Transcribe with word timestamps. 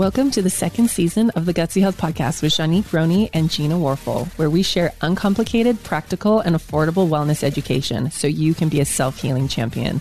Welcome 0.00 0.30
to 0.30 0.40
the 0.40 0.48
second 0.48 0.88
season 0.88 1.28
of 1.36 1.44
the 1.44 1.52
Gutsy 1.52 1.82
Health 1.82 1.98
Podcast 1.98 2.40
with 2.40 2.54
Shanique 2.54 2.90
Roney 2.90 3.28
and 3.34 3.50
Gina 3.50 3.74
Warfel, 3.74 4.28
where 4.38 4.48
we 4.48 4.62
share 4.62 4.94
uncomplicated, 5.02 5.84
practical, 5.84 6.40
and 6.40 6.56
affordable 6.56 7.06
wellness 7.06 7.42
education 7.42 8.10
so 8.10 8.26
you 8.26 8.54
can 8.54 8.70
be 8.70 8.80
a 8.80 8.86
self 8.86 9.20
healing 9.20 9.46
champion. 9.46 10.00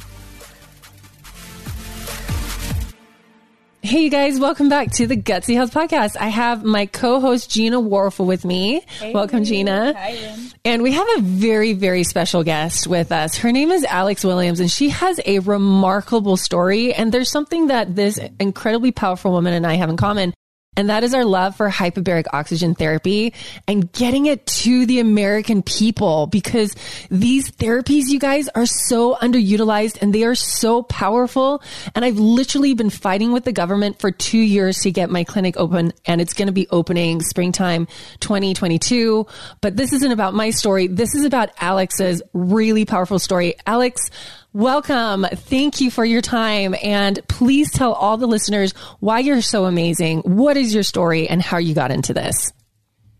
Hey, 3.81 4.01
you 4.01 4.09
guys, 4.09 4.41
welcome 4.41 4.67
back 4.67 4.91
to 4.93 5.07
the 5.07 5.15
Gutsy 5.15 5.55
Health 5.55 5.73
Podcast. 5.73 6.17
I 6.19 6.27
have 6.27 6.65
my 6.65 6.85
co 6.85 7.21
host 7.21 7.49
Gina 7.49 7.79
Warfel 7.79 8.25
with 8.25 8.43
me. 8.43 8.81
Hey, 8.81 9.13
welcome, 9.13 9.45
Gina. 9.45 9.93
Hi, 9.95 10.35
and 10.65 10.83
we 10.83 10.91
have 10.91 11.07
a 11.17 11.21
very, 11.21 11.71
very 11.71 12.03
special 12.03 12.43
guest 12.43 12.87
with 12.87 13.13
us. 13.13 13.37
Her 13.37 13.53
name 13.53 13.71
is 13.71 13.85
Alex 13.85 14.25
Williams, 14.25 14.59
and 14.59 14.69
she 14.69 14.89
has 14.89 15.21
a 15.25 15.39
remarkable 15.39 16.35
story. 16.35 16.93
And 16.93 17.13
there's 17.13 17.31
something 17.31 17.67
that 17.67 17.95
this 17.95 18.19
incredibly 18.37 18.91
powerful 18.91 19.31
woman 19.31 19.53
and 19.53 19.65
I 19.65 19.75
have 19.75 19.89
in 19.89 19.95
common. 19.95 20.33
And 20.77 20.89
that 20.89 21.03
is 21.03 21.13
our 21.13 21.25
love 21.25 21.57
for 21.57 21.69
hyperbaric 21.69 22.27
oxygen 22.31 22.73
therapy 22.73 23.33
and 23.67 23.91
getting 23.91 24.27
it 24.27 24.45
to 24.45 24.85
the 24.85 24.99
American 24.99 25.61
people 25.61 26.27
because 26.27 26.73
these 27.09 27.51
therapies, 27.51 28.03
you 28.07 28.17
guys, 28.17 28.47
are 28.49 28.65
so 28.65 29.15
underutilized 29.15 30.01
and 30.01 30.15
they 30.15 30.23
are 30.23 30.35
so 30.35 30.83
powerful. 30.83 31.61
And 31.95 32.05
I've 32.05 32.17
literally 32.17 32.75
been 32.75 32.89
fighting 32.89 33.33
with 33.33 33.43
the 33.43 33.51
government 33.51 33.99
for 33.99 34.11
two 34.11 34.39
years 34.39 34.77
to 34.79 34.91
get 34.91 35.09
my 35.09 35.25
clinic 35.25 35.57
open 35.57 35.91
and 36.05 36.21
it's 36.21 36.33
going 36.33 36.47
to 36.47 36.53
be 36.53 36.67
opening 36.69 37.21
springtime 37.23 37.87
2022. 38.21 39.27
But 39.59 39.75
this 39.75 39.91
isn't 39.91 40.11
about 40.11 40.33
my 40.33 40.51
story. 40.51 40.87
This 40.87 41.13
is 41.13 41.25
about 41.25 41.49
Alex's 41.59 42.21
really 42.31 42.85
powerful 42.85 43.19
story. 43.19 43.55
Alex, 43.65 44.09
Welcome. 44.53 45.27
Thank 45.31 45.79
you 45.79 45.91
for 45.91 46.03
your 46.03 46.21
time. 46.21 46.75
And 46.83 47.19
please 47.27 47.71
tell 47.71 47.93
all 47.93 48.17
the 48.17 48.27
listeners 48.27 48.71
why 48.99 49.19
you're 49.19 49.41
so 49.41 49.65
amazing. 49.65 50.21
What 50.21 50.57
is 50.57 50.73
your 50.73 50.83
story 50.83 51.27
and 51.27 51.41
how 51.41 51.57
you 51.57 51.75
got 51.75 51.91
into 51.91 52.13
this? 52.13 52.51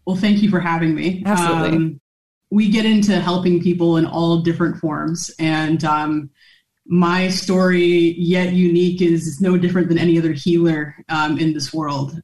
Well, 0.06 0.16
thank 0.16 0.42
you 0.42 0.50
for 0.50 0.60
having 0.60 0.96
me. 0.96 1.22
Absolutely. 1.26 1.78
Um, 1.78 2.02
we 2.50 2.70
get 2.70 2.86
into 2.86 3.20
helping 3.20 3.62
people 3.62 3.98
in 3.98 4.08
all 4.08 4.42
different 4.42 4.78
forms. 4.78 5.30
And 5.38 5.84
um, 5.84 6.32
my 6.88 7.30
story, 7.30 8.16
yet 8.18 8.54
unique, 8.54 9.00
is 9.00 9.40
no 9.40 9.56
different 9.56 9.88
than 9.88 10.00
any 10.00 10.18
other 10.18 10.34
healer 10.34 10.96
um, 11.10 11.38
in 11.38 11.54
this 11.54 11.72
world. 11.72 12.20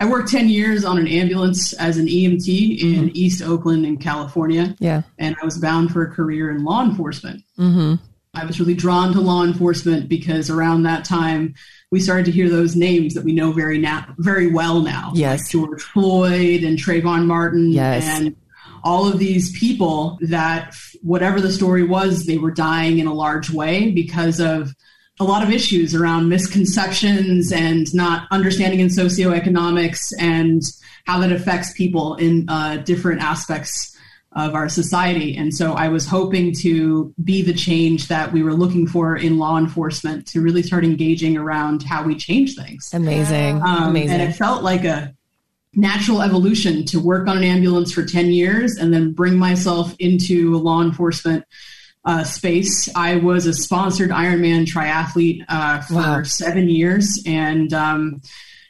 I 0.00 0.06
worked 0.06 0.30
10 0.30 0.50
years 0.50 0.84
on 0.84 0.98
an 0.98 1.06
ambulance 1.06 1.72
as 1.74 1.96
an 1.96 2.06
EMT 2.06 2.82
in 2.82 3.04
mm-hmm. 3.04 3.08
East 3.14 3.42
Oakland 3.42 3.86
in 3.86 3.96
California. 3.96 4.74
Yeah. 4.78 5.02
And 5.18 5.34
I 5.40 5.44
was 5.44 5.56
bound 5.56 5.92
for 5.92 6.02
a 6.02 6.10
career 6.10 6.50
in 6.50 6.62
law 6.64 6.84
enforcement. 6.84 7.42
Mm-hmm. 7.58 8.02
I 8.34 8.44
was 8.44 8.60
really 8.60 8.74
drawn 8.74 9.12
to 9.12 9.20
law 9.20 9.44
enforcement 9.44 10.08
because 10.08 10.50
around 10.50 10.84
that 10.84 11.04
time 11.04 11.54
we 11.90 11.98
started 11.98 12.26
to 12.26 12.30
hear 12.30 12.48
those 12.48 12.76
names 12.76 13.14
that 13.14 13.24
we 13.24 13.32
know 13.32 13.52
very 13.52 13.78
now, 13.78 14.06
very 14.18 14.46
well 14.46 14.80
now. 14.80 15.10
Yes, 15.14 15.40
like 15.40 15.50
George 15.50 15.82
Floyd 15.82 16.62
and 16.62 16.78
Trayvon 16.78 17.26
Martin. 17.26 17.70
Yes, 17.70 18.04
and 18.04 18.36
all 18.84 19.08
of 19.08 19.18
these 19.18 19.58
people 19.58 20.16
that 20.22 20.74
whatever 21.02 21.40
the 21.40 21.50
story 21.50 21.82
was, 21.82 22.26
they 22.26 22.38
were 22.38 22.52
dying 22.52 22.98
in 22.98 23.08
a 23.08 23.12
large 23.12 23.50
way 23.50 23.90
because 23.90 24.40
of 24.40 24.74
a 25.18 25.24
lot 25.24 25.42
of 25.42 25.50
issues 25.50 25.94
around 25.94 26.28
misconceptions 26.28 27.52
and 27.52 27.92
not 27.92 28.26
understanding 28.30 28.80
in 28.80 28.86
socioeconomics 28.86 30.12
and 30.18 30.62
how 31.04 31.18
that 31.18 31.32
affects 31.32 31.72
people 31.72 32.14
in 32.14 32.48
uh, 32.48 32.76
different 32.78 33.20
aspects 33.20 33.96
of 34.32 34.54
our 34.54 34.68
society. 34.68 35.36
And 35.36 35.52
so 35.52 35.72
I 35.72 35.88
was 35.88 36.06
hoping 36.06 36.52
to 36.60 37.12
be 37.22 37.42
the 37.42 37.52
change 37.52 38.08
that 38.08 38.32
we 38.32 38.42
were 38.42 38.54
looking 38.54 38.86
for 38.86 39.16
in 39.16 39.38
law 39.38 39.58
enforcement 39.58 40.26
to 40.28 40.40
really 40.40 40.62
start 40.62 40.84
engaging 40.84 41.36
around 41.36 41.82
how 41.82 42.04
we 42.04 42.14
change 42.14 42.54
things. 42.54 42.90
Amazing. 42.94 43.60
Um, 43.62 43.88
Amazing. 43.88 44.10
And 44.10 44.22
it 44.22 44.34
felt 44.34 44.62
like 44.62 44.84
a 44.84 45.12
natural 45.74 46.22
evolution 46.22 46.84
to 46.84 47.00
work 47.00 47.28
on 47.28 47.38
an 47.38 47.44
ambulance 47.44 47.92
for 47.92 48.04
10 48.04 48.30
years 48.30 48.76
and 48.76 48.94
then 48.94 49.12
bring 49.12 49.36
myself 49.36 49.94
into 49.98 50.56
law 50.58 50.80
enforcement 50.80 51.44
uh, 52.04 52.24
space. 52.24 52.88
I 52.94 53.16
was 53.16 53.46
a 53.46 53.52
sponsored 53.52 54.10
Ironman 54.10 54.64
triathlete 54.66 55.44
uh, 55.48 55.80
for 55.82 55.94
wow. 55.94 56.22
seven 56.22 56.68
years. 56.68 57.22
And 57.26 57.72
um, 57.72 58.22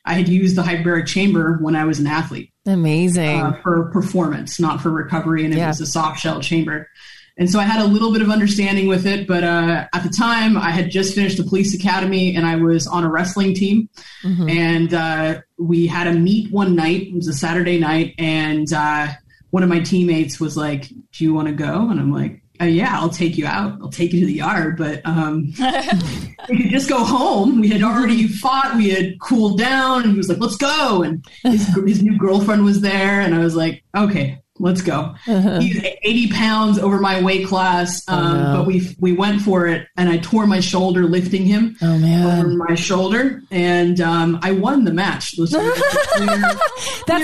I 0.05 0.15
had 0.15 0.29
used 0.29 0.57
the 0.57 0.63
hyperbaric 0.63 1.07
chamber 1.07 1.59
when 1.61 1.77
I 1.77 1.85
was 1.85 2.01
an 2.01 2.07
athlete. 2.07 2.53
Amazing. 2.71 3.41
Uh, 3.41 3.61
for 3.63 3.91
performance, 3.91 4.61
not 4.61 4.81
for 4.81 4.91
recovery. 4.91 5.45
And 5.45 5.53
it 5.53 5.59
yeah. 5.59 5.69
was 5.69 5.81
a 5.81 5.87
soft 5.87 6.21
shell 6.21 6.41
chamber. 6.41 6.89
And 7.37 7.51
so 7.51 7.59
I 7.59 7.63
had 7.63 7.81
a 7.81 7.87
little 7.87 8.13
bit 8.13 8.21
of 8.21 8.29
understanding 8.29 8.87
with 8.87 9.07
it, 9.07 9.27
but 9.27 9.45
uh, 9.45 9.87
at 9.95 10.03
the 10.03 10.11
time 10.11 10.59
I 10.59 10.71
had 10.71 10.91
just 10.91 11.15
finished 11.15 11.39
the 11.39 11.45
police 11.45 11.75
academy 11.75 12.37
and 12.37 12.45
I 12.45 12.57
was 12.57 12.87
on 12.87 13.03
a 13.03 13.09
wrestling 13.09 13.55
team. 13.55 13.89
Mm-hmm. 14.23 14.49
And 14.51 14.95
uh, 14.95 15.41
we 15.59 15.87
had 15.87 16.07
a 16.07 16.13
meet 16.13 16.53
one 16.53 16.77
night. 16.77 17.09
It 17.09 17.15
was 17.15 17.29
a 17.29 17.33
Saturday 17.33 17.79
night, 17.79 18.15
and 18.19 18.71
uh, 18.73 19.09
one 19.51 19.63
of 19.63 19.69
my 19.69 19.81
teammates 19.81 20.39
was 20.39 20.57
like, 20.57 20.89
"Do 20.89 21.25
you 21.25 21.33
want 21.33 21.49
to 21.49 21.55
go?" 21.55 21.89
And 21.89 21.99
I'm 21.99 22.13
like, 22.13 22.43
uh, 22.61 22.65
yeah, 22.65 22.99
I'll 22.99 23.09
take 23.09 23.39
you 23.39 23.47
out. 23.47 23.79
I'll 23.81 23.89
take 23.89 24.13
you 24.13 24.21
to 24.21 24.27
the 24.27 24.35
yard, 24.35 24.77
but 24.77 25.01
um, 25.07 25.53
we 26.49 26.63
could 26.63 26.71
just 26.71 26.89
go 26.89 27.03
home. 27.03 27.61
We 27.61 27.69
had 27.69 27.83
already 27.83 28.29
fought. 28.29 28.77
We 28.77 28.91
had 28.91 29.19
cooled 29.21 29.59
down, 29.59 30.03
and 30.03 30.13
he 30.13 30.17
was 30.17 30.29
like, 30.29 30.39
"Let's 30.39 30.57
go." 30.57 31.03
And 31.03 31.25
his, 31.43 31.67
his 31.87 32.03
new 32.03 32.19
girlfriend 32.19 32.65
was 32.65 32.81
there, 32.83 33.21
and 33.21 33.35
I 33.35 33.39
was 33.39 33.57
like, 33.57 33.83
"Okay, 33.97 34.39
let's 34.61 34.83
go. 34.83 35.15
Uh-huh. 35.27 35.61
He's 35.61 35.83
80 36.03 36.29
pounds 36.29 36.79
over 36.79 37.01
my 37.01 37.21
weight 37.21 37.47
class. 37.47 38.07
Um, 38.07 38.19
oh, 38.19 38.43
no. 38.43 38.57
But 38.59 38.67
we 38.67 38.97
we 39.01 39.13
went 39.13 39.41
for 39.43 39.67
it, 39.67 39.89
and 39.97 40.09
I 40.09 40.19
tore 40.19 40.47
my 40.47 40.61
shoulder 40.61 41.05
lifting 41.05 41.47
him 41.47 41.77
oh, 41.83 41.99
man. 41.99 42.39
over 42.39 42.49
my 42.51 42.75
shoulder, 42.75 43.43
and 43.51 44.01
um, 44.01 44.39
I 44.43 44.53
won 44.53 44.85
the 44.85 44.93
match. 44.93 45.37
That's 45.37 45.51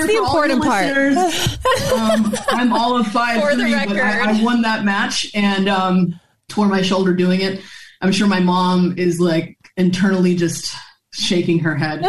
the 0.07 0.17
important 0.17 0.65
part. 0.65 0.97
um, 1.93 2.35
I'm 2.49 2.73
all 2.73 2.97
of 2.97 3.07
five 3.09 3.43
for 3.43 3.55
three, 3.55 3.73
but 3.87 3.97
I, 3.97 4.31
I, 4.31 4.43
won 4.43 4.63
that 4.63 4.85
match 4.85 5.31
and 5.35 5.69
um, 5.69 6.19
tore 6.49 6.67
my 6.67 6.83
shoulder 6.83 7.15
doing 7.15 7.43
it. 7.43 7.61
I'm 8.01 8.13
sure 8.13 8.27
my 8.27 8.41
mom 8.41 8.95
is 8.99 9.21
like 9.21 9.57
internally 9.77 10.35
just 10.35 10.75
shaking 11.13 11.59
her 11.61 11.75
head. 11.75 12.05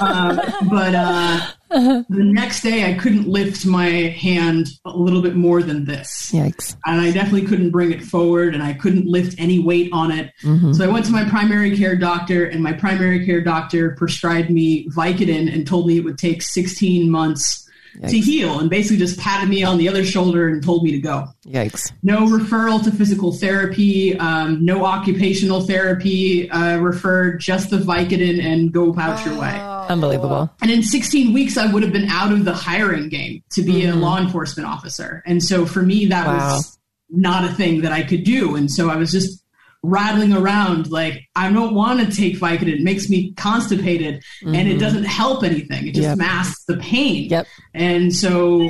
um, 0.00 0.40
but 0.70 0.94
uh, 0.94 1.46
the 1.70 2.04
next 2.08 2.62
day, 2.62 2.90
I 2.92 2.98
couldn't 2.98 3.28
lift 3.28 3.64
my 3.64 3.86
hand 3.86 4.68
a 4.84 4.96
little 4.96 5.22
bit 5.22 5.36
more 5.36 5.62
than 5.62 5.84
this. 5.84 6.30
Yikes. 6.32 6.76
And 6.84 7.00
I 7.00 7.12
definitely 7.12 7.46
couldn't 7.46 7.70
bring 7.70 7.92
it 7.92 8.02
forward, 8.02 8.54
and 8.54 8.62
I 8.62 8.72
couldn't 8.72 9.06
lift 9.06 9.38
any 9.38 9.60
weight 9.60 9.90
on 9.92 10.10
it. 10.10 10.32
Mm-hmm. 10.42 10.72
So 10.72 10.84
I 10.84 10.88
went 10.88 11.06
to 11.06 11.12
my 11.12 11.24
primary 11.28 11.76
care 11.76 11.96
doctor, 11.96 12.46
and 12.46 12.62
my 12.62 12.72
primary 12.72 13.24
care 13.24 13.40
doctor 13.40 13.94
prescribed 13.96 14.50
me 14.50 14.88
Vicodin 14.88 15.52
and 15.52 15.66
told 15.66 15.86
me 15.86 15.98
it 15.98 16.04
would 16.04 16.18
take 16.18 16.42
16 16.42 17.10
months 17.10 17.69
Yikes. 17.96 18.10
to 18.10 18.18
heal 18.18 18.60
and 18.60 18.70
basically 18.70 18.98
just 18.98 19.18
patted 19.18 19.48
me 19.48 19.64
on 19.64 19.78
the 19.78 19.88
other 19.88 20.04
shoulder 20.04 20.48
and 20.48 20.62
told 20.62 20.84
me 20.84 20.92
to 20.92 21.00
go. 21.00 21.26
Yikes. 21.46 21.92
No 22.02 22.26
referral 22.26 22.82
to 22.84 22.90
physical 22.90 23.32
therapy, 23.32 24.18
um, 24.18 24.64
no 24.64 24.84
occupational 24.84 25.60
therapy 25.62 26.50
uh, 26.50 26.78
referred, 26.78 27.40
just 27.40 27.70
the 27.70 27.78
Vicodin 27.78 28.42
and 28.42 28.72
go 28.72 28.90
about 28.90 29.24
your 29.24 29.38
way. 29.38 29.58
Unbelievable. 29.88 30.50
And 30.62 30.70
in 30.70 30.82
16 30.82 31.32
weeks, 31.32 31.56
I 31.56 31.72
would 31.72 31.82
have 31.82 31.92
been 31.92 32.08
out 32.08 32.32
of 32.32 32.44
the 32.44 32.54
hiring 32.54 33.08
game 33.08 33.42
to 33.50 33.62
be 33.62 33.82
mm-hmm. 33.82 33.98
a 33.98 34.00
law 34.00 34.18
enforcement 34.18 34.68
officer. 34.68 35.22
And 35.26 35.42
so 35.42 35.66
for 35.66 35.82
me, 35.82 36.06
that 36.06 36.26
wow. 36.26 36.56
was 36.56 36.78
not 37.10 37.44
a 37.44 37.52
thing 37.54 37.80
that 37.82 37.92
I 37.92 38.02
could 38.02 38.24
do. 38.24 38.56
And 38.56 38.70
so 38.70 38.88
I 38.88 38.96
was 38.96 39.10
just 39.10 39.42
rattling 39.82 40.32
around 40.32 40.90
like 40.90 41.22
I 41.34 41.50
don't 41.50 41.74
want 41.74 42.00
to 42.00 42.14
take 42.14 42.36
Vicodin. 42.36 42.74
It 42.74 42.82
makes 42.82 43.08
me 43.08 43.32
constipated 43.32 44.22
mm-hmm. 44.42 44.54
and 44.54 44.68
it 44.68 44.72
mm-hmm. 44.72 44.80
doesn't 44.80 45.04
help 45.04 45.42
anything. 45.42 45.88
It 45.88 45.94
just 45.94 46.08
yep. 46.08 46.18
masks 46.18 46.64
the 46.64 46.76
pain. 46.76 47.30
Yep. 47.30 47.46
And 47.74 48.14
so 48.14 48.68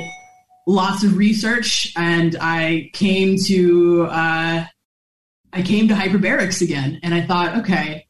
lots 0.67 1.03
of 1.03 1.17
research 1.17 1.91
and 1.97 2.35
I 2.39 2.89
came 2.93 3.37
to 3.45 4.03
uh, 4.05 4.65
I 5.53 5.61
came 5.63 5.87
to 5.89 5.93
hyperbarics 5.93 6.61
again 6.61 6.99
and 7.03 7.13
I 7.13 7.21
thought, 7.21 7.57
okay, 7.57 8.07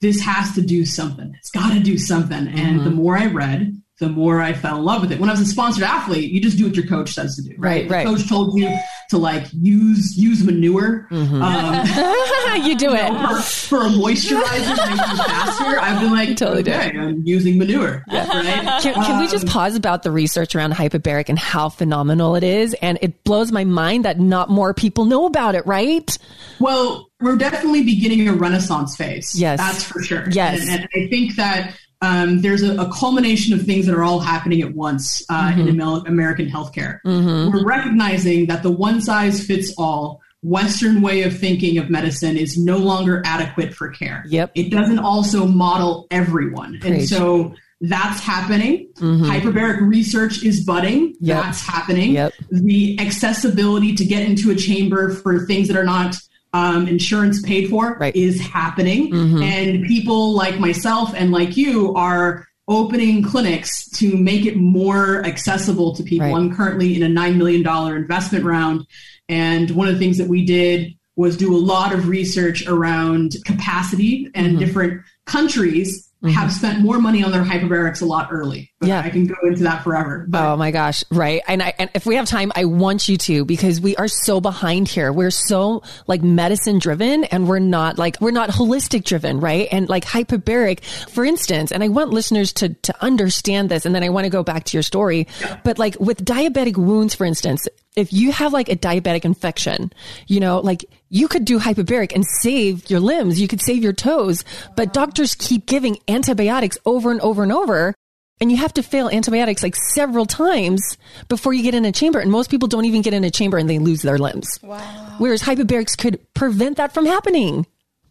this 0.00 0.20
has 0.22 0.54
to 0.54 0.62
do 0.62 0.84
something. 0.84 1.34
It's 1.38 1.50
got 1.50 1.72
to 1.72 1.80
do 1.80 1.98
something. 1.98 2.46
Mm-hmm. 2.46 2.58
And 2.58 2.80
the 2.80 2.84
mm-hmm. 2.86 2.94
more 2.94 3.16
I 3.16 3.26
read, 3.26 3.80
the 4.00 4.08
more 4.08 4.40
I 4.40 4.54
fell 4.54 4.78
in 4.78 4.84
love 4.84 5.02
with 5.02 5.12
it. 5.12 5.20
When 5.20 5.28
I 5.28 5.32
was 5.34 5.42
a 5.42 5.46
sponsored 5.46 5.84
athlete, 5.84 6.32
you 6.32 6.40
just 6.40 6.56
do 6.56 6.64
what 6.64 6.74
your 6.74 6.86
coach 6.86 7.12
says 7.12 7.36
to 7.36 7.42
do. 7.42 7.54
Right, 7.58 7.88
right. 7.88 8.06
coach 8.06 8.26
told 8.26 8.58
you 8.58 8.74
to 9.10 9.18
like 9.18 9.46
use 9.52 10.16
use 10.16 10.42
manure. 10.42 11.06
Mm-hmm. 11.10 11.42
Um, 11.42 12.64
you 12.66 12.76
do 12.76 12.86
you 12.86 12.96
it 12.96 13.12
know, 13.12 13.36
for, 13.42 13.42
for, 13.42 13.86
a 13.86 13.90
moisturizer 13.90 14.74
to 14.74 14.90
make 14.90 15.06
you 15.06 15.16
faster. 15.16 15.78
I've 15.78 16.00
been 16.00 16.12
like, 16.12 16.36
totally 16.38 16.62
okay, 16.62 16.92
do. 16.92 16.98
I'm 16.98 17.26
using 17.26 17.58
manure. 17.58 18.02
Yeah. 18.08 18.26
Right? 18.26 18.82
Can, 18.82 18.94
can 18.94 19.12
um, 19.12 19.20
we 19.20 19.28
just 19.28 19.44
um, 19.44 19.50
pause 19.50 19.76
about 19.76 20.02
the 20.02 20.10
research 20.10 20.54
around 20.54 20.72
hyperbaric 20.72 21.28
and 21.28 21.38
how 21.38 21.68
phenomenal 21.68 22.36
it 22.36 22.42
is? 22.42 22.74
And 22.80 22.98
it 23.02 23.22
blows 23.24 23.52
my 23.52 23.64
mind 23.64 24.06
that 24.06 24.18
not 24.18 24.48
more 24.48 24.72
people 24.72 25.04
know 25.04 25.26
about 25.26 25.54
it. 25.54 25.66
Right? 25.66 26.16
Well, 26.58 27.10
we're 27.20 27.36
definitely 27.36 27.82
beginning 27.82 28.26
a 28.28 28.32
renaissance 28.32 28.96
phase. 28.96 29.38
Yes, 29.38 29.58
that's 29.58 29.84
for 29.84 30.02
sure. 30.02 30.24
Yes, 30.30 30.62
and, 30.62 30.70
and 30.70 30.88
I 30.94 31.08
think 31.10 31.36
that 31.36 31.76
um, 32.02 32.40
there's 32.40 32.62
a, 32.62 32.80
a, 32.80 32.90
culmination 32.92 33.52
of 33.52 33.62
things 33.62 33.86
that 33.86 33.94
are 33.94 34.02
all 34.02 34.20
happening 34.20 34.62
at 34.62 34.74
once 34.74 35.22
uh, 35.28 35.52
mm-hmm. 35.52 35.68
in 35.68 35.80
American 36.06 36.46
healthcare. 36.46 37.00
Mm-hmm. 37.04 37.52
We're 37.52 37.64
recognizing 37.64 38.46
that 38.46 38.62
the 38.62 38.70
one 38.70 39.02
size 39.02 39.44
fits 39.44 39.74
all 39.76 40.22
Western 40.42 41.02
way 41.02 41.22
of 41.22 41.38
thinking 41.38 41.76
of 41.76 41.90
medicine 41.90 42.38
is 42.38 42.56
no 42.56 42.78
longer 42.78 43.22
adequate 43.26 43.74
for 43.74 43.90
care. 43.90 44.24
Yep. 44.28 44.52
It 44.54 44.70
doesn't 44.70 44.98
also 44.98 45.46
model 45.46 46.06
everyone. 46.10 46.78
Preach. 46.80 46.92
And 46.92 47.08
so 47.08 47.54
That's 47.82 48.20
happening. 48.20 48.88
Mm-hmm. 48.96 49.24
Hyperbaric 49.24 49.80
research 49.80 50.44
is 50.44 50.64
budding. 50.64 51.16
Yep. 51.20 51.44
That's 51.44 51.66
happening. 51.66 52.12
Yep. 52.12 52.34
The 52.50 53.00
accessibility 53.00 53.94
to 53.94 54.04
get 54.04 54.22
into 54.22 54.50
a 54.50 54.54
chamber 54.54 55.10
for 55.10 55.46
things 55.46 55.68
that 55.68 55.76
are 55.78 55.84
not 55.84 56.14
um, 56.52 56.88
insurance 56.88 57.42
paid 57.42 57.70
for 57.70 57.94
right. 57.94 58.14
is 58.14 58.40
happening. 58.40 59.12
Mm-hmm. 59.12 59.42
And 59.42 59.86
people 59.86 60.34
like 60.34 60.58
myself 60.58 61.12
and 61.14 61.30
like 61.30 61.56
you 61.56 61.94
are 61.94 62.46
opening 62.68 63.22
clinics 63.22 63.88
to 63.90 64.16
make 64.16 64.46
it 64.46 64.56
more 64.56 65.24
accessible 65.24 65.94
to 65.96 66.02
people. 66.02 66.26
Right. 66.26 66.36
I'm 66.36 66.54
currently 66.54 67.00
in 67.00 67.02
a 67.02 67.20
$9 67.20 67.36
million 67.36 67.66
investment 67.96 68.44
round. 68.44 68.86
And 69.28 69.70
one 69.72 69.88
of 69.88 69.94
the 69.94 70.00
things 70.00 70.18
that 70.18 70.28
we 70.28 70.44
did 70.44 70.94
was 71.16 71.36
do 71.36 71.54
a 71.54 71.58
lot 71.58 71.92
of 71.92 72.08
research 72.08 72.66
around 72.66 73.36
capacity 73.44 74.30
and 74.34 74.48
mm-hmm. 74.48 74.58
different 74.58 75.02
countries 75.26 76.09
mm-hmm. 76.22 76.34
have 76.34 76.52
spent 76.52 76.80
more 76.80 77.00
money 77.00 77.22
on 77.22 77.32
their 77.32 77.42
hyperbarics 77.42 78.02
a 78.02 78.04
lot 78.04 78.28
early. 78.30 78.70
But 78.78 78.88
yeah. 78.88 79.00
I 79.00 79.10
can 79.10 79.26
go 79.26 79.34
into 79.44 79.62
that 79.64 79.82
forever. 79.82 80.26
But. 80.28 80.42
Oh 80.42 80.56
my 80.56 80.70
gosh. 80.70 81.04
Right. 81.10 81.42
And 81.46 81.62
I, 81.62 81.74
and 81.78 81.90
if 81.94 82.06
we 82.06 82.16
have 82.16 82.26
time, 82.26 82.52
I 82.54 82.64
want 82.64 83.08
you 83.08 83.16
to, 83.18 83.44
because 83.44 83.80
we 83.80 83.96
are 83.96 84.08
so 84.08 84.40
behind 84.40 84.88
here. 84.88 85.12
We're 85.12 85.30
so 85.30 85.82
like 86.06 86.22
medicine 86.22 86.78
driven 86.78 87.24
and 87.24 87.48
we're 87.48 87.58
not 87.58 87.98
like, 87.98 88.20
we're 88.20 88.30
not 88.30 88.50
holistic 88.50 89.04
driven. 89.04 89.40
Right. 89.40 89.68
And 89.70 89.88
like 89.88 90.04
hyperbaric, 90.04 90.84
for 91.10 91.24
instance, 91.24 91.72
and 91.72 91.82
I 91.82 91.88
want 91.88 92.10
listeners 92.10 92.52
to, 92.54 92.70
to 92.70 93.02
understand 93.02 93.68
this. 93.68 93.86
And 93.86 93.94
then 93.94 94.02
I 94.02 94.08
want 94.08 94.24
to 94.24 94.30
go 94.30 94.42
back 94.42 94.64
to 94.64 94.76
your 94.76 94.82
story, 94.82 95.26
yeah. 95.40 95.60
but 95.64 95.78
like 95.78 95.98
with 96.00 96.24
diabetic 96.24 96.76
wounds, 96.76 97.14
for 97.14 97.24
instance, 97.24 97.66
if 97.96 98.12
you 98.12 98.32
have 98.32 98.52
like 98.52 98.68
a 98.68 98.76
diabetic 98.76 99.24
infection, 99.24 99.92
you 100.26 100.40
know, 100.40 100.60
like 100.60 100.84
you 101.08 101.28
could 101.28 101.44
do 101.44 101.58
hyperbaric 101.58 102.12
and 102.14 102.24
save 102.24 102.88
your 102.88 103.00
limbs. 103.00 103.40
You 103.40 103.48
could 103.48 103.60
save 103.60 103.82
your 103.82 103.92
toes, 103.92 104.44
but 104.76 104.92
doctors 104.92 105.34
keep 105.34 105.66
giving 105.66 105.98
antibiotics 106.08 106.78
over 106.86 107.10
and 107.10 107.20
over 107.20 107.42
and 107.42 107.52
over. 107.52 107.94
And 108.42 108.50
you 108.50 108.56
have 108.56 108.72
to 108.74 108.82
fail 108.82 109.10
antibiotics 109.10 109.62
like 109.62 109.76
several 109.76 110.24
times 110.24 110.96
before 111.28 111.52
you 111.52 111.62
get 111.62 111.74
in 111.74 111.84
a 111.84 111.92
chamber. 111.92 112.20
And 112.20 112.30
most 112.30 112.50
people 112.50 112.68
don't 112.68 112.86
even 112.86 113.02
get 113.02 113.12
in 113.12 113.22
a 113.22 113.30
chamber 113.30 113.58
and 113.58 113.68
they 113.68 113.78
lose 113.78 114.00
their 114.00 114.18
limbs. 114.18 114.58
Wow. 114.62 114.80
Whereas 115.18 115.42
hyperbarics 115.42 115.98
could 115.98 116.20
prevent 116.32 116.78
that 116.78 116.94
from 116.94 117.04
happening. 117.04 117.66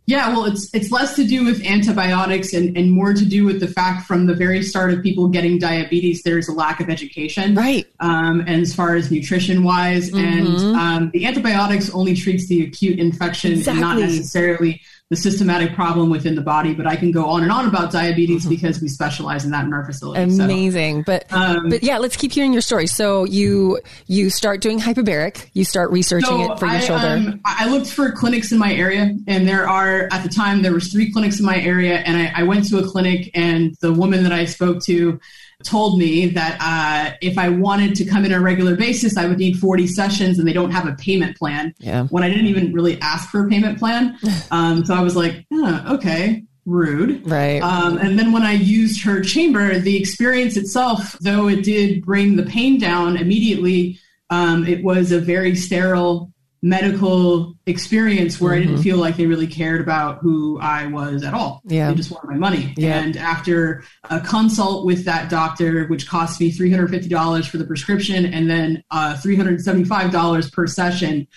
Yeah, 0.09 0.29
well, 0.29 0.45
it's 0.45 0.73
it's 0.73 0.91
less 0.91 1.15
to 1.17 1.23
do 1.23 1.45
with 1.45 1.63
antibiotics 1.63 2.53
and, 2.53 2.75
and 2.75 2.91
more 2.91 3.13
to 3.13 3.23
do 3.23 3.45
with 3.45 3.59
the 3.59 3.67
fact 3.67 4.07
from 4.07 4.25
the 4.25 4.33
very 4.33 4.63
start 4.63 4.91
of 4.91 5.03
people 5.03 5.27
getting 5.27 5.59
diabetes, 5.59 6.23
there's 6.23 6.47
a 6.47 6.51
lack 6.51 6.79
of 6.79 6.89
education, 6.89 7.53
right? 7.53 7.85
Um, 7.99 8.39
and 8.39 8.63
as 8.63 8.73
far 8.73 8.95
as 8.95 9.11
nutrition 9.11 9.63
wise, 9.63 10.09
mm-hmm. 10.09 10.25
and 10.25 10.75
um, 10.75 11.11
the 11.13 11.27
antibiotics 11.27 11.91
only 11.91 12.15
treats 12.15 12.47
the 12.47 12.63
acute 12.63 12.97
infection 12.97 13.51
exactly. 13.51 13.71
and 13.71 13.81
not 13.81 13.99
necessarily 13.99 14.81
the 15.09 15.15
systematic 15.15 15.73
problem 15.73 16.09
within 16.09 16.35
the 16.35 16.41
body. 16.41 16.73
But 16.73 16.85
I 16.85 16.95
can 16.95 17.11
go 17.11 17.25
on 17.25 17.41
and 17.43 17.51
on 17.51 17.67
about 17.67 17.91
diabetes 17.91 18.41
mm-hmm. 18.41 18.49
because 18.49 18.81
we 18.81 18.87
specialize 18.87 19.43
in 19.43 19.51
that 19.51 19.65
in 19.65 19.73
our 19.73 19.83
facility. 19.83 20.21
Amazing, 20.21 20.99
so, 20.99 21.03
but 21.05 21.33
um, 21.33 21.69
but 21.69 21.83
yeah, 21.83 21.97
let's 21.97 22.15
keep 22.15 22.31
hearing 22.31 22.53
your 22.53 22.61
story. 22.61 22.87
So 22.87 23.23
you 23.23 23.79
you 24.07 24.29
start 24.29 24.61
doing 24.61 24.79
hyperbaric, 24.79 25.49
you 25.53 25.65
start 25.65 25.91
researching 25.91 26.29
so 26.29 26.53
it 26.53 26.59
for 26.59 26.67
your 26.67 26.75
I, 26.75 26.79
shoulder. 26.79 27.07
Um, 27.07 27.41
I 27.45 27.69
looked 27.69 27.91
for 27.91 28.11
clinics 28.11 28.51
in 28.51 28.59
my 28.59 28.73
area, 28.73 29.15
and 29.27 29.47
there 29.47 29.67
are 29.67 30.07
at 30.11 30.23
the 30.23 30.29
time 30.29 30.61
there 30.61 30.73
was 30.73 30.91
three 30.91 31.11
clinics 31.11 31.39
in 31.39 31.45
my 31.45 31.59
area, 31.59 31.97
and 31.97 32.17
I, 32.17 32.41
I 32.41 32.43
went 32.43 32.69
to 32.69 32.77
a 32.77 32.83
clinic, 32.83 33.31
and 33.33 33.75
the 33.81 33.91
woman 33.91 34.23
that 34.23 34.31
I 34.31 34.45
spoke 34.45 34.83
to 34.83 35.19
told 35.63 35.99
me 35.99 36.27
that 36.27 36.57
uh, 36.61 37.15
if 37.21 37.37
I 37.37 37.49
wanted 37.49 37.95
to 37.95 38.05
come 38.05 38.25
in 38.25 38.33
on 38.33 38.39
a 38.39 38.43
regular 38.43 38.75
basis, 38.75 39.17
I 39.17 39.27
would 39.27 39.37
need 39.37 39.57
40 39.57 39.87
sessions 39.87 40.39
and 40.39 40.47
they 40.47 40.53
don't 40.53 40.71
have 40.71 40.87
a 40.87 40.93
payment 40.93 41.37
plan. 41.37 41.73
Yeah. 41.79 42.05
When 42.05 42.23
I 42.23 42.29
didn't 42.29 42.47
even 42.47 42.73
really 42.73 42.99
ask 43.01 43.29
for 43.29 43.45
a 43.45 43.49
payment 43.49 43.79
plan. 43.79 44.17
Um, 44.51 44.83
so 44.83 44.95
I 44.95 45.01
was 45.01 45.15
like, 45.15 45.45
oh, 45.51 45.95
okay, 45.95 46.43
rude. 46.65 47.27
Right. 47.27 47.61
Um, 47.61 47.97
and 47.97 48.17
then 48.17 48.31
when 48.31 48.41
I 48.41 48.53
used 48.53 49.03
her 49.03 49.21
chamber, 49.21 49.77
the 49.77 49.95
experience 49.95 50.57
itself, 50.57 51.17
though 51.19 51.47
it 51.47 51.63
did 51.63 52.03
bring 52.03 52.35
the 52.35 52.43
pain 52.43 52.79
down 52.79 53.15
immediately, 53.17 53.99
um, 54.29 54.65
it 54.65 54.83
was 54.83 55.11
a 55.11 55.19
very 55.19 55.55
sterile 55.55 56.31
medical 56.61 57.55
experience 57.65 58.39
where 58.39 58.51
mm-hmm. 58.51 58.57
I 58.57 58.59
didn't 58.59 58.73
mm-hmm. 58.75 58.83
feel 58.83 58.97
like 58.97 59.15
they 59.15 59.27
really 59.27 59.47
cared 59.47 59.79
about 59.79 60.19
who 60.19 60.59
I 60.59 60.87
was 60.87 61.23
at 61.23 61.33
all. 61.33 61.61
Yeah. 61.65 61.89
They 61.89 61.95
just 61.95 62.11
wanted 62.11 62.29
my 62.29 62.37
money. 62.37 62.73
Yeah. 62.75 62.99
And 62.99 63.15
after 63.15 63.83
a 64.09 64.19
consult 64.19 64.85
with 64.85 65.05
that 65.05 65.29
doctor, 65.29 65.85
which 65.87 66.07
cost 66.07 66.39
me 66.41 66.51
$350 66.51 67.47
for 67.49 67.57
the 67.57 67.65
prescription 67.65 68.25
and 68.25 68.49
then 68.49 68.83
uh, 68.91 69.15
$375 69.23 70.51
per 70.51 70.67
session, 70.67 71.27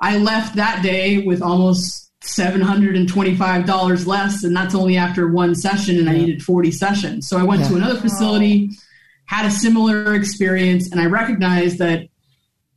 I 0.00 0.16
left 0.16 0.56
that 0.56 0.82
day 0.82 1.18
with 1.18 1.42
almost 1.42 2.10
$725 2.22 4.06
less. 4.06 4.44
And 4.44 4.56
that's 4.56 4.74
only 4.74 4.96
after 4.96 5.28
one 5.28 5.54
session 5.54 5.98
and 5.98 6.06
yeah. 6.06 6.12
I 6.12 6.16
needed 6.16 6.42
40 6.42 6.70
sessions. 6.70 7.28
So 7.28 7.38
I 7.38 7.42
went 7.42 7.62
yeah. 7.62 7.68
to 7.68 7.74
another 7.76 8.00
facility, 8.00 8.70
had 9.26 9.44
a 9.44 9.50
similar 9.50 10.14
experience, 10.14 10.90
and 10.90 11.00
I 11.00 11.06
recognized 11.06 11.78
that 11.78 12.08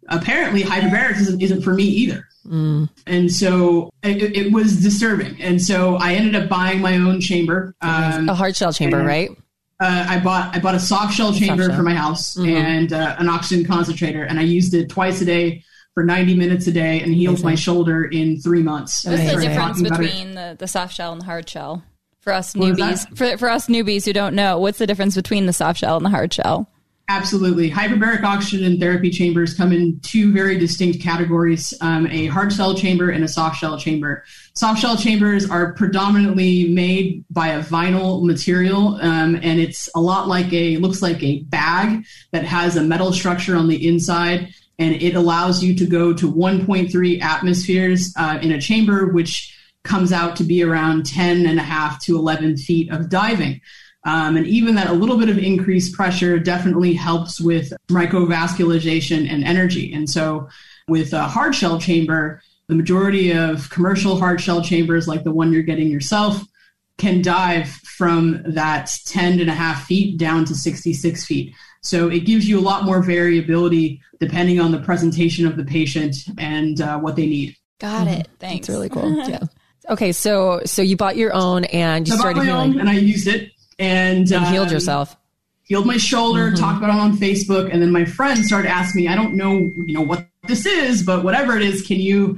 apparently 0.08 0.64
hyperbarics 0.64 1.22
isn't, 1.22 1.42
isn't 1.42 1.62
for 1.62 1.74
me 1.74 1.84
either. 1.84 2.28
Mm. 2.46 2.90
And 3.08 3.32
so 3.32 3.90
it, 4.04 4.36
it, 4.36 4.52
was 4.52 4.82
disturbing. 4.82 5.42
And 5.42 5.62
so 5.62 5.96
I 5.96 6.14
ended 6.14 6.36
up 6.36 6.48
buying 6.48 6.80
my 6.80 6.96
own 6.96 7.20
chamber. 7.20 7.76
Um, 7.82 8.30
a 8.30 8.36
hard 8.36 8.56
shell 8.56 8.72
chamber, 8.72 9.04
right? 9.04 9.32
Uh, 9.80 10.06
I 10.08 10.20
bought 10.20 10.56
I 10.56 10.60
bought 10.60 10.76
a 10.76 10.80
soft 10.80 11.14
shell 11.16 11.34
chamber 11.34 11.64
soft 11.64 11.72
shell. 11.72 11.78
for 11.78 11.84
my 11.84 11.96
house 11.96 12.36
mm-hmm. 12.36 12.50
and 12.50 12.94
uh, 12.94 13.16
an 13.20 13.28
oxygen 13.28 13.66
concentrator, 13.66 14.24
and 14.24 14.40
I 14.40 14.44
used 14.44 14.74
it 14.74 14.90
twice 14.90 15.22
a 15.22 15.26
day 15.26 15.64
for 15.96 16.04
90 16.04 16.36
minutes 16.36 16.68
a 16.68 16.72
day 16.72 17.02
and 17.02 17.14
healed 17.14 17.36
Amazing. 17.36 17.50
my 17.50 17.56
shoulder 17.56 18.06
in 18.06 18.40
three 18.40 18.62
months. 18.62 19.06
What's 19.06 19.24
the 19.24 19.40
difference 19.40 19.82
between 19.82 20.36
the, 20.36 20.56
the 20.60 20.68
soft 20.68 20.94
shell 20.94 21.14
and 21.14 21.22
the 21.22 21.26
hard 21.26 21.50
shell? 21.50 21.84
For 22.20 22.34
us 22.34 22.54
newbies, 22.54 23.08
for, 23.18 23.38
for 23.38 23.50
us 23.50 23.68
newbies 23.68 24.06
who 24.06 24.12
don't 24.12 24.36
know, 24.36 24.60
what's 24.60 24.78
the 24.78 24.88
difference 24.88 25.16
between 25.16 25.46
the 25.46 25.54
soft 25.54 25.80
shell 25.80 25.96
and 25.96 26.06
the 26.06 26.10
hard 26.10 26.34
shell? 26.34 26.70
Absolutely. 27.08 27.70
Hyperbaric 27.70 28.24
oxygen 28.24 28.80
therapy 28.80 29.12
chambers 29.12 29.54
come 29.54 29.72
in 29.72 30.00
two 30.00 30.34
very 30.34 30.58
distinct 30.58 31.04
categories 31.04 31.72
um, 31.82 32.08
a 32.08 32.26
hard 32.28 32.52
shell 32.52 32.74
chamber 32.74 33.12
and 33.12 33.24
a 33.24 33.28
soft 33.28 33.58
shell 33.60 33.78
chamber. 33.78 34.24
Soft 34.56 34.82
shell 34.82 34.98
chambers 34.98 35.48
are 35.48 35.74
predominantly 35.74 36.68
made 36.70 37.24
by 37.30 37.50
a 37.50 37.62
vinyl 37.62 38.24
material, 38.26 38.96
um, 39.02 39.36
and 39.36 39.60
it's 39.60 39.88
a 39.94 40.00
lot 40.00 40.28
like 40.28 40.52
a, 40.52 40.78
looks 40.78 41.04
like 41.04 41.22
a 41.22 41.44
bag 41.44 42.04
that 42.32 42.44
has 42.44 42.76
a 42.76 42.84
metal 42.84 43.14
structure 43.14 43.56
on 43.56 43.68
the 43.68 43.88
inside, 43.88 44.52
and 44.80 44.96
it 44.96 45.14
allows 45.14 45.64
you 45.64 45.76
to 45.76 45.86
go 45.86 46.12
to 46.12 46.32
1.3 46.32 47.22
atmospheres 47.22 48.16
uh, 48.18 48.40
in 48.42 48.52
a 48.52 48.60
chamber, 48.60 49.10
which 49.10 49.56
comes 49.84 50.12
out 50.12 50.36
to 50.38 50.44
be 50.44 50.64
around 50.64 51.06
10 51.06 51.46
and 51.46 51.60
a 51.60 51.64
half 51.64 52.04
to 52.04 52.18
11 52.18 52.58
feet 52.58 52.92
of 52.92 53.10
diving. 53.10 53.62
Um, 54.06 54.38
and 54.38 54.46
even 54.46 54.76
that 54.76 54.88
a 54.88 54.94
little 54.94 55.18
bit 55.18 55.30
of 55.30 55.38
increased 55.38 55.94
pressure 55.94 56.38
definitely 56.38 56.94
helps 56.94 57.42
with 57.42 57.74
microvascularization 57.90 59.30
and 59.30 59.44
energy. 59.44 59.92
And 59.94 60.08
so 60.10 60.48
with 60.88 61.12
a 61.14 61.24
hard 61.24 61.56
shell 61.56 61.80
chamber, 61.80 62.42
the 62.68 62.76
majority 62.76 63.32
of 63.32 63.70
commercial 63.72 64.18
hard 64.18 64.40
shell 64.40 64.62
chambers, 64.62 65.08
like 65.08 65.24
the 65.24 65.32
one 65.32 65.52
you're 65.52 65.64
getting 65.64 65.90
yourself, 65.90 66.44
can 66.98 67.22
dive 67.22 67.68
from 67.68 68.42
that 68.46 68.92
10 69.06 69.40
and 69.40 69.50
a 69.50 69.54
half 69.54 69.86
feet 69.86 70.18
down 70.18 70.46
to 70.46 70.56
66 70.56 71.26
feet. 71.26 71.54
So 71.82 72.10
it 72.10 72.22
gives 72.22 72.48
you 72.48 72.60
a 72.60 72.62
lot 72.62 72.84
more 72.86 73.02
variability 73.02 74.02
depending 74.20 74.60
on 74.60 74.72
the 74.72 74.80
presentation 74.80 75.46
of 75.46 75.58
the 75.58 75.66
patient 75.66 76.16
and 76.38 76.80
uh, 76.80 76.98
what 77.00 77.16
they 77.16 77.26
need. 77.26 77.56
Got 77.80 78.08
it. 78.08 78.28
Thanks. 78.40 78.68
That's 78.68 78.76
really 78.76 78.90
cool. 78.90 79.28
yeah. 79.28 79.40
Okay, 79.90 80.12
so 80.12 80.62
so 80.66 80.82
you 80.82 80.98
bought 80.98 81.16
your 81.16 81.34
own 81.34 81.66
and 81.66 82.08
you 82.08 82.16
I 82.16 82.18
started 82.18 82.44
healing. 82.44 82.80
and 82.80 82.90
I 82.90 82.94
used 82.94 83.28
it 83.28 83.52
and, 83.80 84.32
and 84.32 84.46
healed 84.48 84.68
um, 84.68 84.74
yourself 84.74 85.16
healed 85.64 85.86
my 85.86 85.98
shoulder 85.98 86.48
mm-hmm. 86.48 86.56
talked 86.56 86.78
about 86.78 86.90
it 86.90 87.00
on 87.00 87.18
facebook 87.18 87.72
and 87.72 87.82
then 87.82 87.92
my 87.92 88.06
friend 88.06 88.46
started 88.46 88.70
asking 88.70 89.04
me 89.04 89.08
i 89.08 89.16
don't 89.16 89.34
know 89.34 89.54
you 89.54 89.94
know 89.94 90.02
what 90.02 90.28
this 90.48 90.66
is 90.66 91.04
but 91.04 91.24
whatever 91.24 91.56
it 91.56 91.64
is 91.64 91.86
can 91.86 92.00
you 92.00 92.38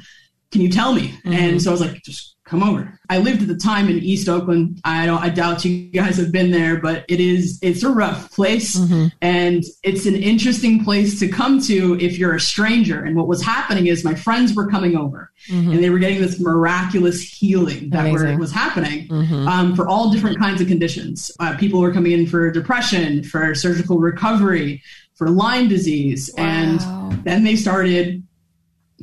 can 0.51 0.61
you 0.61 0.69
tell 0.69 0.93
me 0.93 1.09
mm-hmm. 1.09 1.33
and 1.33 1.61
so 1.61 1.69
i 1.69 1.71
was 1.71 1.81
like 1.81 2.01
just 2.03 2.36
come 2.47 2.63
over. 2.63 2.97
I 3.09 3.19
lived 3.19 3.41
at 3.41 3.47
the 3.47 3.57
time 3.57 3.89
in 3.89 3.99
East 3.99 4.27
Oakland. 4.27 4.81
I 4.83 5.05
don't, 5.05 5.21
I 5.21 5.29
doubt 5.29 5.63
you 5.63 5.89
guys 5.89 6.17
have 6.17 6.31
been 6.31 6.51
there, 6.51 6.79
but 6.79 7.05
it 7.07 7.19
is, 7.19 7.59
it's 7.61 7.83
a 7.83 7.89
rough 7.89 8.31
place 8.31 8.77
mm-hmm. 8.77 9.07
and 9.21 9.63
it's 9.83 10.05
an 10.05 10.15
interesting 10.15 10.83
place 10.83 11.19
to 11.19 11.27
come 11.27 11.61
to 11.63 11.97
if 11.99 12.17
you're 12.17 12.35
a 12.35 12.39
stranger. 12.39 13.03
And 13.03 13.15
what 13.15 13.27
was 13.27 13.41
happening 13.41 13.87
is 13.87 14.03
my 14.03 14.15
friends 14.15 14.53
were 14.53 14.67
coming 14.67 14.97
over 14.97 15.31
mm-hmm. 15.49 15.71
and 15.71 15.83
they 15.83 15.89
were 15.89 15.99
getting 15.99 16.21
this 16.21 16.39
miraculous 16.39 17.21
healing 17.21 17.89
that 17.91 18.11
were, 18.11 18.37
was 18.37 18.51
happening 18.51 19.07
mm-hmm. 19.07 19.47
um, 19.47 19.75
for 19.75 19.87
all 19.87 20.11
different 20.11 20.39
kinds 20.39 20.59
of 20.59 20.67
conditions. 20.67 21.31
Uh, 21.39 21.55
people 21.57 21.79
were 21.79 21.93
coming 21.93 22.11
in 22.11 22.27
for 22.27 22.51
depression, 22.51 23.23
for 23.23 23.55
surgical 23.55 23.99
recovery, 23.99 24.81
for 25.15 25.29
Lyme 25.29 25.67
disease. 25.67 26.29
Wow. 26.37 26.43
And 26.43 27.23
then 27.23 27.43
they 27.43 27.55
started 27.55 28.26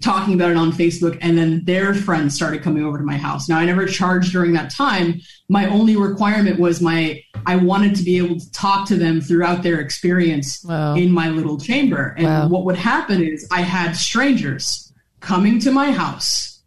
talking 0.01 0.35
about 0.35 0.51
it 0.51 0.57
on 0.57 0.73
Facebook, 0.73 1.19
and 1.21 1.39
then 1.39 1.65
their 1.65 1.95
friends 1.95 2.35
started 2.35 2.63
coming 2.63 2.85
over 2.85 2.99
to 2.99 3.05
my 3.05 3.17
house. 3.17 3.49
Now, 3.49 3.59
I 3.59 3.65
never 3.65 3.87
charged 3.87 4.33
during 4.33 4.53
that 4.55 4.71
time. 4.71 5.21
My 5.49 5.67
only 5.67 5.97
requirement 5.97 6.59
was 6.59 6.81
my 6.81 7.23
I 7.47 7.57
wanted 7.57 7.95
to 7.97 8.03
be 8.03 8.19
able 8.19 8.39
to 8.39 8.53
talk 8.53 8.89
to 8.89 8.97
them 8.97 9.21
throughout 9.21 9.63
their 9.63 9.81
experience 9.81 10.65
wow. 10.65 10.95
in 10.95 11.13
my 11.13 11.29
little 11.29 11.59
chamber. 11.59 12.15
And 12.17 12.27
wow. 12.27 12.49
what 12.49 12.65
would 12.65 12.77
happen 12.77 13.23
is 13.23 13.47
I 13.53 13.61
had 13.61 13.93
strangers 13.93 14.93
coming 15.21 15.59
to 15.61 15.71
my 15.71 15.93
house, 15.93 16.63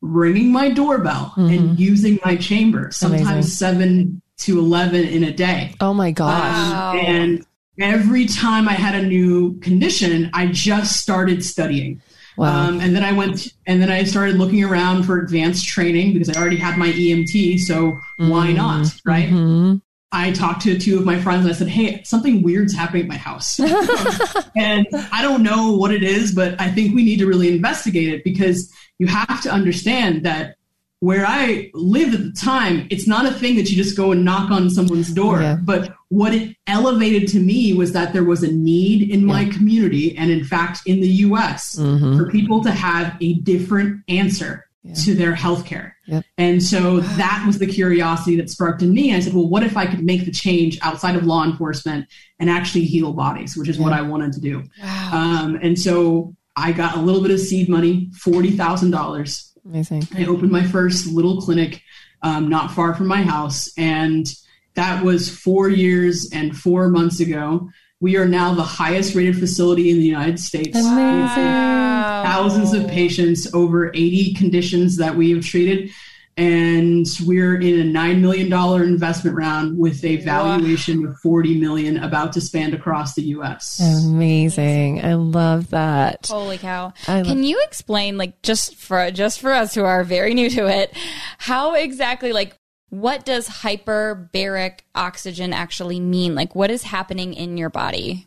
ringing 0.00 0.52
my 0.52 0.70
doorbell, 0.70 1.32
mm-hmm. 1.36 1.52
and 1.52 1.80
using 1.80 2.18
my 2.24 2.36
chamber. 2.36 2.90
Sometimes 2.90 3.30
Amazing. 3.30 3.50
seven 3.50 4.22
to 4.38 4.58
11 4.58 5.04
in 5.04 5.24
a 5.24 5.32
day. 5.32 5.74
Oh 5.80 5.94
my 5.94 6.10
gosh. 6.10 6.30
Wow. 6.32 6.94
And 6.94 7.46
every 7.80 8.26
time 8.26 8.68
I 8.68 8.74
had 8.74 8.94
a 8.94 9.06
new 9.06 9.58
condition, 9.60 10.30
I 10.34 10.48
just 10.48 11.00
started 11.00 11.44
studying. 11.44 12.02
Wow. 12.36 12.68
Um, 12.68 12.80
and 12.80 12.94
then 12.94 13.04
I 13.04 13.12
went 13.12 13.52
and 13.66 13.80
then 13.80 13.90
I 13.90 14.04
started 14.04 14.36
looking 14.36 14.62
around 14.62 15.04
for 15.04 15.18
advanced 15.18 15.66
training 15.66 16.12
because 16.12 16.28
I 16.28 16.40
already 16.40 16.56
had 16.56 16.76
my 16.76 16.88
EMT. 16.88 17.60
So 17.60 17.98
why 18.18 18.52
not? 18.52 18.88
Right. 19.04 19.28
Mhm. 19.28 19.80
I 20.12 20.32
talked 20.32 20.62
to 20.62 20.78
two 20.78 20.98
of 20.98 21.04
my 21.04 21.20
friends 21.20 21.44
and 21.44 21.52
I 21.52 21.56
said, 21.56 21.68
Hey, 21.68 22.02
something 22.04 22.42
weird's 22.42 22.74
happening 22.74 23.02
at 23.02 23.08
my 23.08 23.16
house. 23.16 23.58
and 24.56 24.86
I 25.12 25.20
don't 25.22 25.42
know 25.42 25.72
what 25.72 25.92
it 25.92 26.02
is, 26.02 26.32
but 26.32 26.60
I 26.60 26.70
think 26.70 26.94
we 26.94 27.04
need 27.04 27.18
to 27.18 27.26
really 27.26 27.48
investigate 27.48 28.08
it 28.14 28.24
because 28.24 28.72
you 28.98 29.06
have 29.08 29.42
to 29.42 29.50
understand 29.50 30.24
that 30.24 30.56
where 31.00 31.26
I 31.26 31.70
lived 31.74 32.14
at 32.14 32.20
the 32.22 32.32
time, 32.32 32.86
it's 32.90 33.06
not 33.06 33.26
a 33.26 33.30
thing 33.32 33.56
that 33.56 33.68
you 33.70 33.76
just 33.76 33.96
go 33.96 34.12
and 34.12 34.24
knock 34.24 34.50
on 34.50 34.70
someone's 34.70 35.12
door. 35.12 35.40
Yeah. 35.42 35.56
But 35.62 35.94
what 36.08 36.34
it 36.34 36.56
elevated 36.66 37.28
to 37.30 37.38
me 37.40 37.74
was 37.74 37.92
that 37.92 38.12
there 38.12 38.24
was 38.24 38.42
a 38.42 38.50
need 38.50 39.10
in 39.10 39.24
my 39.24 39.44
community 39.46 40.16
and, 40.16 40.30
in 40.30 40.44
fact, 40.44 40.80
in 40.86 41.00
the 41.00 41.08
US 41.08 41.76
Mhm. 41.78 42.16
for 42.16 42.30
people 42.30 42.62
to 42.64 42.70
have 42.70 43.14
a 43.20 43.34
different 43.34 44.00
answer 44.08 44.64
Yeah. 44.84 44.94
to 44.94 45.14
their 45.14 45.34
healthcare. 45.34 45.90
Yep. 46.06 46.24
And 46.38 46.62
so 46.62 47.00
that 47.00 47.42
was 47.46 47.58
the 47.58 47.66
curiosity 47.66 48.36
that 48.36 48.48
sparked 48.48 48.82
in 48.82 48.94
me. 48.94 49.14
I 49.14 49.20
said, 49.20 49.34
well, 49.34 49.48
what 49.48 49.64
if 49.64 49.76
I 49.76 49.84
could 49.86 50.04
make 50.04 50.24
the 50.24 50.30
change 50.30 50.78
outside 50.80 51.16
of 51.16 51.24
law 51.24 51.44
enforcement 51.44 52.06
and 52.38 52.48
actually 52.48 52.84
heal 52.84 53.12
bodies, 53.12 53.56
which 53.56 53.68
is 53.68 53.78
what 53.78 53.92
I 53.92 54.00
wanted 54.02 54.32
to 54.34 54.40
do. 54.40 54.62
Wow. 54.82 55.10
Um, 55.12 55.58
and 55.60 55.78
so 55.78 56.34
I 56.56 56.72
got 56.72 56.96
a 56.96 57.00
little 57.00 57.20
bit 57.20 57.32
of 57.32 57.40
seed 57.40 57.68
money, 57.68 58.08
$40,000. 58.14 59.45
Amazing. 59.66 60.08
I 60.14 60.26
opened 60.26 60.52
my 60.52 60.64
first 60.64 61.06
little 61.06 61.40
clinic 61.40 61.82
um, 62.22 62.48
not 62.48 62.70
far 62.70 62.94
from 62.94 63.06
my 63.06 63.22
house. 63.22 63.70
And 63.76 64.26
that 64.74 65.04
was 65.04 65.28
four 65.28 65.68
years 65.68 66.30
and 66.32 66.56
four 66.56 66.88
months 66.88 67.20
ago. 67.20 67.70
We 68.00 68.16
are 68.16 68.28
now 68.28 68.54
the 68.54 68.62
highest 68.62 69.14
rated 69.14 69.38
facility 69.38 69.90
in 69.90 69.98
the 69.98 70.04
United 70.04 70.38
States. 70.38 70.76
Amazing. 70.76 71.44
Wow. 71.44 72.22
Thousands 72.24 72.72
of 72.74 72.88
patients, 72.88 73.52
over 73.54 73.88
80 73.88 74.34
conditions 74.34 74.98
that 74.98 75.16
we 75.16 75.30
have 75.30 75.44
treated. 75.44 75.90
And 76.38 77.06
we're 77.24 77.58
in 77.58 77.80
a 77.80 77.98
$9 77.98 78.20
million 78.20 78.52
investment 78.82 79.36
round 79.36 79.78
with 79.78 80.04
a 80.04 80.16
valuation 80.16 81.06
of 81.06 81.18
40 81.20 81.58
million 81.58 81.96
about 81.96 82.34
to 82.34 82.42
span 82.42 82.74
across 82.74 83.14
the 83.14 83.22
US. 83.22 83.80
Amazing. 84.04 85.02
I 85.02 85.14
love 85.14 85.70
that. 85.70 86.26
Holy 86.28 86.58
cow! 86.58 86.92
I 87.08 87.22
lo- 87.22 87.28
Can 87.30 87.42
you 87.42 87.58
explain, 87.64 88.18
like, 88.18 88.42
just 88.42 88.74
for 88.74 89.10
just 89.10 89.40
for 89.40 89.52
us 89.52 89.74
who 89.74 89.84
are 89.84 90.04
very 90.04 90.34
new 90.34 90.50
to 90.50 90.66
it, 90.66 90.94
how 91.38 91.72
exactly, 91.74 92.32
like, 92.34 92.54
what 92.90 93.24
does 93.24 93.48
hyperbaric 93.48 94.80
oxygen 94.94 95.54
actually 95.54 96.00
mean? 96.00 96.34
Like, 96.34 96.54
what 96.54 96.70
is 96.70 96.82
happening 96.82 97.32
in 97.32 97.56
your 97.56 97.70
body? 97.70 98.26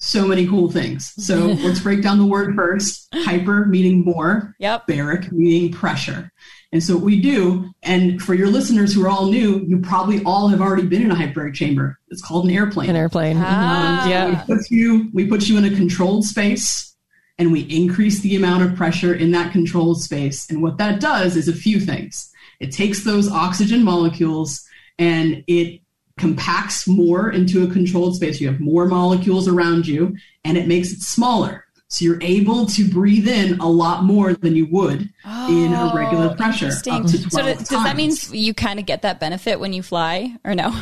So 0.00 0.28
many 0.28 0.46
cool 0.46 0.70
things. 0.70 1.12
So 1.16 1.34
let's 1.62 1.80
break 1.80 2.02
down 2.02 2.18
the 2.18 2.26
word 2.26 2.54
first. 2.54 3.08
Hyper 3.14 3.64
meaning 3.66 4.04
more, 4.04 4.54
Yep. 4.58 4.86
baric 4.86 5.32
meaning 5.32 5.72
pressure. 5.72 6.30
And 6.70 6.82
so 6.82 6.94
what 6.96 7.04
we 7.04 7.20
do, 7.20 7.70
and 7.82 8.20
for 8.20 8.34
your 8.34 8.48
listeners 8.48 8.92
who 8.92 9.02
are 9.04 9.08
all 9.08 9.26
new, 9.30 9.64
you 9.66 9.78
probably 9.80 10.22
all 10.24 10.48
have 10.48 10.60
already 10.60 10.86
been 10.86 11.00
in 11.02 11.10
a 11.10 11.14
hyperbaric 11.14 11.54
chamber. 11.54 11.98
It's 12.08 12.20
called 12.20 12.44
an 12.44 12.50
airplane. 12.50 12.90
An 12.90 12.96
airplane. 12.96 13.38
Ah. 13.40 14.02
Mhm. 14.04 14.10
Yeah. 14.10 14.28
we 14.46 14.54
put 14.54 14.70
you 14.70 15.08
we 15.14 15.26
put 15.26 15.48
you 15.48 15.56
in 15.56 15.64
a 15.64 15.70
controlled 15.74 16.24
space 16.24 16.94
and 17.38 17.52
we 17.52 17.60
increase 17.60 18.20
the 18.20 18.36
amount 18.36 18.64
of 18.64 18.74
pressure 18.76 19.14
in 19.14 19.30
that 19.30 19.52
controlled 19.52 20.02
space 20.02 20.46
and 20.50 20.60
what 20.62 20.76
that 20.78 21.00
does 21.00 21.36
is 21.36 21.48
a 21.48 21.52
few 21.52 21.78
things 21.80 22.30
it 22.60 22.72
takes 22.72 23.04
those 23.04 23.30
oxygen 23.30 23.82
molecules 23.84 24.62
and 24.98 25.44
it 25.46 25.80
compacts 26.18 26.88
more 26.88 27.30
into 27.30 27.62
a 27.62 27.70
controlled 27.72 28.16
space 28.16 28.40
you 28.40 28.48
have 28.48 28.58
more 28.60 28.86
molecules 28.86 29.46
around 29.46 29.86
you 29.86 30.16
and 30.44 30.58
it 30.58 30.66
makes 30.66 30.90
it 30.92 31.00
smaller 31.00 31.64
so 31.88 32.04
you're 32.04 32.22
able 32.22 32.66
to 32.66 32.88
breathe 32.88 33.26
in 33.26 33.58
a 33.60 33.68
lot 33.68 34.04
more 34.04 34.34
than 34.34 34.54
you 34.54 34.66
would 34.66 35.08
in 35.48 35.72
a 35.72 35.90
regular 35.94 36.26
Oh, 36.30 36.34
pressure 36.34 36.66
up 36.68 36.82
to 36.82 36.82
12 36.82 37.30
So, 37.32 37.42
does, 37.42 37.58
does 37.68 37.84
that 37.84 37.96
mean 37.96 38.12
you 38.30 38.52
kind 38.54 38.78
of 38.78 38.86
get 38.86 39.02
that 39.02 39.18
benefit 39.20 39.58
when 39.58 39.72
you 39.72 39.82
fly, 39.82 40.36
or 40.44 40.54
no? 40.54 40.74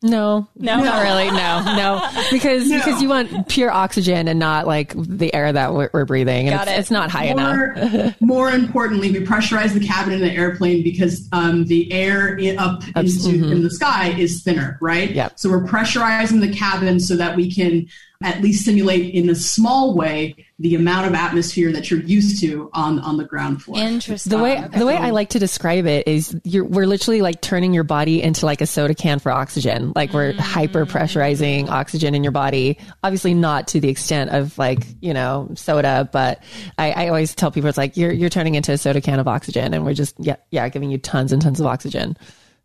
No, 0.00 0.46
No. 0.54 0.78
not 0.80 1.02
really. 1.02 1.26
No, 1.26 1.74
no, 1.76 2.08
because 2.30 2.68
No. 2.68 2.78
because 2.78 3.02
you 3.02 3.08
want 3.08 3.48
pure 3.48 3.70
oxygen 3.70 4.28
and 4.28 4.38
not 4.38 4.64
like 4.64 4.94
the 4.96 5.34
air 5.34 5.52
that 5.52 5.74
we're, 5.74 5.90
we're 5.92 6.04
breathing. 6.04 6.46
And 6.48 6.56
Got 6.56 6.68
it's, 6.68 6.76
it. 6.76 6.80
it's 6.82 6.90
not 6.92 7.10
high 7.10 7.24
enough. 7.24 7.56
more, 7.92 8.14
more 8.20 8.50
importantly, 8.52 9.10
we 9.10 9.18
pressurize 9.26 9.74
the 9.74 9.84
cabin 9.84 10.14
in 10.14 10.20
the 10.20 10.30
airplane 10.30 10.84
because 10.84 11.28
um, 11.32 11.64
the 11.64 11.92
air 11.92 12.38
up 12.58 12.84
Abs- 12.94 13.26
into 13.26 13.44
mhm. 13.46 13.52
in 13.52 13.62
the 13.64 13.70
sky 13.70 14.10
is 14.10 14.40
thinner, 14.44 14.78
right? 14.80 15.10
Yep. 15.10 15.32
So 15.36 15.50
we're 15.50 15.64
pressurizing 15.64 16.40
the 16.40 16.52
cabin 16.56 17.00
so 17.00 17.16
that 17.16 17.34
we 17.34 17.52
can 17.52 17.88
at 18.22 18.40
least 18.42 18.64
simulate 18.64 19.14
in 19.14 19.30
a 19.30 19.34
small 19.34 19.94
way 19.94 20.34
the 20.58 20.74
amount 20.74 21.06
of 21.06 21.14
atmosphere 21.14 21.70
that 21.70 21.88
you're 21.88 22.00
used 22.00 22.40
to 22.40 22.68
on 22.72 22.98
on 22.98 23.16
the 23.16 23.24
ground 23.24 23.62
floor. 23.62 23.78
Interesting. 23.78 24.30
The 24.30 24.42
way 24.42 24.66
the 24.76 24.84
way 24.84 24.96
I 24.96 25.10
like 25.10 25.28
to 25.30 25.38
describe 25.38 25.86
it 25.86 26.08
is 26.08 26.36
you're 26.42 26.64
we're 26.64 26.86
literally 26.86 27.22
like 27.22 27.40
turning 27.40 27.72
your 27.72 27.84
body 27.84 28.20
into 28.20 28.44
like 28.44 28.60
a 28.60 28.66
soda 28.66 28.92
can 28.94 29.20
for 29.20 29.30
oxygen. 29.30 29.92
Like 29.94 30.12
we're 30.12 30.32
mm. 30.32 30.38
hyper 30.38 30.84
pressurizing 30.84 31.68
oxygen 31.68 32.16
in 32.16 32.24
your 32.24 32.32
body. 32.32 32.78
Obviously 33.04 33.34
not 33.34 33.68
to 33.68 33.80
the 33.80 33.88
extent 33.88 34.30
of 34.30 34.58
like, 34.58 34.80
you 35.00 35.14
know, 35.14 35.48
soda, 35.54 36.08
but 36.12 36.42
I, 36.76 36.90
I 36.90 37.08
always 37.08 37.36
tell 37.36 37.52
people 37.52 37.68
it's 37.68 37.78
like 37.78 37.96
you're 37.96 38.12
you're 38.12 38.30
turning 38.30 38.56
into 38.56 38.72
a 38.72 38.78
soda 38.78 39.00
can 39.00 39.20
of 39.20 39.28
oxygen 39.28 39.74
and 39.74 39.84
we're 39.84 39.94
just 39.94 40.16
yeah, 40.18 40.36
yeah, 40.50 40.68
giving 40.68 40.90
you 40.90 40.98
tons 40.98 41.30
and 41.30 41.40
tons 41.40 41.60
of 41.60 41.66
oxygen. 41.66 42.16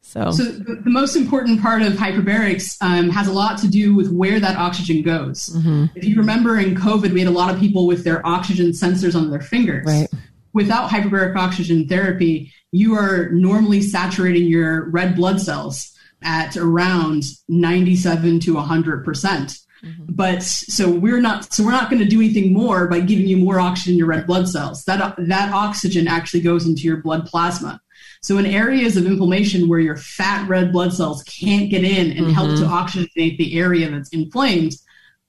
So, 0.04 0.32
So 0.32 0.44
the, 0.44 0.76
the 0.76 0.90
most 0.90 1.16
important 1.16 1.62
part 1.62 1.82
of 1.82 1.94
hyperbarics 1.94 2.76
um, 2.82 3.10
has 3.10 3.28
a 3.28 3.34
lot 3.34 3.58
to 3.60 3.68
do 3.68 3.96
with 3.96 4.12
where 4.12 4.40
that 4.40 4.58
oxygen 4.58 5.02
goes. 5.02 5.50
Mm-hmm. 5.50 5.86
If 5.96 6.04
you 6.04 6.18
remember 6.18 6.60
in 6.60 6.76
COVID, 6.76 7.12
we 7.12 7.20
had 7.20 7.30
a 7.30 7.32
lot 7.32 7.54
of 7.54 7.60
people 7.60 7.88
with 7.88 8.04
their 8.04 8.26
oxygen 8.28 8.72
sensors 8.72 9.16
on 9.16 9.32
their 9.32 9.42
fingers. 9.42 9.86
Right. 9.86 10.10
Without 10.52 10.90
hyperbaric 10.90 11.36
oxygen 11.36 11.88
therapy, 11.88 12.52
you 12.72 12.96
are 12.96 13.30
normally 13.30 13.82
saturating 13.82 14.44
your 14.44 14.90
red 14.90 15.16
blood 15.16 15.40
cells 15.40 15.92
at 16.22 16.58
around 16.58 17.24
97 17.48 18.40
to 18.42 18.56
100 18.56 19.06
percent. 19.06 19.58
But 20.08 20.44
so 20.44 20.90
we're 20.90 21.20
not 21.20 21.54
so 21.54 21.64
we're 21.64 21.72
not 21.72 21.90
going 21.90 22.02
to 22.02 22.08
do 22.08 22.22
anything 22.22 22.54
more 22.54 22.88
by 22.88 23.02
giving 23.02 23.28
you 23.28 23.38
more 23.38 23.60
oxygen 23.60 23.94
in 23.94 23.98
your 23.98 24.08
red 24.08 24.26
blood 24.26 24.48
cells. 24.48 24.86
That 24.86 25.16
that 25.18 25.54
oxygen 25.54 26.08
actually 26.08 26.42
goes 26.42 26.66
into 26.66 26.84
your 26.84 26.98
blood 26.98 27.26
plasma. 27.26 27.82
So 28.24 28.38
in 28.38 28.46
areas 28.46 28.96
of 28.96 29.06
inflammation 29.06 29.68
where 29.68 29.80
your 29.80 29.98
fat 29.98 30.48
red 30.48 30.72
blood 30.72 30.94
cells 30.94 31.24
can't 31.24 31.70
get 31.70 31.84
in 31.84 32.18
and 32.18 32.32
help 32.32 32.52
to 32.52 32.64
mm-hmm. 32.64 32.74
oxygenate 32.74 33.38
the 33.38 33.60
area 33.60 33.92
that's 33.92 34.10
inflamed, 34.10 34.74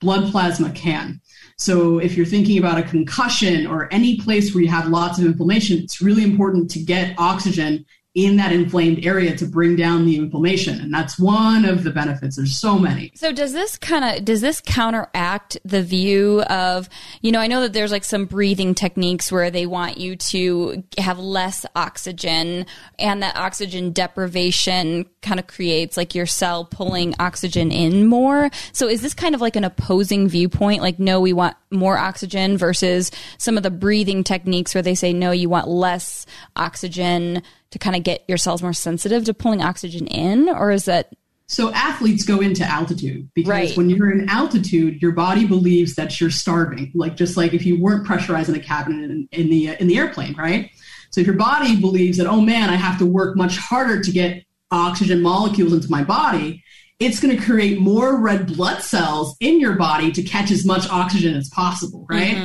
blood 0.00 0.30
plasma 0.30 0.70
can. 0.70 1.20
So 1.58 1.98
if 1.98 2.16
you're 2.16 2.24
thinking 2.24 2.58
about 2.58 2.78
a 2.78 2.84
concussion 2.84 3.66
or 3.66 3.92
any 3.92 4.20
place 4.20 4.54
where 4.54 4.62
you 4.62 4.70
have 4.70 4.88
lots 4.88 5.18
of 5.18 5.26
inflammation, 5.26 5.78
it's 5.78 6.00
really 6.00 6.22
important 6.22 6.70
to 6.70 6.78
get 6.78 7.18
oxygen 7.18 7.84
in 8.14 8.36
that 8.36 8.52
inflamed 8.52 9.04
area 9.04 9.36
to 9.36 9.44
bring 9.44 9.74
down 9.74 10.06
the 10.06 10.16
inflammation. 10.16 10.80
And 10.80 10.94
that's 10.94 11.18
one 11.18 11.64
of 11.64 11.82
the 11.82 11.90
benefits. 11.90 12.36
There's 12.36 12.56
so 12.56 12.78
many. 12.78 13.10
So 13.16 13.32
does 13.32 13.52
this 13.52 13.76
kind 13.76 14.04
of 14.04 14.24
does 14.24 14.40
this 14.40 14.60
counteract 14.60 15.58
the 15.64 15.82
view 15.82 16.42
of 16.42 16.88
you 17.22 17.32
know 17.32 17.40
I 17.40 17.48
know 17.48 17.60
that 17.62 17.72
there's 17.72 17.90
like 17.90 18.04
some 18.04 18.26
breathing 18.26 18.74
techniques 18.74 19.32
where 19.32 19.50
they 19.50 19.66
want 19.66 19.98
you 19.98 20.14
to 20.14 20.84
have 20.98 21.18
less 21.18 21.66
oxygen 21.74 22.66
and 23.00 23.22
that 23.22 23.36
oxygen 23.36 23.90
deprivation 23.90 25.06
kind 25.20 25.40
of 25.40 25.48
creates 25.48 25.96
like 25.96 26.14
your 26.14 26.26
cell 26.26 26.64
pulling 26.64 27.14
oxygen 27.18 27.72
in 27.72 28.06
more. 28.06 28.48
So 28.72 28.86
is 28.86 29.02
this 29.02 29.14
kind 29.14 29.34
of 29.34 29.40
like 29.40 29.56
an 29.56 29.64
opposing 29.64 30.28
viewpoint 30.28 30.82
like 30.82 31.00
no 31.00 31.20
we 31.20 31.32
want 31.32 31.56
more 31.72 31.98
oxygen 31.98 32.56
versus 32.56 33.10
some 33.38 33.56
of 33.56 33.64
the 33.64 33.70
breathing 33.72 34.22
techniques 34.22 34.72
where 34.72 34.82
they 34.82 34.94
say 34.94 35.12
no 35.12 35.32
you 35.32 35.48
want 35.48 35.66
less 35.66 36.26
oxygen 36.54 37.42
to 37.74 37.78
kind 37.80 37.96
of 37.96 38.04
get 38.04 38.22
your 38.28 38.38
cells 38.38 38.62
more 38.62 38.72
sensitive 38.72 39.24
to 39.24 39.34
pulling 39.34 39.60
oxygen 39.60 40.06
in 40.06 40.48
or 40.48 40.70
is 40.70 40.84
that 40.84 41.12
So 41.48 41.72
athletes 41.72 42.24
go 42.24 42.40
into 42.40 42.64
altitude 42.64 43.28
because 43.34 43.50
Right. 43.50 43.76
when 43.76 43.90
you're 43.90 44.12
in 44.12 44.28
altitude, 44.30 45.02
your 45.02 45.10
body 45.10 45.44
believes 45.44 45.96
that 45.96 46.20
you're 46.20 46.30
starving. 46.30 46.92
Like 46.94 47.16
just 47.16 47.36
like 47.36 47.52
if 47.52 47.66
you 47.66 47.78
weren't 47.82 48.06
pressurizing 48.06 48.56
a 48.56 48.60
cabin 48.60 49.02
in, 49.02 49.28
in 49.32 49.50
the 49.50 49.76
in 49.80 49.88
the 49.88 49.98
airplane, 49.98 50.36
right? 50.36 50.70
So 51.10 51.20
if 51.20 51.26
your 51.26 51.34
body 51.36 51.80
believes 51.80 52.18
that, 52.18 52.28
oh 52.28 52.40
man, 52.40 52.70
I 52.70 52.76
have 52.76 52.96
to 53.00 53.06
work 53.06 53.36
much 53.36 53.56
harder 53.58 54.00
to 54.00 54.12
get 54.12 54.44
oxygen 54.70 55.20
molecules 55.20 55.72
into 55.72 55.90
my 55.90 56.04
body, 56.04 56.62
it's 57.00 57.18
going 57.18 57.36
to 57.36 57.42
create 57.42 57.80
more 57.80 58.20
red 58.20 58.46
blood 58.46 58.82
cells 58.82 59.36
in 59.40 59.58
your 59.58 59.74
body 59.74 60.12
to 60.12 60.22
catch 60.22 60.52
as 60.52 60.64
much 60.64 60.88
oxygen 60.90 61.34
as 61.34 61.48
possible, 61.50 62.06
right? 62.08 62.36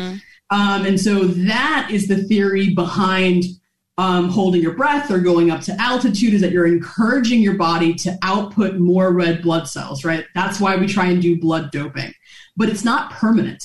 Um, 0.50 0.86
and 0.88 1.00
so 1.00 1.26
that 1.26 1.90
is 1.92 2.08
the 2.08 2.18
theory 2.24 2.74
behind 2.74 3.44
um, 4.00 4.30
holding 4.30 4.62
your 4.62 4.76
breath 4.76 5.12
or 5.12 5.20
going 5.20 5.52
up 5.52 5.60
to 5.60 5.76
altitude 5.78 6.34
is 6.34 6.40
that 6.40 6.52
you're 6.52 6.66
encouraging 6.66 7.42
your 7.42 7.56
body 7.56 7.94
to 7.96 8.18
output 8.22 8.76
more 8.76 9.12
red 9.12 9.42
blood 9.42 9.68
cells, 9.68 10.06
right? 10.06 10.26
That's 10.34 10.58
why 10.58 10.78
we 10.78 10.88
try 10.88 11.08
and 11.08 11.22
do 11.22 11.38
blood 11.38 11.70
doping. 11.72 12.14
But 12.56 12.70
it's 12.70 12.86
not 12.86 13.12
permanent. 13.12 13.62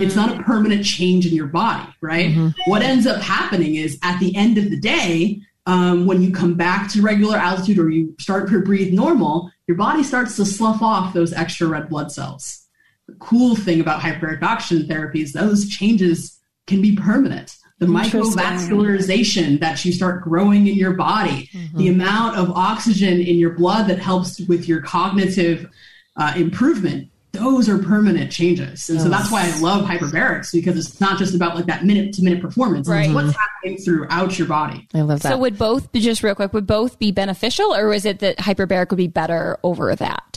It's 0.00 0.14
not 0.14 0.38
a 0.38 0.42
permanent 0.44 0.84
change 0.84 1.26
in 1.26 1.34
your 1.34 1.48
body, 1.48 1.92
right? 2.00 2.30
What 2.66 2.82
ends 2.82 3.08
up 3.08 3.20
happening 3.20 3.74
is 3.74 3.98
at 4.04 4.20
the 4.20 4.36
end 4.36 4.56
of 4.56 4.70
the 4.70 4.78
day, 4.78 5.40
um, 5.66 6.06
when 6.06 6.22
you 6.22 6.30
come 6.30 6.54
back 6.54 6.88
to 6.92 7.02
regular 7.02 7.36
altitude 7.36 7.80
or 7.80 7.90
you 7.90 8.14
start 8.20 8.48
to 8.50 8.62
breathe 8.62 8.94
normal, 8.94 9.50
your 9.66 9.76
body 9.76 10.04
starts 10.04 10.36
to 10.36 10.44
slough 10.44 10.80
off 10.80 11.12
those 11.12 11.32
extra 11.32 11.66
red 11.66 11.88
blood 11.88 12.12
cells. 12.12 12.68
The 13.08 13.14
cool 13.14 13.56
thing 13.56 13.80
about 13.80 14.00
hyperbaric 14.00 14.44
oxygen 14.44 14.86
therapy 14.86 15.22
is 15.22 15.32
those 15.32 15.68
changes 15.68 16.38
can 16.68 16.80
be 16.80 16.94
permanent. 16.94 17.56
The 17.82 17.92
microvascularization 17.92 19.60
that 19.60 19.84
you 19.84 19.92
start 19.92 20.22
growing 20.22 20.66
in 20.66 20.74
your 20.74 20.92
body, 20.92 21.50
mm-hmm. 21.52 21.78
the 21.78 21.88
amount 21.88 22.36
of 22.36 22.50
oxygen 22.50 23.20
in 23.20 23.36
your 23.36 23.50
blood 23.50 23.88
that 23.88 23.98
helps 23.98 24.40
with 24.40 24.68
your 24.68 24.80
cognitive 24.80 25.68
uh, 26.16 26.34
improvement 26.36 27.08
those 27.32 27.68
are 27.68 27.78
permanent 27.78 28.30
changes. 28.30 28.88
And 28.88 28.96
yes. 28.96 29.04
so 29.04 29.08
that's 29.08 29.30
why 29.30 29.50
I 29.50 29.58
love 29.60 29.84
hyperbarics 29.84 30.52
because 30.52 30.78
it's 30.78 31.00
not 31.00 31.18
just 31.18 31.34
about 31.34 31.56
like 31.56 31.66
that 31.66 31.84
minute 31.84 32.12
to 32.14 32.22
minute 32.22 32.42
performance. 32.42 32.86
Right. 32.86 33.06
It's 33.06 33.14
what's 33.14 33.34
happening 33.34 33.78
throughout 33.78 34.38
your 34.38 34.46
body. 34.46 34.86
I 34.94 35.00
love 35.00 35.20
that. 35.20 35.30
So 35.30 35.38
would 35.38 35.58
both 35.58 35.90
be 35.92 36.00
just 36.00 36.22
real 36.22 36.34
quick, 36.34 36.52
would 36.52 36.66
both 36.66 36.98
be 36.98 37.10
beneficial 37.10 37.74
or 37.74 37.92
is 37.92 38.04
it 38.04 38.18
that 38.18 38.36
hyperbaric 38.36 38.90
would 38.90 38.98
be 38.98 39.08
better 39.08 39.58
over 39.62 39.94
that? 39.96 40.31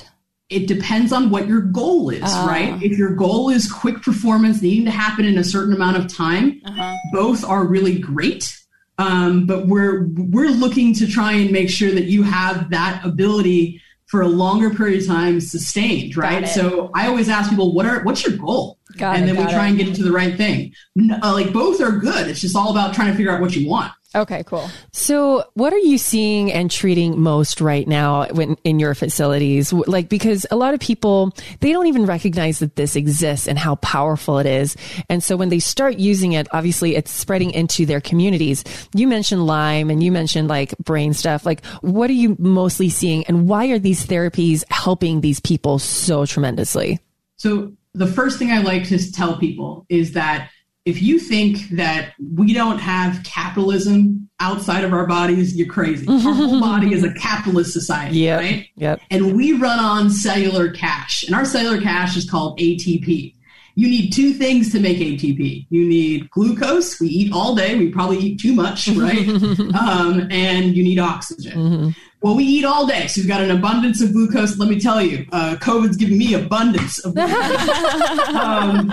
It 0.49 0.67
depends 0.67 1.11
on 1.11 1.31
what 1.31 1.47
your 1.47 1.61
goal 1.61 2.09
is, 2.09 2.21
uh, 2.21 2.45
right? 2.47 2.81
If 2.83 2.97
your 2.97 3.15
goal 3.15 3.49
is 3.49 3.71
quick 3.71 4.01
performance 4.01 4.61
needing 4.61 4.85
to 4.85 4.91
happen 4.91 5.25
in 5.25 5.37
a 5.37 5.43
certain 5.43 5.73
amount 5.73 5.97
of 5.97 6.13
time, 6.13 6.61
uh-huh. 6.65 6.95
both 7.11 7.43
are 7.43 7.65
really 7.65 7.97
great. 7.97 8.55
Um, 8.97 9.45
but 9.45 9.67
we're 9.67 10.07
we're 10.07 10.51
looking 10.51 10.93
to 10.95 11.07
try 11.07 11.33
and 11.33 11.51
make 11.51 11.69
sure 11.69 11.91
that 11.91 12.05
you 12.05 12.23
have 12.23 12.69
that 12.69 13.01
ability 13.03 13.81
for 14.05 14.21
a 14.21 14.27
longer 14.27 14.69
period 14.69 15.01
of 15.01 15.07
time 15.07 15.41
sustained, 15.41 16.15
right? 16.15 16.47
So 16.47 16.91
I 16.93 17.07
always 17.07 17.27
ask 17.27 17.49
people, 17.49 17.73
what 17.73 17.85
are 17.85 18.03
what's 18.03 18.25
your 18.25 18.37
goal? 18.37 18.77
Got 18.97 19.17
and 19.17 19.25
it, 19.25 19.33
then 19.33 19.45
we 19.45 19.51
try 19.51 19.65
it. 19.65 19.69
and 19.69 19.77
get 19.77 19.87
into 19.87 20.03
the 20.03 20.11
right 20.11 20.37
thing. 20.37 20.73
Uh, 21.21 21.33
like 21.33 21.51
both 21.51 21.81
are 21.81 21.91
good. 21.91 22.27
It's 22.27 22.39
just 22.39 22.55
all 22.55 22.71
about 22.71 22.93
trying 22.93 23.11
to 23.11 23.17
figure 23.17 23.31
out 23.31 23.41
what 23.41 23.55
you 23.55 23.67
want. 23.67 23.91
Okay, 24.15 24.43
cool. 24.45 24.69
So, 24.93 25.43
what 25.55 25.73
are 25.73 25.79
you 25.79 25.97
seeing 25.97 26.51
and 26.51 26.71
treating 26.71 27.19
most 27.19 27.59
right 27.59 27.85
now 27.85 28.27
when, 28.27 28.55
in 28.63 28.79
your 28.79 28.95
facilities? 28.95 29.73
Like, 29.73 30.07
because 30.07 30.45
a 30.49 30.55
lot 30.55 30.73
of 30.73 30.79
people, 30.79 31.33
they 31.59 31.73
don't 31.73 31.87
even 31.87 32.05
recognize 32.05 32.59
that 32.59 32.77
this 32.77 32.95
exists 32.95 33.45
and 33.45 33.59
how 33.59 33.75
powerful 33.75 34.39
it 34.39 34.45
is. 34.45 34.77
And 35.09 35.21
so, 35.21 35.35
when 35.35 35.49
they 35.49 35.59
start 35.59 35.97
using 35.97 36.31
it, 36.31 36.47
obviously 36.51 36.95
it's 36.95 37.11
spreading 37.11 37.51
into 37.51 37.85
their 37.85 37.99
communities. 37.99 38.63
You 38.93 39.07
mentioned 39.09 39.45
Lyme 39.45 39.89
and 39.89 40.01
you 40.01 40.13
mentioned 40.13 40.47
like 40.47 40.77
brain 40.77 41.13
stuff. 41.13 41.45
Like, 41.45 41.65
what 41.81 42.09
are 42.09 42.13
you 42.13 42.37
mostly 42.39 42.89
seeing 42.89 43.25
and 43.25 43.49
why 43.49 43.67
are 43.67 43.79
these 43.79 44.05
therapies 44.05 44.63
helping 44.71 45.19
these 45.19 45.41
people 45.41 45.77
so 45.77 46.25
tremendously? 46.25 46.99
So, 47.35 47.73
the 47.93 48.07
first 48.07 48.39
thing 48.39 48.51
I 48.51 48.59
like 48.59 48.87
to 48.89 49.11
tell 49.11 49.37
people 49.37 49.85
is 49.89 50.13
that 50.13 50.49
if 50.85 51.01
you 51.01 51.17
think 51.17 51.69
that 51.71 52.13
we 52.33 52.53
don't 52.53 52.77
have 52.77 53.23
capitalism 53.23 54.29
outside 54.39 54.83
of 54.83 54.93
our 54.93 55.07
bodies, 55.07 55.55
you're 55.55 55.67
crazy. 55.67 56.07
our 56.07 56.19
whole 56.19 56.59
body 56.59 56.93
is 56.93 57.03
a 57.03 57.11
capitalist 57.15 57.73
society, 57.73 58.19
yep, 58.19 58.39
right? 58.39 58.67
Yep. 58.75 59.01
And 59.09 59.35
we 59.35 59.53
run 59.53 59.79
on 59.79 60.11
cellular 60.11 60.71
cash, 60.71 61.23
and 61.23 61.35
our 61.35 61.43
cellular 61.43 61.81
cash 61.81 62.15
is 62.15 62.29
called 62.29 62.59
ATP. 62.59 63.33
You 63.77 63.89
need 63.89 64.11
two 64.11 64.33
things 64.33 64.71
to 64.71 64.79
make 64.79 64.99
ATP. 64.99 65.67
You 65.69 65.85
need 65.85 66.29
glucose. 66.29 66.97
We 66.99 67.07
eat 67.07 67.33
all 67.33 67.55
day. 67.55 67.77
We 67.77 67.89
probably 67.89 68.19
eat 68.19 68.39
too 68.39 68.53
much, 68.53 68.87
right? 68.89 69.27
um, 69.75 70.27
and 70.31 70.77
you 70.77 70.83
need 70.83 70.97
oxygen. 70.97 71.57
Mm-hmm. 71.57 71.89
Well, 72.25 72.35
we 72.35 72.43
eat 72.43 72.65
all 72.65 72.87
day, 72.87 73.05
so 73.05 73.21
we've 73.21 73.27
got 73.27 73.41
an 73.41 73.51
abundance 73.51 74.01
of 74.01 74.11
glucose. 74.11 74.57
Let 74.57 74.67
me 74.67 74.79
tell 74.79 74.99
you, 74.99 75.27
uh, 75.31 75.57
COVID's 75.61 75.95
giving 75.95 76.17
me 76.17 76.33
abundance 76.33 76.97
of 77.05 77.15
um, 77.19 78.91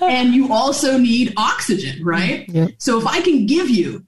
and 0.00 0.34
you 0.34 0.52
also 0.52 0.98
need 0.98 1.32
oxygen, 1.36 2.04
right? 2.04 2.48
Yep. 2.48 2.70
So 2.78 2.98
if 2.98 3.06
I 3.06 3.20
can 3.20 3.46
give 3.46 3.70
you 3.70 4.04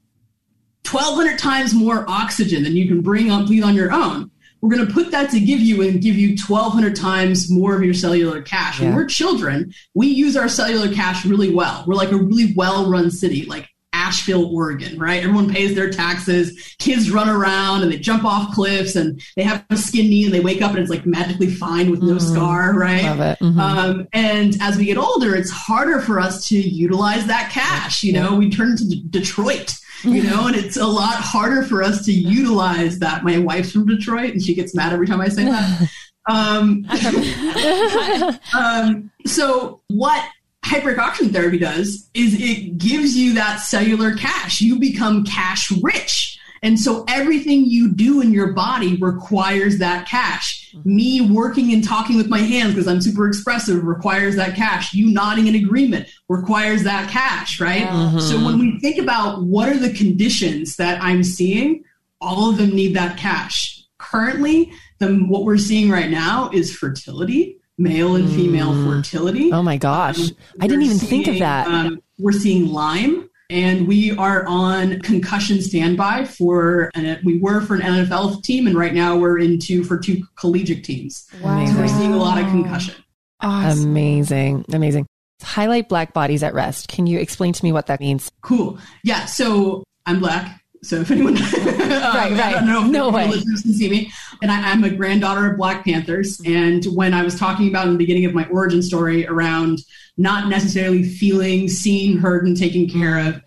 1,200 0.91 1.39
times 1.39 1.73
more 1.73 2.03
oxygen 2.09 2.63
than 2.63 2.75
you 2.75 2.89
can 2.89 2.99
bring 2.99 3.31
on 3.31 3.45
breathe 3.45 3.63
on 3.63 3.73
your 3.73 3.93
own, 3.93 4.31
we're 4.59 4.75
going 4.75 4.85
to 4.85 4.93
put 4.93 5.11
that 5.11 5.29
to 5.31 5.39
give 5.39 5.61
you 5.61 5.81
and 5.83 6.01
give 6.01 6.17
you 6.17 6.35
1,200 6.35 6.93
times 6.93 7.49
more 7.49 7.73
of 7.73 7.83
your 7.85 7.93
cellular 7.93 8.41
cash 8.41 8.81
Yeah. 8.81 8.87
When 8.87 8.95
we're 8.95 9.05
children, 9.05 9.73
we 9.93 10.07
use 10.07 10.35
our 10.35 10.49
cellular 10.49 10.93
cash 10.93 11.25
really 11.25 11.55
well. 11.55 11.85
We're 11.87 11.95
like 11.95 12.11
a 12.11 12.17
really 12.17 12.53
well-run 12.53 13.11
city. 13.11 13.45
Like 13.45 13.69
Asheville, 14.07 14.55
Oregon, 14.55 14.97
right? 14.97 15.21
Everyone 15.21 15.53
pays 15.53 15.75
their 15.75 15.89
taxes. 15.89 16.75
Kids 16.79 17.11
run 17.11 17.27
around 17.27 17.83
and 17.83 17.91
they 17.91 17.97
jump 17.97 18.23
off 18.23 18.53
cliffs 18.53 18.95
and 18.95 19.21
they 19.35 19.43
have 19.43 19.65
a 19.69 19.75
skin 19.75 20.09
knee 20.09 20.23
and 20.23 20.33
they 20.33 20.39
wake 20.39 20.61
up 20.61 20.71
and 20.71 20.79
it's 20.79 20.89
like 20.89 21.05
magically 21.05 21.49
fine 21.49 21.91
with 21.91 22.01
no 22.01 22.15
mm-hmm. 22.15 22.33
scar, 22.33 22.73
right? 22.73 23.03
Love 23.03 23.19
it. 23.19 23.39
Mm-hmm. 23.39 23.59
Um, 23.59 24.07
and 24.13 24.55
as 24.61 24.77
we 24.77 24.85
get 24.85 24.97
older, 24.97 25.35
it's 25.35 25.51
harder 25.51 25.99
for 25.99 26.21
us 26.21 26.47
to 26.47 26.57
utilize 26.57 27.25
that 27.27 27.51
cash. 27.51 28.01
You 28.01 28.13
know, 28.13 28.35
we 28.35 28.49
turn 28.49 28.77
to 28.77 28.87
D- 28.87 29.03
Detroit, 29.09 29.73
you 30.03 30.23
know, 30.23 30.47
and 30.47 30.55
it's 30.55 30.77
a 30.77 30.87
lot 30.87 31.15
harder 31.15 31.63
for 31.63 31.83
us 31.83 32.05
to 32.05 32.13
utilize 32.13 32.99
that. 32.99 33.25
My 33.25 33.39
wife's 33.39 33.73
from 33.73 33.85
Detroit 33.85 34.31
and 34.31 34.41
she 34.41 34.55
gets 34.55 34.73
mad 34.73 34.93
every 34.93 35.07
time 35.07 35.19
I 35.19 35.27
say 35.27 35.43
that. 35.43 35.89
Um, 36.29 36.85
um, 38.53 39.11
so 39.25 39.81
what 39.87 40.25
hyperbaric 40.67 40.97
oxygen 40.97 41.33
therapy 41.33 41.57
does 41.57 42.09
is 42.13 42.35
it 42.39 42.77
gives 42.77 43.15
you 43.15 43.33
that 43.33 43.57
cellular 43.57 44.15
cash. 44.15 44.61
You 44.61 44.79
become 44.79 45.23
cash 45.23 45.71
rich. 45.81 46.37
And 46.63 46.79
so 46.79 47.05
everything 47.07 47.65
you 47.65 47.93
do 47.93 48.21
in 48.21 48.33
your 48.33 48.53
body 48.53 48.97
requires 48.97 49.77
that 49.77 50.07
cash. 50.07 50.73
Me 50.83 51.21
working 51.21 51.71
and 51.71 51.83
talking 51.83 52.17
with 52.17 52.27
my 52.27 52.39
hands 52.39 52.73
because 52.73 52.87
I'm 52.87 53.01
super 53.01 53.27
expressive 53.27 53.83
requires 53.83 54.35
that 54.35 54.55
cash. 54.55 54.93
You 54.93 55.11
nodding 55.11 55.47
in 55.47 55.55
agreement 55.55 56.09
requires 56.27 56.83
that 56.83 57.09
cash, 57.09 57.61
right? 57.61 57.87
Mm-hmm. 57.87 58.19
So 58.19 58.43
when 58.43 58.59
we 58.59 58.79
think 58.79 58.97
about 58.97 59.43
what 59.43 59.69
are 59.69 59.77
the 59.77 59.93
conditions 59.93 60.75
that 60.77 61.01
I'm 61.01 61.23
seeing, 61.23 61.83
all 62.19 62.49
of 62.49 62.57
them 62.57 62.71
need 62.71 62.95
that 62.95 63.17
cash. 63.17 63.83
Currently, 63.99 64.71
the, 64.99 65.13
what 65.13 65.43
we're 65.43 65.57
seeing 65.57 65.89
right 65.89 66.09
now 66.09 66.49
is 66.51 66.75
fertility 66.75 67.59
male 67.77 68.15
and 68.15 68.29
female 68.29 68.73
mm. 68.73 68.85
fertility. 68.85 69.51
Oh 69.51 69.61
my 69.61 69.77
gosh. 69.77 70.19
Um, 70.19 70.37
I 70.61 70.67
didn't 70.67 70.83
even 70.83 70.97
seeing, 70.97 71.23
think 71.23 71.27
of 71.27 71.39
that. 71.39 71.67
Um, 71.67 72.01
we're 72.17 72.31
seeing 72.31 72.67
Lyme 72.67 73.29
and 73.49 73.87
we 73.87 74.11
are 74.17 74.45
on 74.47 74.99
concussion 75.01 75.61
standby 75.61 76.25
for 76.25 76.89
and 76.95 77.19
we 77.23 77.39
were 77.39 77.61
for 77.61 77.75
an 77.75 77.81
NFL 77.81 78.43
team 78.43 78.67
and 78.67 78.77
right 78.77 78.93
now 78.93 79.15
we're 79.17 79.39
into 79.39 79.83
for 79.83 79.97
two 79.97 80.23
collegiate 80.35 80.83
teams. 80.83 81.27
Wow. 81.41 81.65
So 81.65 81.77
we're 81.77 81.87
seeing 81.87 82.13
a 82.13 82.17
lot 82.17 82.41
of 82.41 82.47
concussion. 82.47 82.95
Awesome. 83.39 83.89
Amazing. 83.89 84.65
Amazing. 84.73 85.05
Highlight 85.41 85.87
black 85.87 86.13
bodies 86.13 86.41
at 86.41 86.53
rest. 86.53 86.87
Can 86.87 87.05
you 87.05 87.19
explain 87.19 87.53
to 87.53 87.63
me 87.63 87.71
what 87.71 87.87
that 87.87 87.99
means? 87.99 88.31
Cool. 88.41 88.79
Yeah. 89.03 89.25
So 89.25 89.83
I'm 90.05 90.19
black. 90.19 90.61
So 90.87 91.01
if 91.01 91.11
anyone, 91.11 91.35
um, 91.37 91.43
right, 91.43 91.51
right, 92.31 92.39
I 92.39 92.51
don't 92.53 92.65
know 92.65 92.85
if 92.85 92.91
no 92.91 93.09
way. 93.09 93.27
listeners 93.27 93.61
can 93.61 93.73
see 93.73 93.89
me, 93.89 94.11
and 94.41 94.49
I, 94.49 94.71
am 94.71 94.83
a 94.85 94.89
granddaughter 94.89 95.51
of 95.51 95.57
Black 95.57 95.83
Panthers. 95.83 96.41
And 96.45 96.85
when 96.85 97.13
I 97.13 97.23
was 97.23 97.37
talking 97.37 97.67
about 97.67 97.87
in 97.87 97.93
the 97.93 97.97
beginning 97.97 98.25
of 98.25 98.33
my 98.33 98.47
origin 98.47 98.81
story 98.81 99.27
around 99.27 99.79
not 100.17 100.47
necessarily 100.47 101.03
feeling 101.03 101.67
seen, 101.67 102.17
heard, 102.17 102.47
and 102.47 102.55
taken 102.55 102.89
care 102.89 103.19
of 103.27 103.41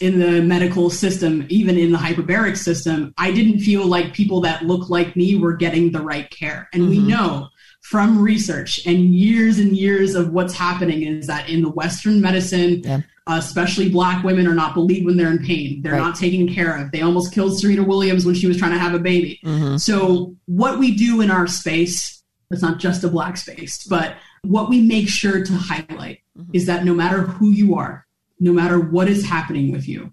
in 0.00 0.18
the 0.18 0.42
medical 0.42 0.90
system, 0.90 1.46
even 1.48 1.78
in 1.78 1.92
the 1.92 1.98
hyperbaric 1.98 2.56
system, 2.56 3.14
I 3.16 3.30
didn't 3.30 3.60
feel 3.60 3.86
like 3.86 4.12
people 4.12 4.40
that 4.40 4.64
look 4.64 4.90
like 4.90 5.14
me 5.14 5.36
were 5.36 5.52
getting 5.52 5.92
the 5.92 6.02
right 6.02 6.28
care. 6.30 6.68
And 6.72 6.82
mm-hmm. 6.82 6.90
we 6.90 6.98
know 6.98 7.48
from 7.82 8.20
research 8.20 8.84
and 8.84 9.14
years 9.14 9.58
and 9.58 9.76
years 9.76 10.14
of 10.14 10.32
what's 10.32 10.54
happening 10.54 11.02
is 11.02 11.28
that 11.28 11.48
in 11.48 11.62
the 11.62 11.70
Western 11.70 12.20
medicine, 12.20 12.82
yeah 12.82 13.00
especially 13.38 13.88
black 13.88 14.24
women 14.24 14.46
are 14.46 14.54
not 14.54 14.74
believed 14.74 15.06
when 15.06 15.16
they're 15.16 15.30
in 15.30 15.44
pain. 15.44 15.82
They're 15.82 15.92
right. 15.92 16.00
not 16.00 16.16
taken 16.16 16.52
care 16.52 16.76
of. 16.76 16.90
They 16.90 17.02
almost 17.02 17.34
killed 17.34 17.58
Serena 17.58 17.82
Williams 17.82 18.24
when 18.24 18.34
she 18.34 18.46
was 18.46 18.56
trying 18.56 18.72
to 18.72 18.78
have 18.78 18.94
a 18.94 18.98
baby. 18.98 19.40
Mm-hmm. 19.44 19.76
So 19.76 20.36
what 20.46 20.78
we 20.78 20.96
do 20.96 21.20
in 21.20 21.30
our 21.30 21.46
space, 21.46 22.22
it's 22.50 22.62
not 22.62 22.78
just 22.78 23.04
a 23.04 23.08
black 23.08 23.36
space, 23.36 23.84
but 23.84 24.16
what 24.42 24.68
we 24.68 24.80
make 24.80 25.08
sure 25.08 25.44
to 25.44 25.52
highlight 25.52 26.20
mm-hmm. 26.36 26.50
is 26.52 26.66
that 26.66 26.84
no 26.84 26.94
matter 26.94 27.22
who 27.22 27.50
you 27.50 27.74
are, 27.74 28.06
no 28.38 28.52
matter 28.52 28.80
what 28.80 29.08
is 29.08 29.24
happening 29.24 29.70
with 29.70 29.86
you, 29.86 30.12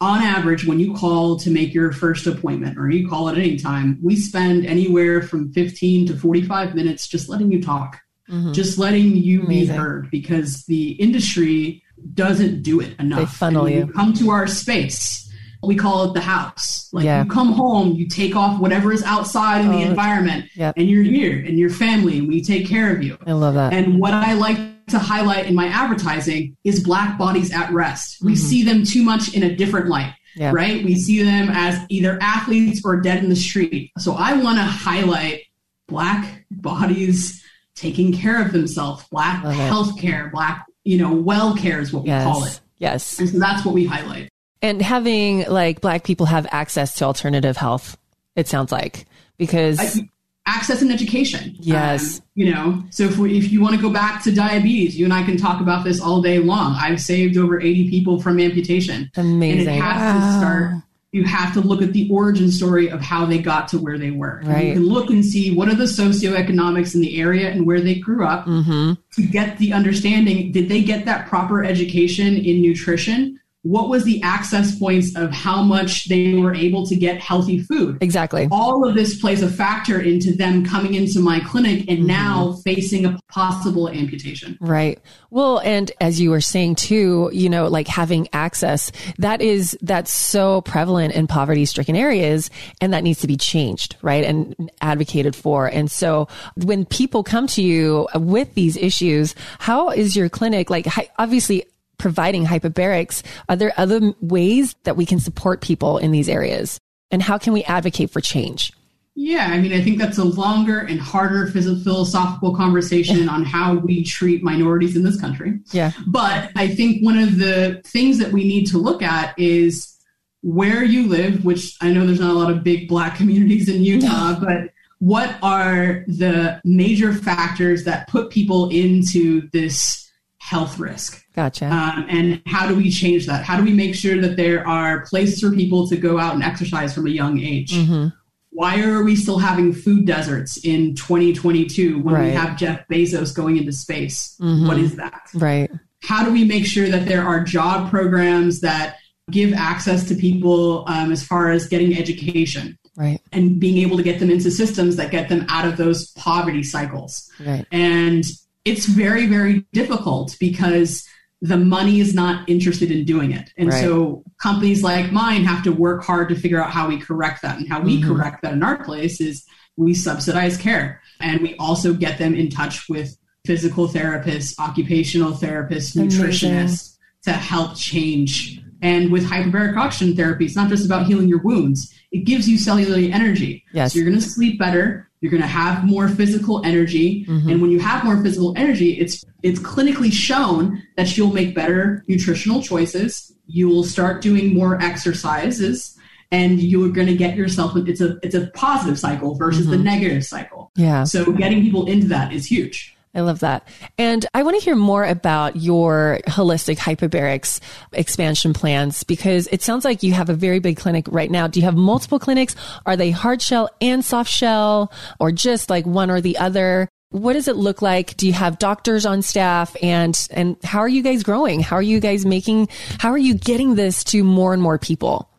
on 0.00 0.20
average, 0.20 0.66
when 0.66 0.78
you 0.78 0.94
call 0.94 1.38
to 1.38 1.50
make 1.50 1.72
your 1.72 1.90
first 1.90 2.26
appointment 2.26 2.76
or 2.76 2.90
you 2.90 3.08
call 3.08 3.30
at 3.30 3.38
any 3.38 3.56
time, 3.56 3.98
we 4.02 4.14
spend 4.14 4.66
anywhere 4.66 5.22
from 5.22 5.52
15 5.52 6.08
to 6.08 6.16
45 6.16 6.74
minutes 6.74 7.08
just 7.08 7.30
letting 7.30 7.50
you 7.50 7.62
talk, 7.62 7.98
mm-hmm. 8.28 8.52
just 8.52 8.78
letting 8.78 9.16
you 9.16 9.42
Amazing. 9.42 9.74
be 9.74 9.78
heard 9.78 10.10
because 10.10 10.64
the 10.66 10.90
industry 10.92 11.82
doesn't 12.14 12.62
do 12.62 12.80
it 12.80 12.98
enough. 12.98 13.18
They 13.18 13.26
funnel 13.26 13.68
you. 13.68 13.86
you. 13.86 13.92
Come 13.92 14.12
to 14.14 14.30
our 14.30 14.46
space. 14.46 15.22
We 15.62 15.74
call 15.74 16.10
it 16.10 16.14
the 16.14 16.20
house. 16.20 16.88
Like 16.92 17.04
yeah. 17.04 17.24
you 17.24 17.30
come 17.30 17.52
home, 17.52 17.92
you 17.92 18.06
take 18.06 18.36
off 18.36 18.60
whatever 18.60 18.92
is 18.92 19.02
outside 19.02 19.62
in 19.62 19.68
oh, 19.68 19.72
the 19.72 19.82
environment, 19.82 20.46
yep. 20.54 20.74
and 20.76 20.88
you're 20.88 21.02
here 21.02 21.38
and 21.44 21.58
your 21.58 21.70
family, 21.70 22.18
and 22.18 22.28
we 22.28 22.42
take 22.42 22.68
care 22.68 22.94
of 22.94 23.02
you. 23.02 23.18
I 23.26 23.32
love 23.32 23.54
that. 23.54 23.72
And 23.72 23.98
what 23.98 24.14
I 24.14 24.34
like 24.34 24.58
to 24.88 24.98
highlight 24.98 25.46
in 25.46 25.54
my 25.54 25.66
advertising 25.66 26.56
is 26.62 26.82
black 26.84 27.18
bodies 27.18 27.52
at 27.52 27.72
rest. 27.72 28.22
We 28.22 28.32
mm-hmm. 28.32 28.46
see 28.46 28.62
them 28.62 28.84
too 28.84 29.02
much 29.02 29.34
in 29.34 29.42
a 29.42 29.56
different 29.56 29.88
light. 29.88 30.14
Yeah. 30.36 30.52
Right? 30.54 30.84
We 30.84 30.94
see 30.96 31.22
them 31.22 31.48
as 31.50 31.80
either 31.88 32.18
athletes 32.20 32.82
or 32.84 33.00
dead 33.00 33.24
in 33.24 33.30
the 33.30 33.36
street. 33.36 33.90
So 33.98 34.12
I 34.12 34.34
want 34.34 34.58
to 34.58 34.64
highlight 34.64 35.44
black 35.88 36.44
bodies 36.50 37.42
taking 37.74 38.12
care 38.12 38.40
of 38.40 38.52
themselves, 38.52 39.04
black 39.08 39.42
healthcare, 39.42 40.30
black 40.30 40.66
you 40.86 40.98
know, 40.98 41.12
well 41.12 41.56
care 41.56 41.80
is 41.80 41.92
what 41.92 42.04
we 42.04 42.10
yes. 42.10 42.24
call 42.24 42.44
it. 42.44 42.60
Yes. 42.78 43.18
And 43.18 43.28
so 43.28 43.38
that's 43.38 43.64
what 43.64 43.74
we 43.74 43.84
highlight. 43.86 44.28
And 44.62 44.80
having 44.80 45.44
like 45.48 45.80
black 45.80 46.04
people 46.04 46.26
have 46.26 46.46
access 46.50 46.94
to 46.96 47.04
alternative 47.04 47.56
health, 47.56 47.96
it 48.36 48.48
sounds 48.48 48.70
like, 48.70 49.06
because 49.36 49.80
I, 49.80 50.08
access 50.46 50.82
and 50.82 50.92
education. 50.92 51.56
Yes. 51.58 52.18
Um, 52.18 52.26
you 52.34 52.54
know, 52.54 52.84
so 52.90 53.04
if, 53.04 53.18
we, 53.18 53.36
if 53.36 53.50
you 53.50 53.60
want 53.60 53.74
to 53.74 53.82
go 53.82 53.90
back 53.90 54.22
to 54.24 54.32
diabetes, 54.32 54.96
you 54.96 55.04
and 55.04 55.12
I 55.12 55.24
can 55.24 55.36
talk 55.36 55.60
about 55.60 55.84
this 55.84 56.00
all 56.00 56.22
day 56.22 56.38
long. 56.38 56.76
I've 56.78 57.00
saved 57.00 57.36
over 57.36 57.60
80 57.60 57.90
people 57.90 58.20
from 58.20 58.38
amputation. 58.38 59.10
Amazing. 59.16 59.68
And 59.68 59.68
it 59.68 59.80
has 59.80 60.14
wow. 60.14 60.30
to 60.30 60.38
start 60.38 60.82
you 61.12 61.24
have 61.24 61.52
to 61.54 61.60
look 61.60 61.82
at 61.82 61.92
the 61.92 62.08
origin 62.10 62.50
story 62.50 62.90
of 62.90 63.00
how 63.00 63.24
they 63.24 63.38
got 63.38 63.68
to 63.68 63.78
where 63.78 63.98
they 63.98 64.10
were. 64.10 64.42
Right. 64.44 64.66
You 64.66 64.72
can 64.74 64.86
look 64.86 65.08
and 65.10 65.24
see 65.24 65.54
what 65.54 65.68
are 65.68 65.74
the 65.74 65.84
socioeconomics 65.84 66.94
in 66.94 67.00
the 67.00 67.20
area 67.20 67.50
and 67.50 67.66
where 67.66 67.80
they 67.80 67.94
grew 67.94 68.26
up 68.26 68.44
mm-hmm. 68.46 68.94
to 69.12 69.26
get 69.26 69.56
the 69.58 69.72
understanding. 69.72 70.52
Did 70.52 70.68
they 70.68 70.82
get 70.82 71.04
that 71.06 71.28
proper 71.28 71.64
education 71.64 72.36
in 72.36 72.60
nutrition? 72.60 73.40
What 73.66 73.88
was 73.88 74.04
the 74.04 74.22
access 74.22 74.78
points 74.78 75.16
of 75.16 75.32
how 75.32 75.60
much 75.60 76.08
they 76.08 76.34
were 76.34 76.54
able 76.54 76.86
to 76.86 76.94
get 76.94 77.20
healthy 77.20 77.58
food. 77.58 77.98
Exactly. 78.00 78.46
All 78.52 78.88
of 78.88 78.94
this 78.94 79.20
plays 79.20 79.42
a 79.42 79.48
factor 79.48 80.00
into 80.00 80.36
them 80.36 80.64
coming 80.64 80.94
into 80.94 81.18
my 81.18 81.40
clinic 81.40 81.80
and 81.88 81.98
mm-hmm. 81.98 82.06
now 82.06 82.52
facing 82.64 83.04
a 83.04 83.18
possible 83.28 83.88
amputation. 83.88 84.56
Right. 84.60 85.00
Well, 85.30 85.58
and 85.60 85.90
as 86.00 86.20
you 86.20 86.30
were 86.30 86.40
saying 86.40 86.76
too, 86.76 87.28
you 87.32 87.50
know, 87.50 87.66
like 87.66 87.88
having 87.88 88.28
access, 88.32 88.92
that 89.18 89.42
is, 89.42 89.76
that's 89.82 90.12
so 90.12 90.60
prevalent 90.60 91.14
in 91.14 91.26
poverty 91.26 91.64
stricken 91.64 91.96
areas 91.96 92.50
and 92.80 92.92
that 92.92 93.02
needs 93.02 93.20
to 93.20 93.26
be 93.26 93.36
changed, 93.36 93.96
right? 94.00 94.24
And 94.24 94.70
advocated 94.80 95.34
for. 95.34 95.66
And 95.66 95.90
so 95.90 96.28
when 96.54 96.84
people 96.84 97.24
come 97.24 97.48
to 97.48 97.62
you 97.62 98.06
with 98.14 98.54
these 98.54 98.76
issues, 98.76 99.34
how 99.58 99.90
is 99.90 100.14
your 100.14 100.28
clinic 100.28 100.70
like, 100.70 100.86
obviously 101.18 101.66
providing 101.98 102.44
hyperbarics, 102.44 103.22
are 103.48 103.56
there 103.56 103.72
other 103.76 104.14
ways 104.20 104.74
that 104.84 104.96
we 104.96 105.06
can 105.06 105.20
support 105.20 105.60
people 105.60 105.98
in 105.98 106.12
these 106.12 106.28
areas? 106.28 106.78
And 107.10 107.22
how 107.22 107.38
can 107.38 107.52
we 107.52 107.64
advocate 107.64 108.10
for 108.10 108.20
change? 108.20 108.72
Yeah, 109.18 109.46
I 109.50 109.58
mean, 109.58 109.72
I 109.72 109.80
think 109.80 109.98
that's 109.98 110.18
a 110.18 110.24
longer 110.24 110.80
and 110.80 111.00
harder 111.00 111.46
philosophical 111.46 112.54
conversation 112.54 113.30
on 113.30 113.46
how 113.46 113.76
we 113.76 114.04
treat 114.04 114.42
minorities 114.42 114.94
in 114.94 115.04
this 115.04 115.18
country. 115.18 115.58
Yeah. 115.72 115.92
But 116.06 116.50
I 116.54 116.68
think 116.68 117.02
one 117.02 117.16
of 117.16 117.38
the 117.38 117.80
things 117.86 118.18
that 118.18 118.30
we 118.30 118.44
need 118.44 118.66
to 118.66 118.78
look 118.78 119.00
at 119.00 119.38
is 119.38 119.96
where 120.42 120.84
you 120.84 121.08
live, 121.08 121.46
which 121.46 121.76
I 121.80 121.92
know 121.92 122.06
there's 122.06 122.20
not 122.20 122.30
a 122.30 122.38
lot 122.38 122.50
of 122.50 122.62
big 122.62 122.88
black 122.88 123.16
communities 123.16 123.70
in 123.70 123.82
Utah, 123.82 124.38
but 124.38 124.70
what 124.98 125.36
are 125.42 126.04
the 126.06 126.60
major 126.64 127.14
factors 127.14 127.84
that 127.84 128.08
put 128.08 128.30
people 128.30 128.68
into 128.68 129.48
this 129.50 130.10
health 130.38 130.78
risk? 130.78 131.25
Gotcha. 131.36 131.66
Um, 131.66 132.06
and 132.08 132.42
how 132.46 132.66
do 132.66 132.74
we 132.74 132.90
change 132.90 133.26
that? 133.26 133.44
How 133.44 133.58
do 133.58 133.62
we 133.62 133.74
make 133.74 133.94
sure 133.94 134.18
that 134.22 134.36
there 134.36 134.66
are 134.66 135.04
places 135.04 135.40
for 135.40 135.54
people 135.54 135.86
to 135.88 135.96
go 135.96 136.18
out 136.18 136.34
and 136.34 136.42
exercise 136.42 136.94
from 136.94 137.06
a 137.06 137.10
young 137.10 137.38
age? 137.38 137.72
Mm-hmm. 137.72 138.08
Why 138.50 138.82
are 138.82 139.04
we 139.04 139.14
still 139.16 139.38
having 139.38 139.74
food 139.74 140.06
deserts 140.06 140.56
in 140.64 140.94
2022 140.94 141.98
when 142.00 142.14
right. 142.14 142.24
we 142.24 142.30
have 142.30 142.56
Jeff 142.56 142.88
Bezos 142.88 143.36
going 143.36 143.58
into 143.58 143.70
space? 143.70 144.34
Mm-hmm. 144.40 144.66
What 144.66 144.78
is 144.78 144.96
that? 144.96 145.28
Right. 145.34 145.70
How 146.02 146.24
do 146.24 146.32
we 146.32 146.44
make 146.44 146.64
sure 146.64 146.88
that 146.88 147.06
there 147.06 147.22
are 147.22 147.44
job 147.44 147.90
programs 147.90 148.60
that 148.62 148.96
give 149.30 149.52
access 149.52 150.08
to 150.08 150.14
people 150.14 150.84
um, 150.88 151.12
as 151.12 151.22
far 151.22 151.50
as 151.50 151.66
getting 151.66 151.98
education? 151.98 152.78
Right. 152.96 153.20
And 153.30 153.60
being 153.60 153.76
able 153.76 153.98
to 153.98 154.02
get 154.02 154.20
them 154.20 154.30
into 154.30 154.50
systems 154.50 154.96
that 154.96 155.10
get 155.10 155.28
them 155.28 155.44
out 155.50 155.68
of 155.68 155.76
those 155.76 156.12
poverty 156.12 156.62
cycles. 156.62 157.30
Right. 157.44 157.66
And 157.70 158.24
it's 158.64 158.86
very, 158.86 159.26
very 159.26 159.66
difficult 159.74 160.34
because 160.40 161.06
the 161.42 161.56
money 161.56 162.00
is 162.00 162.14
not 162.14 162.48
interested 162.48 162.90
in 162.90 163.04
doing 163.04 163.32
it. 163.32 163.52
And 163.56 163.68
right. 163.68 163.80
so 163.80 164.24
companies 164.40 164.82
like 164.82 165.12
mine 165.12 165.44
have 165.44 165.62
to 165.64 165.72
work 165.72 166.02
hard 166.02 166.28
to 166.30 166.34
figure 166.34 166.62
out 166.62 166.70
how 166.70 166.88
we 166.88 166.98
correct 166.98 167.42
that. 167.42 167.58
And 167.58 167.68
how 167.68 167.80
we 167.80 168.00
mm-hmm. 168.00 168.14
correct 168.14 168.42
that 168.42 168.54
in 168.54 168.62
our 168.62 168.82
place 168.82 169.20
is 169.20 169.44
we 169.76 169.92
subsidize 169.92 170.56
care 170.56 171.02
and 171.20 171.40
we 171.42 171.54
also 171.56 171.92
get 171.92 172.18
them 172.18 172.34
in 172.34 172.48
touch 172.48 172.88
with 172.88 173.16
physical 173.44 173.86
therapists, 173.86 174.58
occupational 174.58 175.32
therapists, 175.32 175.96
nutritionists 175.96 176.50
Amazing. 176.50 176.96
to 177.24 177.32
help 177.32 177.76
change. 177.76 178.60
And 178.82 179.12
with 179.12 179.24
hyperbaric 179.24 179.76
oxygen 179.76 180.16
therapy, 180.16 180.46
it's 180.46 180.56
not 180.56 180.68
just 180.68 180.84
about 180.84 181.06
healing 181.06 181.28
your 181.28 181.42
wounds. 181.42 181.94
It 182.12 182.24
gives 182.24 182.48
you 182.48 182.58
cellular 182.58 182.98
energy. 182.98 183.64
Yes. 183.72 183.92
So 183.92 183.98
you're 183.98 184.08
going 184.08 184.20
to 184.20 184.26
sleep 184.26 184.58
better. 184.58 185.05
You're 185.20 185.30
going 185.30 185.42
to 185.42 185.48
have 185.48 185.84
more 185.84 186.08
physical 186.08 186.64
energy. 186.64 187.24
Mm-hmm. 187.24 187.48
And 187.48 187.62
when 187.62 187.70
you 187.70 187.80
have 187.80 188.04
more 188.04 188.22
physical 188.22 188.52
energy, 188.56 188.98
it's 188.98 189.24
it's 189.42 189.60
clinically 189.60 190.12
shown 190.12 190.82
that 190.96 191.16
you'll 191.16 191.32
make 191.32 191.54
better 191.54 192.04
nutritional 192.08 192.62
choices. 192.62 193.32
You 193.46 193.68
will 193.68 193.84
start 193.84 194.22
doing 194.22 194.54
more 194.54 194.80
exercises 194.80 195.96
and 196.32 196.60
you're 196.60 196.88
going 196.88 197.06
to 197.06 197.16
get 197.16 197.36
yourself 197.36 197.76
it's 197.76 198.00
a 198.00 198.18
it's 198.22 198.34
a 198.34 198.48
positive 198.48 198.98
cycle 198.98 199.34
versus 199.36 199.62
mm-hmm. 199.62 199.70
the 199.72 199.78
negative 199.78 200.24
cycle. 200.24 200.70
Yeah. 200.74 201.04
So 201.04 201.32
getting 201.32 201.62
people 201.62 201.86
into 201.86 202.08
that 202.08 202.32
is 202.32 202.46
huge. 202.46 202.95
I 203.16 203.20
love 203.20 203.40
that. 203.40 203.66
And 203.96 204.26
I 204.34 204.42
want 204.42 204.58
to 204.58 204.64
hear 204.64 204.76
more 204.76 205.02
about 205.02 205.56
your 205.56 206.20
holistic 206.26 206.76
hyperbarics 206.76 207.60
expansion 207.92 208.52
plans 208.52 209.04
because 209.04 209.48
it 209.50 209.62
sounds 209.62 209.86
like 209.86 210.02
you 210.02 210.12
have 210.12 210.28
a 210.28 210.34
very 210.34 210.58
big 210.58 210.76
clinic 210.76 211.06
right 211.08 211.30
now. 211.30 211.46
Do 211.46 211.58
you 211.58 211.64
have 211.64 211.76
multiple 211.76 212.18
clinics? 212.18 212.54
Are 212.84 212.94
they 212.94 213.10
hard 213.10 213.40
shell 213.40 213.70
and 213.80 214.04
soft 214.04 214.30
shell 214.30 214.92
or 215.18 215.32
just 215.32 215.70
like 215.70 215.86
one 215.86 216.10
or 216.10 216.20
the 216.20 216.36
other? 216.36 216.90
What 217.08 217.32
does 217.32 217.48
it 217.48 217.56
look 217.56 217.80
like? 217.80 218.18
Do 218.18 218.26
you 218.26 218.34
have 218.34 218.58
doctors 218.58 219.06
on 219.06 219.22
staff 219.22 219.74
and 219.82 220.14
and 220.30 220.56
how 220.62 220.80
are 220.80 220.88
you 220.88 221.02
guys 221.02 221.22
growing? 221.22 221.60
How 221.60 221.76
are 221.76 221.82
you 221.82 222.00
guys 222.00 222.26
making 222.26 222.68
how 222.98 223.10
are 223.10 223.18
you 223.18 223.32
getting 223.32 223.76
this 223.76 224.04
to 224.04 224.24
more 224.24 224.52
and 224.52 224.60
more 224.60 224.78
people? 224.78 225.30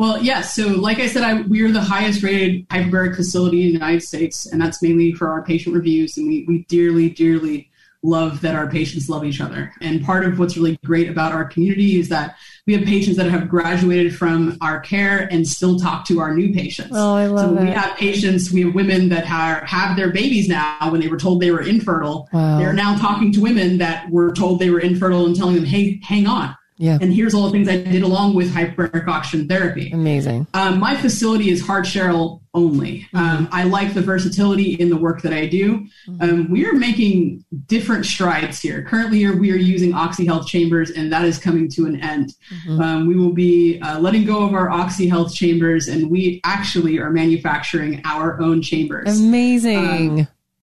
Well, 0.00 0.22
yes. 0.22 0.54
So, 0.54 0.68
like 0.68 0.98
I 0.98 1.06
said, 1.06 1.24
I, 1.24 1.42
we 1.42 1.60
are 1.60 1.70
the 1.70 1.82
highest 1.82 2.22
rated 2.22 2.66
hyperbaric 2.70 3.16
facility 3.16 3.60
in 3.60 3.66
the 3.66 3.72
United 3.74 4.02
States, 4.02 4.46
and 4.46 4.58
that's 4.58 4.82
mainly 4.82 5.12
for 5.12 5.28
our 5.28 5.42
patient 5.42 5.74
reviews. 5.74 6.16
And 6.16 6.26
we, 6.26 6.46
we 6.48 6.64
dearly, 6.70 7.10
dearly 7.10 7.70
love 8.02 8.40
that 8.40 8.54
our 8.54 8.66
patients 8.66 9.10
love 9.10 9.26
each 9.26 9.42
other. 9.42 9.70
And 9.82 10.02
part 10.02 10.24
of 10.24 10.38
what's 10.38 10.56
really 10.56 10.78
great 10.86 11.10
about 11.10 11.32
our 11.32 11.44
community 11.44 12.00
is 12.00 12.08
that 12.08 12.36
we 12.66 12.72
have 12.72 12.86
patients 12.86 13.18
that 13.18 13.30
have 13.30 13.50
graduated 13.50 14.16
from 14.16 14.56
our 14.62 14.80
care 14.80 15.28
and 15.30 15.46
still 15.46 15.78
talk 15.78 16.06
to 16.06 16.18
our 16.18 16.34
new 16.34 16.54
patients. 16.54 16.92
Oh, 16.94 17.16
I 17.16 17.26
love 17.26 17.50
so 17.50 17.56
it. 17.58 17.64
we 17.66 17.70
have 17.70 17.94
patients, 17.98 18.50
we 18.50 18.62
have 18.62 18.74
women 18.74 19.10
that 19.10 19.26
have, 19.26 19.64
have 19.64 19.98
their 19.98 20.10
babies 20.10 20.48
now 20.48 20.90
when 20.90 21.02
they 21.02 21.08
were 21.08 21.18
told 21.18 21.42
they 21.42 21.50
were 21.50 21.60
infertile. 21.60 22.26
Wow. 22.32 22.56
They're 22.56 22.72
now 22.72 22.96
talking 22.96 23.32
to 23.32 23.42
women 23.42 23.76
that 23.76 24.08
were 24.08 24.32
told 24.32 24.60
they 24.60 24.70
were 24.70 24.80
infertile 24.80 25.26
and 25.26 25.36
telling 25.36 25.56
them, 25.56 25.66
hey, 25.66 26.00
hang 26.02 26.26
on 26.26 26.56
yeah. 26.80 26.96
And 26.98 27.12
here's 27.12 27.34
all 27.34 27.44
the 27.44 27.50
things 27.50 27.68
I 27.68 27.76
did 27.76 28.02
along 28.02 28.34
with 28.34 28.54
hyperbaric 28.54 29.06
oxygen 29.06 29.46
therapy. 29.46 29.90
Amazing. 29.92 30.46
Um, 30.54 30.80
my 30.80 30.96
facility 30.96 31.50
is 31.50 31.60
hard 31.60 31.86
shell 31.86 32.40
only. 32.54 33.06
Mm-hmm. 33.12 33.16
Um, 33.18 33.48
I 33.52 33.64
like 33.64 33.92
the 33.92 34.00
versatility 34.00 34.72
in 34.76 34.88
the 34.88 34.96
work 34.96 35.20
that 35.20 35.34
I 35.34 35.44
do. 35.46 35.86
Mm-hmm. 36.08 36.22
Um, 36.22 36.50
we 36.50 36.64
are 36.64 36.72
making 36.72 37.44
different 37.66 38.06
strides 38.06 38.62
here. 38.62 38.82
Currently, 38.82 39.30
we 39.32 39.52
are 39.52 39.56
using 39.56 39.92
OxyHealth 39.92 40.46
chambers, 40.46 40.90
and 40.90 41.12
that 41.12 41.26
is 41.26 41.36
coming 41.36 41.68
to 41.72 41.84
an 41.84 42.00
end. 42.00 42.32
Mm-hmm. 42.50 42.80
Um, 42.80 43.06
we 43.06 43.14
will 43.14 43.34
be 43.34 43.78
uh, 43.82 44.00
letting 44.00 44.24
go 44.24 44.42
of 44.42 44.54
our 44.54 44.68
OxyHealth 44.68 45.34
chambers, 45.34 45.86
and 45.86 46.10
we 46.10 46.40
actually 46.44 46.98
are 46.98 47.10
manufacturing 47.10 48.00
our 48.06 48.40
own 48.40 48.62
chambers. 48.62 49.20
Amazing. 49.20 50.20
Um, 50.20 50.28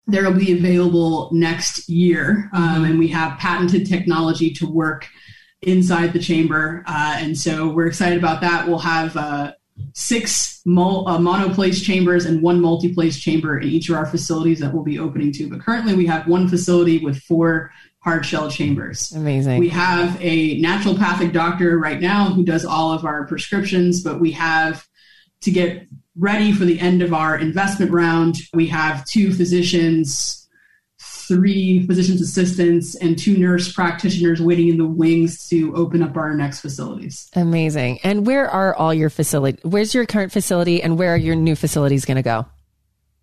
They'll 0.08 0.32
be 0.32 0.54
available 0.54 1.32
next 1.34 1.90
year, 1.90 2.48
um, 2.54 2.64
Mm-hmm. 2.64 2.84
and 2.86 3.00
we 3.00 3.08
have 3.08 3.40
patented 3.40 3.88
technology 3.88 4.52
to 4.52 4.68
work 4.68 5.08
inside 5.66 6.14
the 6.14 6.20
chamber. 6.20 6.84
Uh, 6.88 7.18
and 7.20 7.38
so 7.38 7.70
we're 7.70 7.88
excited 7.88 8.18
about 8.18 8.42
that. 8.42 8.68
We'll 8.68 8.80
have 8.80 9.16
uh, 9.16 9.54
six 9.94 10.62
mo- 10.66 11.04
uh, 11.06 11.18
monoplace 11.18 11.84
chambers 11.84 12.26
and 12.26 12.42
one 12.42 12.62
multiplace 12.62 13.20
chamber 13.20 13.60
in 13.60 13.68
each 13.68 13.90
of 13.90 13.96
our 13.96 14.06
facilities 14.06 14.60
that 14.60 14.74
we'll 14.74 14.84
be 14.84 15.00
opening 15.00 15.32
to. 15.34 15.50
But 15.50 15.62
currently 15.62 15.96
we 15.96 16.06
have 16.08 16.28
one 16.28 16.48
facility 16.48 17.00
with 17.00 17.18
four 17.24 17.72
hard 18.00 18.26
shell 18.26 18.50
chambers. 18.50 19.12
Amazing. 19.14 19.60
We 19.60 19.70
have 19.70 20.18
a 20.22 20.62
naturopathic 20.62 21.34
doctor 21.34 21.80
right 21.80 22.00
now 22.00 22.26
who 22.26 22.44
does 22.44 22.64
all 22.64 22.94
of 22.94 23.04
our 23.04 23.26
prescriptions, 23.26 24.02
but 24.02 24.20
we 24.20 24.32
have 24.34 24.88
to 25.42 25.52
get 25.52 25.88
ready 26.16 26.52
for 26.52 26.66
the 26.66 26.80
end 26.80 27.02
of 27.02 27.14
our 27.14 27.38
investment 27.38 27.92
round. 27.92 28.38
We 28.54 28.68
have 28.68 29.06
two 29.06 29.34
physicians 29.34 30.45
three 31.28 31.86
physician's 31.86 32.22
assistants 32.22 32.96
and 32.96 33.18
two 33.18 33.38
nurse 33.38 33.72
practitioners 33.72 34.42
waiting 34.42 34.70
in 34.70 34.78
the 34.78 34.88
wings 34.88 35.48
to 35.50 35.76
open 35.76 36.02
up 36.02 36.16
our 36.16 36.34
next 36.34 36.62
facilities. 36.62 37.30
Amazing. 37.34 38.00
And 38.04 38.26
where 38.26 38.50
are 38.50 38.76
all 38.76 38.94
your 38.94 39.10
facility? 39.10 39.60
Where's 39.64 39.94
your 39.94 40.06
current 40.06 40.32
facility 40.32 40.82
and 40.82 40.98
where 40.98 41.14
are 41.14 41.18
your 41.18 41.36
new 41.36 41.56
facilities 41.56 42.06
going 42.06 42.18
to 42.18 42.24
go? 42.24 42.46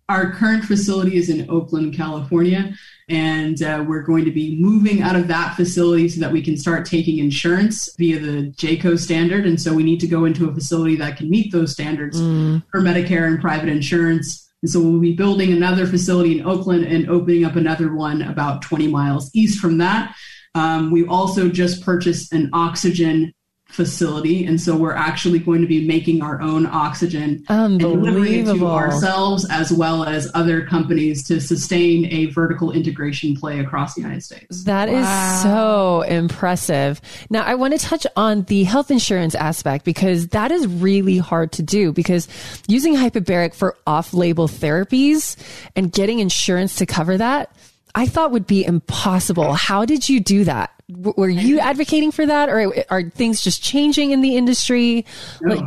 Our 0.09 0.31
current 0.31 0.65
facility 0.65 1.15
is 1.15 1.29
in 1.29 1.49
Oakland, 1.49 1.95
California, 1.95 2.73
and 3.07 3.61
uh, 3.63 3.85
we're 3.87 4.01
going 4.01 4.25
to 4.25 4.31
be 4.31 4.59
moving 4.59 5.01
out 5.01 5.15
of 5.15 5.29
that 5.29 5.55
facility 5.55 6.09
so 6.09 6.19
that 6.19 6.31
we 6.31 6.41
can 6.41 6.57
start 6.57 6.85
taking 6.85 7.19
insurance 7.19 7.89
via 7.97 8.19
the 8.19 8.51
JCAHO 8.51 8.99
standard. 8.99 9.45
And 9.45 9.59
so 9.59 9.73
we 9.73 9.83
need 9.83 10.01
to 10.01 10.07
go 10.07 10.25
into 10.25 10.49
a 10.49 10.53
facility 10.53 10.97
that 10.97 11.17
can 11.17 11.29
meet 11.29 11.53
those 11.53 11.71
standards 11.71 12.19
mm. 12.19 12.61
for 12.69 12.81
Medicare 12.81 13.27
and 13.27 13.39
private 13.39 13.69
insurance. 13.69 14.51
And 14.63 14.71
so 14.71 14.79
we'll 14.79 15.01
be 15.01 15.13
building 15.13 15.51
another 15.51 15.85
facility 15.85 16.39
in 16.39 16.47
Oakland 16.47 16.85
and 16.85 17.09
opening 17.09 17.43
up 17.43 17.57
another 17.57 17.93
one 17.93 18.21
about 18.21 18.61
20 18.61 18.87
miles 18.87 19.29
east 19.33 19.59
from 19.59 19.77
that. 19.79 20.15
Um, 20.55 20.89
we 20.89 21.05
also 21.05 21.49
just 21.49 21.83
purchased 21.83 22.31
an 22.31 22.49
oxygen 22.53 23.33
facility. 23.73 24.45
And 24.45 24.61
so 24.61 24.75
we're 24.75 24.93
actually 24.93 25.39
going 25.39 25.61
to 25.61 25.67
be 25.67 25.85
making 25.85 26.21
our 26.21 26.41
own 26.41 26.65
oxygen 26.65 27.43
and 27.49 27.79
delivering 27.79 28.33
it 28.33 28.45
to 28.45 28.67
ourselves 28.67 29.47
as 29.49 29.71
well 29.71 30.03
as 30.03 30.29
other 30.33 30.65
companies 30.65 31.23
to 31.27 31.41
sustain 31.41 32.05
a 32.05 32.27
vertical 32.27 32.71
integration 32.71 33.35
play 33.35 33.59
across 33.59 33.95
the 33.95 34.01
United 34.01 34.21
States. 34.21 34.63
That 34.65 34.89
wow. 34.89 34.99
is 34.99 35.41
so 35.41 36.01
impressive. 36.01 37.01
Now, 37.29 37.43
I 37.43 37.55
want 37.55 37.73
to 37.73 37.79
touch 37.79 38.05
on 38.15 38.43
the 38.43 38.63
health 38.63 38.91
insurance 38.91 39.35
aspect 39.35 39.85
because 39.85 40.27
that 40.29 40.51
is 40.51 40.67
really 40.67 41.17
hard 41.17 41.51
to 41.53 41.63
do 41.63 41.91
because 41.91 42.27
using 42.67 42.95
hyperbaric 42.95 43.53
for 43.53 43.75
off 43.87 44.13
label 44.13 44.47
therapies 44.47 45.35
and 45.75 45.91
getting 45.91 46.19
insurance 46.19 46.75
to 46.75 46.85
cover 46.85 47.17
that. 47.17 47.55
I 47.95 48.07
thought 48.07 48.31
would 48.31 48.47
be 48.47 48.65
impossible. 48.65 49.53
How 49.53 49.85
did 49.85 50.09
you 50.09 50.19
do 50.19 50.45
that? 50.45 50.72
Were 50.89 51.29
you 51.29 51.59
advocating 51.59 52.11
for 52.11 52.25
that 52.25 52.49
or 52.49 52.73
are 52.89 53.03
things 53.03 53.41
just 53.41 53.63
changing 53.63 54.11
in 54.11 54.21
the 54.21 54.35
industry? 54.35 55.05
No, 55.41 55.55
like, 55.55 55.65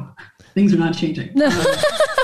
things 0.54 0.72
are 0.72 0.78
not 0.78 0.94
changing. 0.94 1.30
No. 1.34 1.46
Uh, 1.46 1.76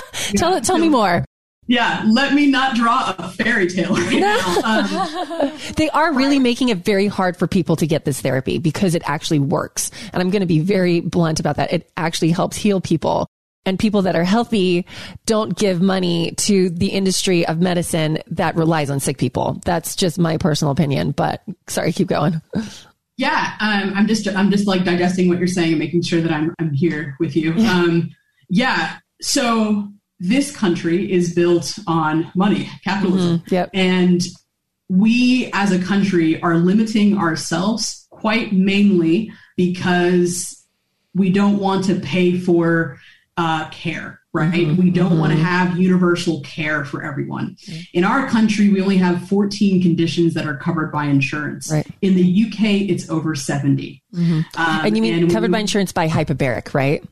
tell 0.36 0.54
it, 0.54 0.64
tell 0.64 0.78
me 0.78 0.88
more. 0.88 1.24
Yeah, 1.68 2.04
let 2.10 2.34
me 2.34 2.48
not 2.48 2.74
draw 2.74 3.14
a 3.18 3.28
fairy 3.28 3.68
tale 3.68 3.94
right 3.94 4.18
now. 4.18 4.60
Um, 4.64 5.52
they 5.76 5.88
are 5.90 6.12
really 6.12 6.40
making 6.40 6.70
it 6.70 6.78
very 6.78 7.06
hard 7.06 7.36
for 7.36 7.46
people 7.46 7.76
to 7.76 7.86
get 7.86 8.04
this 8.04 8.20
therapy 8.20 8.58
because 8.58 8.94
it 8.94 9.02
actually 9.06 9.38
works. 9.38 9.90
And 10.12 10.20
I'm 10.20 10.30
going 10.30 10.40
to 10.40 10.46
be 10.46 10.58
very 10.58 11.00
blunt 11.00 11.38
about 11.38 11.56
that. 11.56 11.72
It 11.72 11.90
actually 11.96 12.30
helps 12.30 12.56
heal 12.56 12.80
people 12.80 13.28
and 13.64 13.78
people 13.78 14.02
that 14.02 14.16
are 14.16 14.24
healthy 14.24 14.86
don't 15.26 15.56
give 15.56 15.80
money 15.80 16.32
to 16.32 16.70
the 16.70 16.88
industry 16.88 17.46
of 17.46 17.60
medicine 17.60 18.18
that 18.26 18.56
relies 18.56 18.90
on 18.90 19.00
sick 19.00 19.18
people. 19.18 19.60
That's 19.64 19.94
just 19.94 20.18
my 20.18 20.36
personal 20.36 20.72
opinion. 20.72 21.12
But 21.12 21.42
sorry, 21.68 21.92
keep 21.92 22.08
going. 22.08 22.40
Yeah, 23.16 23.54
um, 23.60 23.92
I'm 23.94 24.06
just 24.06 24.26
I'm 24.28 24.50
just 24.50 24.66
like 24.66 24.84
digesting 24.84 25.28
what 25.28 25.38
you're 25.38 25.46
saying 25.46 25.70
and 25.70 25.78
making 25.78 26.02
sure 26.02 26.20
that 26.20 26.32
I'm 26.32 26.54
I'm 26.58 26.72
here 26.72 27.16
with 27.20 27.36
you. 27.36 27.54
Um, 27.72 28.10
yeah, 28.54 28.98
so 29.22 29.88
this 30.20 30.54
country 30.54 31.10
is 31.10 31.34
built 31.34 31.78
on 31.86 32.30
money, 32.34 32.68
capitalism, 32.84 33.38
mm-hmm. 33.38 33.54
yep. 33.54 33.70
and 33.72 34.20
we 34.90 35.48
as 35.54 35.72
a 35.72 35.78
country 35.78 36.40
are 36.42 36.56
limiting 36.56 37.16
ourselves 37.16 38.06
quite 38.10 38.52
mainly 38.52 39.32
because 39.56 40.62
we 41.14 41.30
don't 41.30 41.58
want 41.58 41.84
to 41.86 41.98
pay 42.00 42.38
for 42.38 42.98
uh, 43.36 43.68
care, 43.70 44.20
right? 44.32 44.52
Mm-hmm. 44.52 44.82
We 44.82 44.90
don't 44.90 45.12
mm-hmm. 45.12 45.20
want 45.20 45.32
to 45.32 45.38
have 45.38 45.78
universal 45.78 46.40
care 46.42 46.84
for 46.84 47.02
everyone. 47.02 47.56
Mm-hmm. 47.64 47.80
In 47.94 48.04
our 48.04 48.28
country, 48.28 48.68
we 48.68 48.82
only 48.82 48.98
have 48.98 49.26
14 49.28 49.82
conditions 49.82 50.34
that 50.34 50.46
are 50.46 50.56
covered 50.56 50.92
by 50.92 51.06
insurance. 51.06 51.70
Right. 51.70 51.86
In 52.02 52.14
the 52.14 52.44
UK, 52.46 52.90
it's 52.90 53.08
over 53.08 53.34
70. 53.34 54.02
Mm-hmm. 54.14 54.32
Um, 54.32 54.44
and 54.56 54.96
you 54.96 55.02
mean 55.02 55.22
and 55.22 55.32
covered 55.32 55.50
by 55.50 55.60
insurance 55.60 55.92
by 55.92 56.08
hyperbaric, 56.08 56.74
right? 56.74 57.02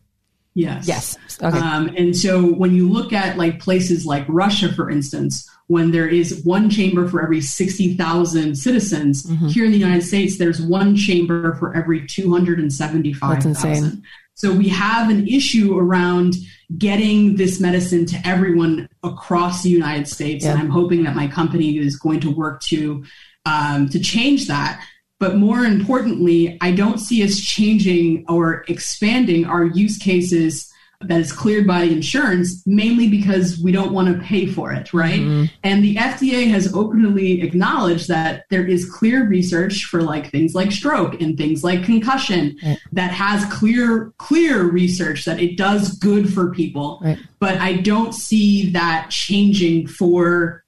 Yes. 0.54 0.88
Yes. 0.88 1.16
Okay. 1.42 1.56
Um, 1.56 1.94
and 1.96 2.16
so 2.16 2.44
when 2.44 2.74
you 2.74 2.88
look 2.88 3.12
at 3.12 3.36
like 3.36 3.60
places 3.60 4.04
like 4.04 4.24
Russia, 4.28 4.72
for 4.72 4.90
instance, 4.90 5.48
when 5.68 5.92
there 5.92 6.08
is 6.08 6.44
one 6.44 6.68
chamber 6.68 7.08
for 7.08 7.22
every 7.22 7.40
60,000 7.40 8.56
citizens, 8.56 9.24
mm-hmm. 9.24 9.46
here 9.46 9.64
in 9.64 9.70
the 9.70 9.78
United 9.78 10.02
States, 10.02 10.38
there's 10.38 10.60
one 10.60 10.96
chamber 10.96 11.54
for 11.54 11.76
every 11.76 12.04
275,000. 12.06 14.02
So 14.34 14.52
we 14.52 14.68
have 14.68 15.10
an 15.10 15.28
issue 15.28 15.78
around 15.78 16.34
getting 16.78 17.36
this 17.36 17.60
medicine 17.60 18.06
to 18.06 18.16
everyone 18.24 18.88
across 19.02 19.62
the 19.62 19.68
United 19.68 20.08
States, 20.08 20.44
and 20.44 20.58
I'm 20.58 20.70
hoping 20.70 21.04
that 21.04 21.14
my 21.14 21.28
company 21.28 21.76
is 21.76 21.96
going 21.96 22.20
to 22.20 22.30
work 22.30 22.62
to 22.62 23.04
um, 23.44 23.88
to 23.90 24.00
change 24.00 24.48
that. 24.48 24.82
But 25.20 25.36
more 25.36 25.64
importantly, 25.64 26.58
I 26.60 26.72
don't 26.72 26.98
see 26.98 27.22
us 27.22 27.38
changing 27.38 28.24
or 28.28 28.64
expanding 28.66 29.44
our 29.44 29.64
use 29.64 29.98
cases 29.98 30.70
that 31.02 31.18
is 31.18 31.32
cleared 31.32 31.66
by 31.66 31.84
insurance 31.84 32.62
mainly 32.66 33.08
because 33.08 33.58
we 33.58 33.72
don't 33.72 33.92
want 33.92 34.08
to 34.08 34.22
pay 34.22 34.46
for 34.46 34.70
it, 34.70 34.92
right? 34.92 35.20
Mm-hmm. 35.20 35.44
And 35.64 35.82
the 35.82 35.96
FDA 35.96 36.50
has 36.50 36.74
openly 36.74 37.40
acknowledged 37.40 38.08
that 38.08 38.44
there 38.50 38.66
is 38.66 38.90
clear 38.90 39.26
research 39.26 39.84
for 39.84 40.02
like 40.02 40.30
things 40.30 40.54
like 40.54 40.70
stroke 40.70 41.20
and 41.20 41.38
things 41.38 41.64
like 41.64 41.84
concussion 41.84 42.58
right. 42.62 42.78
that 42.92 43.12
has 43.12 43.50
clear 43.50 44.12
clear 44.18 44.64
research 44.64 45.24
that 45.24 45.40
it 45.40 45.56
does 45.56 45.98
good 45.98 46.32
for 46.32 46.50
people. 46.50 47.00
Right. 47.02 47.18
But 47.38 47.56
I 47.58 47.76
don't 47.76 48.12
see 48.12 48.70
that 48.70 49.08
changing 49.10 49.86
for 49.86 50.64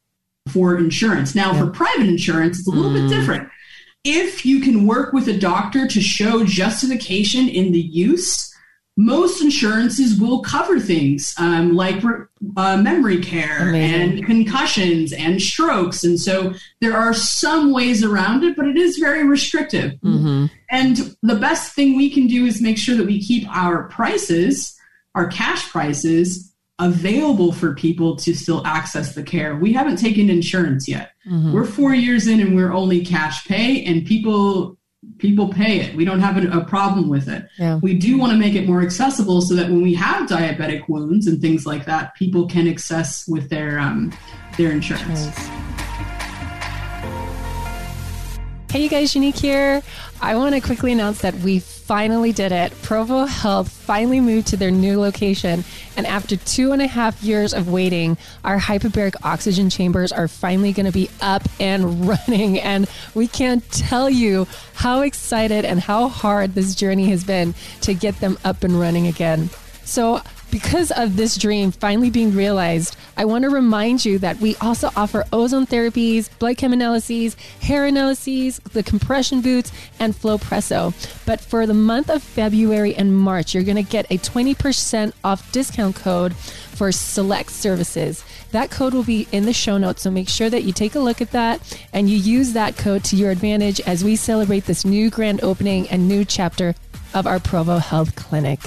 for 0.48 0.78
insurance. 0.78 1.34
Now 1.34 1.52
yeah. 1.52 1.60
for 1.60 1.70
private 1.70 2.06
insurance 2.06 2.58
it's 2.58 2.68
a 2.68 2.70
little 2.70 2.90
mm. 2.90 3.06
bit 3.06 3.14
different. 3.14 3.48
If 4.04 4.44
you 4.44 4.60
can 4.60 4.86
work 4.86 5.12
with 5.12 5.28
a 5.28 5.38
doctor 5.38 5.86
to 5.86 6.00
show 6.00 6.44
justification 6.44 7.48
in 7.48 7.72
the 7.72 7.80
use, 7.80 8.52
most 8.96 9.40
insurances 9.40 10.20
will 10.20 10.42
cover 10.42 10.78
things 10.78 11.34
um, 11.38 11.74
like 11.74 12.02
uh, 12.56 12.76
memory 12.76 13.22
care 13.22 13.68
Amazing. 13.68 14.00
and 14.00 14.26
concussions 14.26 15.12
and 15.12 15.40
strokes. 15.40 16.04
And 16.04 16.20
so 16.20 16.52
there 16.80 16.96
are 16.96 17.14
some 17.14 17.72
ways 17.72 18.04
around 18.04 18.44
it, 18.44 18.54
but 18.54 18.66
it 18.66 18.76
is 18.76 18.98
very 18.98 19.24
restrictive. 19.26 19.92
Mm-hmm. 20.00 20.46
And 20.70 21.16
the 21.22 21.36
best 21.36 21.72
thing 21.72 21.96
we 21.96 22.10
can 22.10 22.26
do 22.26 22.44
is 22.44 22.60
make 22.60 22.76
sure 22.76 22.96
that 22.96 23.06
we 23.06 23.22
keep 23.22 23.48
our 23.48 23.84
prices, 23.84 24.78
our 25.14 25.26
cash 25.28 25.70
prices, 25.70 26.51
available 26.78 27.52
for 27.52 27.74
people 27.74 28.16
to 28.16 28.34
still 28.34 28.66
access 28.66 29.14
the 29.14 29.22
care. 29.22 29.56
We 29.56 29.72
haven't 29.72 29.96
taken 29.96 30.30
insurance 30.30 30.88
yet. 30.88 31.12
Mm-hmm. 31.26 31.52
We're 31.52 31.64
four 31.64 31.94
years 31.94 32.26
in 32.26 32.40
and 32.40 32.56
we're 32.56 32.72
only 32.72 33.04
cash 33.04 33.46
pay, 33.46 33.84
and 33.84 34.04
people 34.04 34.78
people 35.18 35.48
pay 35.48 35.80
it. 35.80 35.96
We 35.96 36.04
don't 36.04 36.20
have 36.20 36.36
a, 36.36 36.60
a 36.60 36.64
problem 36.64 37.08
with 37.08 37.28
it. 37.28 37.48
Yeah. 37.58 37.78
We 37.82 37.94
do 37.94 38.18
want 38.18 38.32
to 38.32 38.38
make 38.38 38.54
it 38.54 38.68
more 38.68 38.82
accessible 38.82 39.40
so 39.42 39.54
that 39.54 39.68
when 39.68 39.82
we 39.82 39.94
have 39.94 40.28
diabetic 40.28 40.88
wounds 40.88 41.26
and 41.26 41.40
things 41.40 41.66
like 41.66 41.84
that, 41.86 42.14
people 42.14 42.46
can 42.46 42.68
access 42.68 43.26
with 43.26 43.50
their 43.50 43.78
um, 43.78 44.12
their 44.56 44.70
insurance. 44.70 45.28
Hey, 48.72 48.84
you 48.84 48.88
guys, 48.88 49.14
Unique 49.14 49.36
here. 49.36 49.82
I 50.22 50.34
want 50.36 50.54
to 50.54 50.60
quickly 50.62 50.92
announce 50.92 51.20
that 51.20 51.34
we 51.34 51.58
finally 51.58 52.32
did 52.32 52.52
it. 52.52 52.72
Provo 52.80 53.26
Health 53.26 53.70
finally 53.70 54.18
moved 54.18 54.46
to 54.46 54.56
their 54.56 54.70
new 54.70 54.98
location. 54.98 55.62
And 55.94 56.06
after 56.06 56.38
two 56.38 56.72
and 56.72 56.80
a 56.80 56.86
half 56.86 57.22
years 57.22 57.52
of 57.52 57.68
waiting, 57.68 58.16
our 58.44 58.58
hyperbaric 58.58 59.14
oxygen 59.24 59.68
chambers 59.68 60.10
are 60.10 60.26
finally 60.26 60.72
going 60.72 60.86
to 60.86 60.92
be 60.92 61.10
up 61.20 61.42
and 61.60 62.08
running. 62.28 62.60
And 62.60 62.88
we 63.14 63.28
can't 63.28 63.62
tell 63.72 64.08
you 64.08 64.46
how 64.72 65.02
excited 65.02 65.66
and 65.66 65.78
how 65.78 66.08
hard 66.08 66.54
this 66.54 66.74
journey 66.74 67.10
has 67.10 67.24
been 67.24 67.52
to 67.82 67.92
get 67.92 68.20
them 68.20 68.38
up 68.42 68.64
and 68.64 68.80
running 68.80 69.06
again. 69.06 69.50
So 69.84 70.22
because 70.52 70.92
of 70.92 71.16
this 71.16 71.36
dream 71.36 71.72
finally 71.72 72.10
being 72.10 72.34
realized, 72.34 72.94
I 73.16 73.24
want 73.24 73.44
to 73.44 73.50
remind 73.50 74.04
you 74.04 74.18
that 74.18 74.38
we 74.38 74.54
also 74.56 74.90
offer 74.94 75.24
ozone 75.32 75.66
therapies, 75.66 76.28
blood 76.38 76.58
chem 76.58 76.74
analyses, 76.74 77.34
hair 77.62 77.86
analyses, 77.86 78.58
the 78.58 78.82
compression 78.82 79.40
boots, 79.40 79.72
and 79.98 80.14
Flowpresso. 80.14 80.92
But 81.24 81.40
for 81.40 81.66
the 81.66 81.74
month 81.74 82.10
of 82.10 82.22
February 82.22 82.94
and 82.94 83.18
March, 83.18 83.54
you're 83.54 83.64
going 83.64 83.76
to 83.76 83.82
get 83.82 84.04
a 84.10 84.18
20% 84.18 85.14
off 85.24 85.50
discount 85.52 85.96
code 85.96 86.36
for 86.36 86.92
select 86.92 87.50
services. 87.50 88.22
That 88.50 88.70
code 88.70 88.92
will 88.92 89.04
be 89.04 89.26
in 89.32 89.46
the 89.46 89.54
show 89.54 89.78
notes, 89.78 90.02
so 90.02 90.10
make 90.10 90.28
sure 90.28 90.50
that 90.50 90.64
you 90.64 90.72
take 90.74 90.94
a 90.94 91.00
look 91.00 91.22
at 91.22 91.30
that 91.30 91.80
and 91.94 92.10
you 92.10 92.18
use 92.18 92.52
that 92.52 92.76
code 92.76 93.04
to 93.04 93.16
your 93.16 93.30
advantage 93.30 93.80
as 93.80 94.04
we 94.04 94.16
celebrate 94.16 94.66
this 94.66 94.84
new 94.84 95.08
grand 95.08 95.42
opening 95.42 95.88
and 95.88 96.06
new 96.06 96.26
chapter 96.26 96.74
of 97.14 97.26
our 97.26 97.40
Provo 97.40 97.78
Health 97.78 98.14
Clinic. 98.16 98.60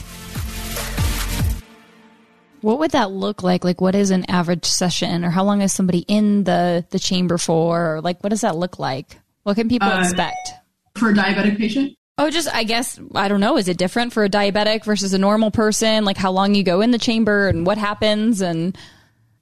What 2.65 2.79
would 2.79 2.91
that 2.91 3.11
look 3.11 3.43
like? 3.43 3.63
Like, 3.63 3.79
what 3.79 3.93
is 3.93 4.09
an 4.09 4.27
average 4.27 4.65
session, 4.65 5.23
or 5.23 5.29
how 5.29 5.43
long 5.43 5.61
is 5.61 5.71
somebody 5.71 5.99
in 6.07 6.45
the 6.45 6.83
the 6.89 6.97
chamber 6.97 7.37
for? 7.37 7.97
Or 7.97 8.01
like, 8.01 8.23
what 8.23 8.31
does 8.31 8.41
that 8.41 8.55
look 8.55 8.79
like? 8.79 9.19
What 9.43 9.53
can 9.53 9.69
people 9.69 9.87
uh, 9.87 9.99
expect 9.99 10.53
for 10.97 11.11
a 11.11 11.13
diabetic 11.13 11.59
patient? 11.59 11.95
Oh, 12.17 12.31
just 12.31 12.51
I 12.51 12.63
guess 12.63 12.99
I 13.13 13.27
don't 13.27 13.39
know. 13.39 13.57
Is 13.57 13.67
it 13.67 13.77
different 13.77 14.13
for 14.13 14.23
a 14.23 14.29
diabetic 14.29 14.83
versus 14.83 15.13
a 15.13 15.19
normal 15.19 15.51
person? 15.51 16.05
Like 16.05 16.17
how 16.17 16.31
long 16.31 16.55
you 16.55 16.63
go 16.63 16.81
in 16.81 16.89
the 16.89 16.97
chamber 16.97 17.47
and 17.47 17.67
what 17.67 17.77
happens? 17.77 18.41
And 18.41 18.75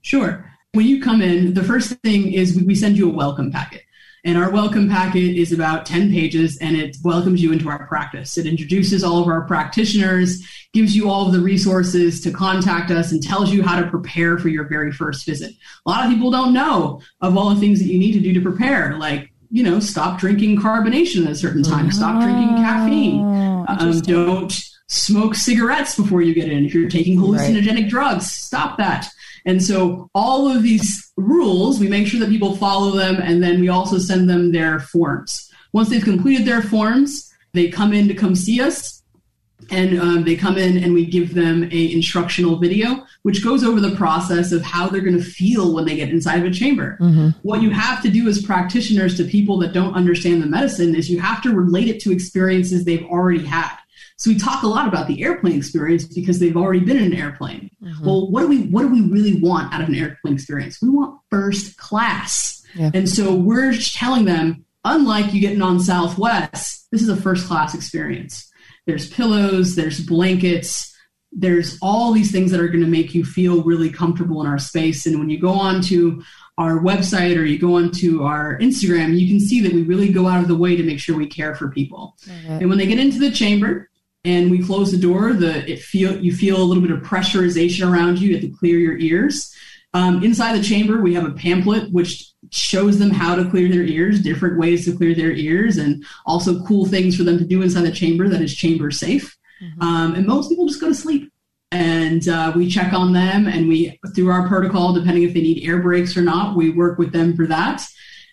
sure, 0.02 0.54
when 0.74 0.86
you 0.86 1.02
come 1.02 1.22
in, 1.22 1.54
the 1.54 1.64
first 1.64 1.94
thing 2.02 2.34
is 2.34 2.62
we 2.62 2.76
send 2.76 2.98
you 2.98 3.10
a 3.10 3.14
welcome 3.14 3.54
packet. 3.54 3.84
And 4.26 4.38
our 4.38 4.50
welcome 4.50 4.90
packet 4.90 5.38
is 5.38 5.52
about 5.52 5.86
10 5.86 6.10
pages 6.10 6.58
and 6.58 6.78
it 6.78 6.96
welcomes 7.04 7.42
you 7.44 7.52
into 7.52 7.68
our 7.68 7.86
practice. 7.88 8.38
It 8.38 8.46
introduces 8.46 9.04
all 9.04 9.22
of 9.22 9.28
our 9.28 9.42
practitioners, 9.42 10.42
gives 10.74 10.96
you 10.96 11.10
all 11.10 11.28
of 11.28 11.34
the 11.34 11.40
resources 11.40 12.20
to 12.22 12.32
contact 12.32 12.92
us, 12.92 13.12
and 13.12 13.22
tells 13.22 13.52
you 13.52 13.64
how 13.64 13.80
to 13.80 13.90
prepare 13.90 14.38
for 14.38 14.50
your 14.50 14.68
very 14.68 14.92
first 14.92 15.26
visit. 15.26 15.54
A 15.86 15.90
lot 15.90 16.06
of 16.06 16.12
people 16.12 16.32
don't 16.32 16.54
know 16.54 17.02
of 17.22 17.38
all 17.38 17.50
the 17.54 17.60
things 17.60 17.80
that 17.80 17.88
you 17.88 18.00
need 18.00 18.14
to 18.14 18.20
do 18.20 18.34
to 18.34 18.42
prepare, 18.42 18.98
like 18.98 19.32
you 19.52 19.62
know, 19.62 19.80
stop 19.80 20.20
drinking 20.20 20.58
carbonation 20.58 21.26
at 21.26 21.32
a 21.32 21.36
certain 21.36 21.62
time, 21.62 21.92
stop 21.92 22.22
drinking 22.24 22.58
caffeine, 22.58 23.22
oh, 23.22 23.66
um, 23.70 24.00
don't 24.00 24.52
smoke 24.88 25.36
cigarettes 25.36 25.96
before 25.96 26.24
you 26.24 26.34
get 26.34 26.52
in. 26.52 26.66
If 26.66 26.74
you're 26.74 26.90
taking 26.90 27.20
hallucinogenic 27.20 27.82
right. 27.82 27.88
drugs, 27.88 28.32
stop 28.32 28.80
that. 28.80 29.08
And 29.46 29.62
so 29.62 30.10
all 30.16 30.48
of 30.48 30.64
these 30.64 31.12
rules, 31.18 31.80
we 31.80 31.88
make 31.88 32.08
sure 32.08 32.20
that 32.20 32.30
people 32.30 32.56
follow 32.56 32.92
them, 32.92 33.18
and 33.18 33.44
then 33.44 33.62
we 33.62 33.70
also 33.70 34.00
send 34.00 34.28
them 34.28 34.52
their 34.52 34.80
forms. 34.80 35.52
Once 35.72 35.90
they've 35.90 36.04
completed 36.04 36.48
their 36.48 36.62
forms, 36.62 37.32
they 37.54 37.70
come 37.70 37.94
in 37.94 38.08
to 38.08 38.14
come 38.16 38.36
see 38.36 38.60
us. 38.62 38.93
And 39.74 40.00
um, 40.00 40.24
they 40.24 40.36
come 40.36 40.58
in 40.58 40.84
and 40.84 40.94
we 40.94 41.06
give 41.06 41.34
them 41.34 41.64
a 41.72 41.92
instructional 41.92 42.58
video 42.58 43.06
which 43.24 43.44
goes 43.44 43.64
over 43.64 43.80
the 43.80 43.96
process 43.96 44.52
of 44.52 44.62
how 44.62 44.88
they're 44.88 45.02
going 45.02 45.18
to 45.18 45.24
feel 45.24 45.74
when 45.74 45.86
they 45.86 45.96
get 45.96 46.10
inside 46.10 46.40
of 46.40 46.46
a 46.46 46.52
chamber 46.52 46.98
mm-hmm. 47.02 47.30
what 47.42 47.62
you 47.62 47.70
have 47.72 48.02
to 48.02 48.10
do 48.10 48.28
as 48.28 48.42
practitioners 48.42 49.18
to 49.18 49.24
people 49.24 49.58
that 49.58 49.74
don't 49.74 49.96
understand 49.96 50.42
the 50.42 50.48
medicine 50.48 50.96
is 50.96 51.10
you 51.10 51.20
have 51.20 51.42
to 51.42 51.54
relate 51.54 51.88
it 51.88 52.00
to 52.00 52.12
experiences 52.12 52.86
they've 52.86 53.06
already 53.06 53.44
had 53.44 53.76
so 54.16 54.30
we 54.30 54.38
talk 54.38 54.64
a 54.64 54.68
lot 54.68 54.88
about 54.88 55.08
the 55.08 55.24
airplane 55.24 55.58
experience 55.58 56.06
because 56.06 56.40
they've 56.40 56.58
already 56.58 56.80
been 56.80 56.98
in 56.98 57.12
an 57.12 57.14
airplane 57.14 57.70
mm-hmm. 57.82 58.06
well 58.06 58.30
what 58.30 58.42
do 58.42 58.48
we 58.48 58.64
what 58.64 58.84
do 58.84 58.90
we 58.90 59.02
really 59.02 59.40
want 59.42 59.74
out 59.74 59.82
of 59.82 59.90
an 59.90 59.96
airplane 59.96 60.36
experience 60.36 60.82
we 60.82 60.90
want 60.90 61.20
first 61.30 61.78
class 61.78 62.64
yeah. 62.76 62.92
and 62.94 63.10
so 63.10 63.34
we're 63.34 63.74
telling 63.74 64.26
them 64.26 64.66
unlike 64.86 65.34
you 65.34 65.42
getting 65.42 65.62
on 65.62 65.80
southwest 65.80 66.88
this 66.92 67.02
is 67.02 67.10
a 67.10 67.16
first 67.16 67.48
class 67.48 67.74
experience 67.74 68.50
there's 68.86 69.10
pillows, 69.10 69.76
there's 69.76 70.00
blankets, 70.00 70.94
there's 71.32 71.78
all 71.82 72.12
these 72.12 72.32
things 72.32 72.52
that 72.52 72.60
are 72.60 72.68
going 72.68 72.84
to 72.84 72.90
make 72.90 73.16
you 73.16 73.26
feel 73.26 73.64
really 73.64 73.90
comfortable 73.90 74.42
in 74.42 74.48
our 74.48 74.60
space. 74.60 75.06
And 75.06 75.20
when 75.20 75.30
you 75.30 75.40
go 75.40 75.52
on 75.52 75.82
to 75.84 76.24
our 76.58 76.80
website 76.80 77.38
or 77.38 77.44
you 77.44 77.58
go 77.58 77.76
onto 77.76 78.24
our 78.24 78.60
Instagram, 78.60 79.18
you 79.18 79.28
can 79.28 79.40
see 79.40 79.60
that 79.62 79.74
we 79.74 79.82
really 79.82 80.12
go 80.12 80.28
out 80.28 80.42
of 80.42 80.48
the 80.48 80.56
way 80.56 80.76
to 80.76 80.84
make 80.84 81.00
sure 81.00 81.18
we 81.18 81.28
care 81.28 81.56
for 81.56 81.70
people. 81.70 82.16
Mm-hmm. 82.28 82.52
And 82.52 82.70
when 82.70 82.78
they 82.78 82.86
get 82.86 83.00
into 83.00 83.18
the 83.18 83.32
chamber 83.32 83.90
and 84.24 84.52
we 84.52 84.64
close 84.64 84.92
the 84.92 84.98
door, 84.98 85.34
the 85.34 85.70
it 85.70 85.80
feel 85.80 86.24
you 86.24 86.36
feel 86.36 86.62
a 86.62 86.64
little 86.64 86.84
bit 86.84 86.92
of 86.92 87.02
pressurization 87.02 87.92
around 87.92 88.20
you. 88.20 88.30
You 88.30 88.36
have 88.36 88.44
to 88.44 88.58
clear 88.58 88.78
your 88.78 88.98
ears. 88.98 89.54
Um, 89.96 90.24
inside 90.24 90.58
the 90.58 90.64
chamber, 90.64 91.02
we 91.02 91.14
have 91.16 91.26
a 91.26 91.32
pamphlet 91.32 91.92
which 91.92 92.33
shows 92.52 93.00
them 93.00 93.10
how 93.10 93.36
to 93.36 93.50
clear 93.50 93.70
their 93.70 93.84
ears, 93.84 94.22
different 94.22 94.58
ways 94.58 94.86
to 94.86 94.96
clear 94.96 95.14
their 95.16 95.32
ears, 95.32 95.78
and 95.78 96.04
also 96.26 96.64
cool 96.66 96.86
things 96.86 97.16
for 97.16 97.24
them 97.24 97.38
to 97.38 97.46
do 97.46 97.62
inside 97.62 97.84
the 97.84 97.92
chamber 97.92 98.28
that 98.30 98.42
is 98.42 98.56
chamber 98.56 98.92
safe. 98.92 99.38
Mm-hmm. 99.62 99.82
Um, 99.82 100.16
and 100.16 100.26
most 100.26 100.50
people 100.50 100.68
just 100.68 100.82
go 100.82 100.88
to 100.88 100.96
sleep. 100.96 101.32
And 101.72 102.28
uh, 102.28 102.54
we 102.56 102.70
check 102.70 102.94
on 102.94 103.14
them, 103.14 103.48
and 103.48 103.68
we, 103.68 104.00
through 104.16 104.30
our 104.30 104.48
protocol, 104.48 104.94
depending 104.94 105.24
if 105.24 105.34
they 105.34 105.42
need 105.42 105.68
air 105.68 105.82
breaks 105.82 106.16
or 106.16 106.22
not, 106.22 106.56
we 106.56 106.70
work 106.70 107.00
with 107.00 107.12
them 107.12 107.36
for 107.36 107.48
that. 107.48 107.84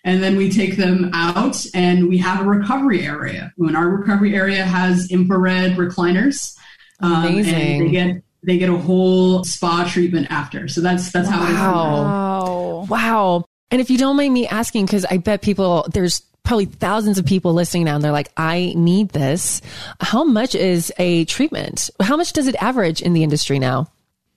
And 0.03 0.21
then 0.21 0.35
we 0.35 0.49
take 0.49 0.77
them 0.77 1.11
out 1.13 1.63
and 1.75 2.09
we 2.09 2.17
have 2.17 2.41
a 2.41 2.43
recovery 2.49 3.05
area. 3.05 3.53
When 3.55 3.75
our 3.75 3.87
recovery 3.87 4.35
area 4.35 4.63
has 4.63 5.11
infrared 5.11 5.73
recliners. 5.73 6.57
Um, 7.01 7.25
Amazing. 7.25 7.53
And 7.53 7.81
they 7.81 7.91
get 7.91 8.23
they 8.43 8.57
get 8.57 8.69
a 8.69 8.77
whole 8.77 9.43
spa 9.43 9.87
treatment 9.87 10.27
after. 10.31 10.67
So 10.67 10.81
that's 10.81 11.11
that's 11.11 11.29
how 11.29 11.39
wow. 11.39 11.45
it 11.45 11.51
is. 11.51 11.59
Wow. 11.59 12.85
Wow. 12.89 13.45
And 13.71 13.81
if 13.81 13.89
you 13.89 13.97
don't 13.97 14.17
mind 14.17 14.33
me 14.33 14.47
asking, 14.47 14.85
because 14.85 15.05
I 15.05 15.17
bet 15.17 15.41
people 15.41 15.87
there's 15.93 16.21
probably 16.43 16.65
thousands 16.65 17.17
of 17.17 17.25
people 17.25 17.53
listening 17.53 17.85
now 17.85 17.95
and 17.95 18.03
they're 18.03 18.11
like, 18.11 18.31
I 18.35 18.73
need 18.75 19.09
this. 19.09 19.61
How 19.99 20.23
much 20.23 20.55
is 20.55 20.91
a 20.97 21.25
treatment? 21.25 21.89
How 22.01 22.17
much 22.17 22.33
does 22.33 22.47
it 22.47 22.55
average 22.55 23.01
in 23.01 23.13
the 23.13 23.23
industry 23.23 23.59
now? 23.59 23.89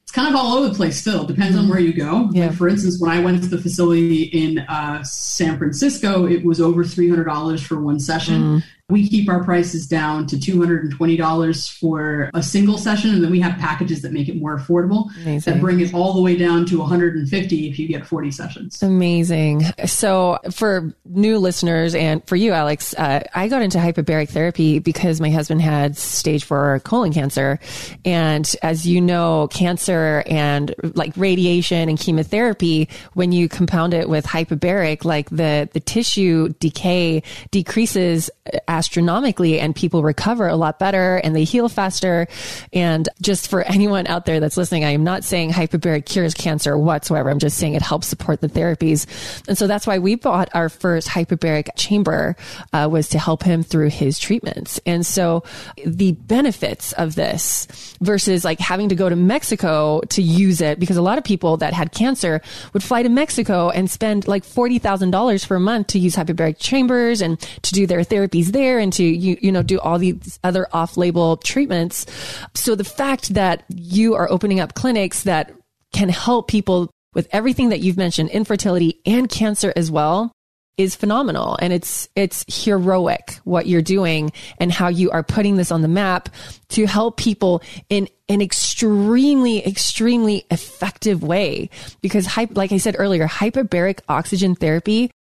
It's 0.02 0.12
kind 0.12 0.28
of 0.28 0.36
all 0.36 0.54
over 0.54 0.68
the 0.68 0.74
place 0.74 1.00
still. 1.00 1.24
Depends 1.24 1.56
on 1.56 1.68
where 1.68 1.80
you 1.80 1.92
go. 1.92 2.28
Yeah. 2.32 2.48
Like 2.48 2.56
for 2.56 2.68
instance, 2.68 3.00
when 3.00 3.10
I 3.10 3.20
went 3.20 3.42
to 3.42 3.48
the 3.48 3.58
facility 3.60 4.24
in 4.24 4.58
uh, 4.60 5.02
San 5.02 5.56
Francisco, 5.56 6.26
it 6.26 6.44
was 6.44 6.60
over 6.60 6.84
$300 6.84 7.64
for 7.64 7.80
one 7.80 7.98
session. 7.98 8.42
Mm. 8.42 8.62
We 8.90 9.08
keep 9.08 9.30
our 9.30 9.42
prices 9.42 9.86
down 9.86 10.26
to 10.26 10.36
$220 10.36 11.78
for 11.80 12.30
a 12.34 12.42
single 12.42 12.76
session, 12.76 13.14
and 13.14 13.24
then 13.24 13.30
we 13.30 13.40
have 13.40 13.58
packages 13.58 14.02
that 14.02 14.12
make 14.12 14.28
it 14.28 14.36
more 14.36 14.58
affordable 14.58 15.10
Amazing. 15.22 15.54
that 15.54 15.60
bring 15.62 15.80
it 15.80 15.94
all 15.94 16.12
the 16.12 16.20
way 16.20 16.36
down 16.36 16.66
to 16.66 16.80
150 16.80 17.68
if 17.70 17.78
you 17.78 17.88
get 17.88 18.06
40 18.06 18.30
sessions. 18.30 18.82
Amazing. 18.82 19.62
So, 19.86 20.38
for 20.52 20.94
new 21.06 21.38
listeners 21.38 21.94
and 21.94 22.22
for 22.26 22.36
you, 22.36 22.52
Alex, 22.52 22.94
uh, 22.98 23.22
I 23.34 23.48
got 23.48 23.62
into 23.62 23.78
hyperbaric 23.78 24.28
therapy 24.28 24.80
because 24.80 25.18
my 25.18 25.30
husband 25.30 25.62
had 25.62 25.96
stage 25.96 26.44
four 26.44 26.78
colon 26.80 27.14
cancer. 27.14 27.58
And 28.04 28.54
as 28.62 28.86
you 28.86 29.00
know, 29.00 29.48
cancer 29.48 30.22
and 30.26 30.74
like 30.94 31.16
radiation 31.16 31.88
and 31.88 31.98
chemotherapy, 31.98 32.90
when 33.14 33.32
you 33.32 33.48
compound 33.48 33.94
it 33.94 34.10
with 34.10 34.26
hyperbaric, 34.26 35.06
like 35.06 35.30
the, 35.30 35.70
the 35.72 35.80
tissue 35.80 36.50
decay 36.60 37.22
decreases 37.50 38.28
astronomically 38.74 39.60
and 39.60 39.74
people 39.74 40.02
recover 40.02 40.48
a 40.48 40.56
lot 40.56 40.80
better 40.80 41.16
and 41.18 41.34
they 41.34 41.44
heal 41.44 41.68
faster. 41.68 42.26
And 42.72 43.08
just 43.22 43.48
for 43.48 43.62
anyone 43.62 44.08
out 44.08 44.26
there 44.26 44.40
that's 44.40 44.56
listening, 44.56 44.84
I 44.84 44.90
am 44.90 45.04
not 45.04 45.22
saying 45.22 45.52
hyperbaric 45.52 46.06
cures 46.06 46.34
cancer 46.34 46.76
whatsoever. 46.76 47.30
I'm 47.30 47.38
just 47.38 47.56
saying 47.56 47.74
it 47.74 47.82
helps 47.82 48.08
support 48.08 48.40
the 48.40 48.48
therapies. 48.48 49.06
And 49.46 49.56
so 49.56 49.68
that's 49.68 49.86
why 49.86 49.98
we 50.00 50.16
bought 50.16 50.48
our 50.54 50.68
first 50.68 51.06
hyperbaric 51.06 51.68
chamber 51.76 52.34
uh, 52.72 52.88
was 52.90 53.08
to 53.10 53.18
help 53.18 53.44
him 53.44 53.62
through 53.62 53.90
his 53.90 54.18
treatments. 54.18 54.80
And 54.84 55.06
so 55.06 55.44
the 55.86 56.12
benefits 56.12 56.92
of 56.94 57.14
this 57.14 57.68
versus 58.00 58.44
like 58.44 58.58
having 58.58 58.88
to 58.88 58.96
go 58.96 59.08
to 59.08 59.16
Mexico 59.16 60.00
to 60.10 60.20
use 60.20 60.60
it, 60.60 60.80
because 60.80 60.96
a 60.96 61.02
lot 61.02 61.16
of 61.16 61.22
people 61.22 61.58
that 61.58 61.72
had 61.72 61.92
cancer 61.92 62.42
would 62.72 62.82
fly 62.82 63.04
to 63.04 63.08
Mexico 63.08 63.70
and 63.70 63.88
spend 63.88 64.26
like 64.26 64.42
$40,000 64.42 65.46
for 65.46 65.54
a 65.56 65.60
month 65.60 65.86
to 65.88 66.00
use 66.00 66.16
hyperbaric 66.16 66.58
chambers 66.58 67.20
and 67.20 67.38
to 67.62 67.72
do 67.72 67.86
their 67.86 68.00
therapies 68.00 68.46
there 68.46 68.63
and 68.78 68.92
to 68.94 69.04
you 69.04 69.36
you 69.40 69.52
know 69.52 69.62
do 69.62 69.78
all 69.80 69.98
these 69.98 70.38
other 70.42 70.66
off-label 70.72 71.36
treatments. 71.38 72.06
So 72.54 72.74
the 72.74 72.84
fact 72.84 73.34
that 73.34 73.64
you 73.68 74.14
are 74.14 74.30
opening 74.30 74.60
up 74.60 74.74
clinics 74.74 75.22
that 75.24 75.52
can 75.92 76.08
help 76.08 76.48
people 76.48 76.90
with 77.14 77.28
everything 77.30 77.68
that 77.68 77.80
you've 77.80 77.96
mentioned, 77.96 78.30
infertility 78.30 79.00
and 79.06 79.28
cancer 79.28 79.72
as 79.76 79.90
well, 79.90 80.32
is 80.76 80.96
phenomenal 80.96 81.56
and 81.60 81.72
it's 81.72 82.08
it's 82.16 82.44
heroic 82.48 83.38
what 83.44 83.66
you're 83.66 83.82
doing 83.82 84.32
and 84.58 84.72
how 84.72 84.88
you 84.88 85.10
are 85.10 85.22
putting 85.22 85.56
this 85.56 85.70
on 85.70 85.82
the 85.82 85.88
map 85.88 86.28
to 86.68 86.84
help 86.86 87.16
people 87.16 87.62
in 87.88 88.08
an 88.28 88.40
extremely 88.40 89.64
extremely 89.64 90.44
effective 90.50 91.22
way 91.22 91.70
because 92.00 92.28
like 92.56 92.72
I 92.72 92.78
said 92.78 92.96
earlier 92.98 93.28
hyperbaric 93.28 94.00
oxygen 94.08 94.56
therapy 94.56 95.12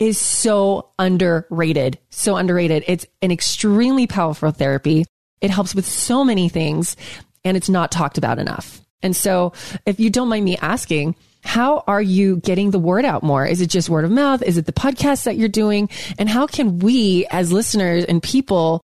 is 0.00 0.18
so 0.18 0.90
underrated. 0.98 1.98
So 2.08 2.36
underrated. 2.36 2.84
It's 2.88 3.06
an 3.22 3.30
extremely 3.30 4.06
powerful 4.06 4.50
therapy. 4.50 5.04
It 5.40 5.50
helps 5.50 5.74
with 5.74 5.86
so 5.86 6.24
many 6.24 6.48
things 6.48 6.96
and 7.44 7.56
it's 7.56 7.68
not 7.68 7.92
talked 7.92 8.18
about 8.18 8.38
enough. 8.38 8.80
And 9.02 9.14
so 9.14 9.52
if 9.86 10.00
you 10.00 10.10
don't 10.10 10.28
mind 10.28 10.44
me 10.44 10.56
asking, 10.56 11.14
how 11.42 11.84
are 11.86 12.02
you 12.02 12.36
getting 12.36 12.70
the 12.70 12.78
word 12.78 13.04
out 13.04 13.22
more? 13.22 13.46
Is 13.46 13.60
it 13.60 13.68
just 13.68 13.88
word 13.88 14.04
of 14.04 14.10
mouth? 14.10 14.42
Is 14.42 14.58
it 14.58 14.66
the 14.66 14.72
podcast 14.72 15.24
that 15.24 15.36
you're 15.36 15.48
doing? 15.48 15.88
And 16.18 16.28
how 16.28 16.46
can 16.46 16.78
we 16.80 17.26
as 17.30 17.52
listeners 17.52 18.04
and 18.04 18.22
people 18.22 18.82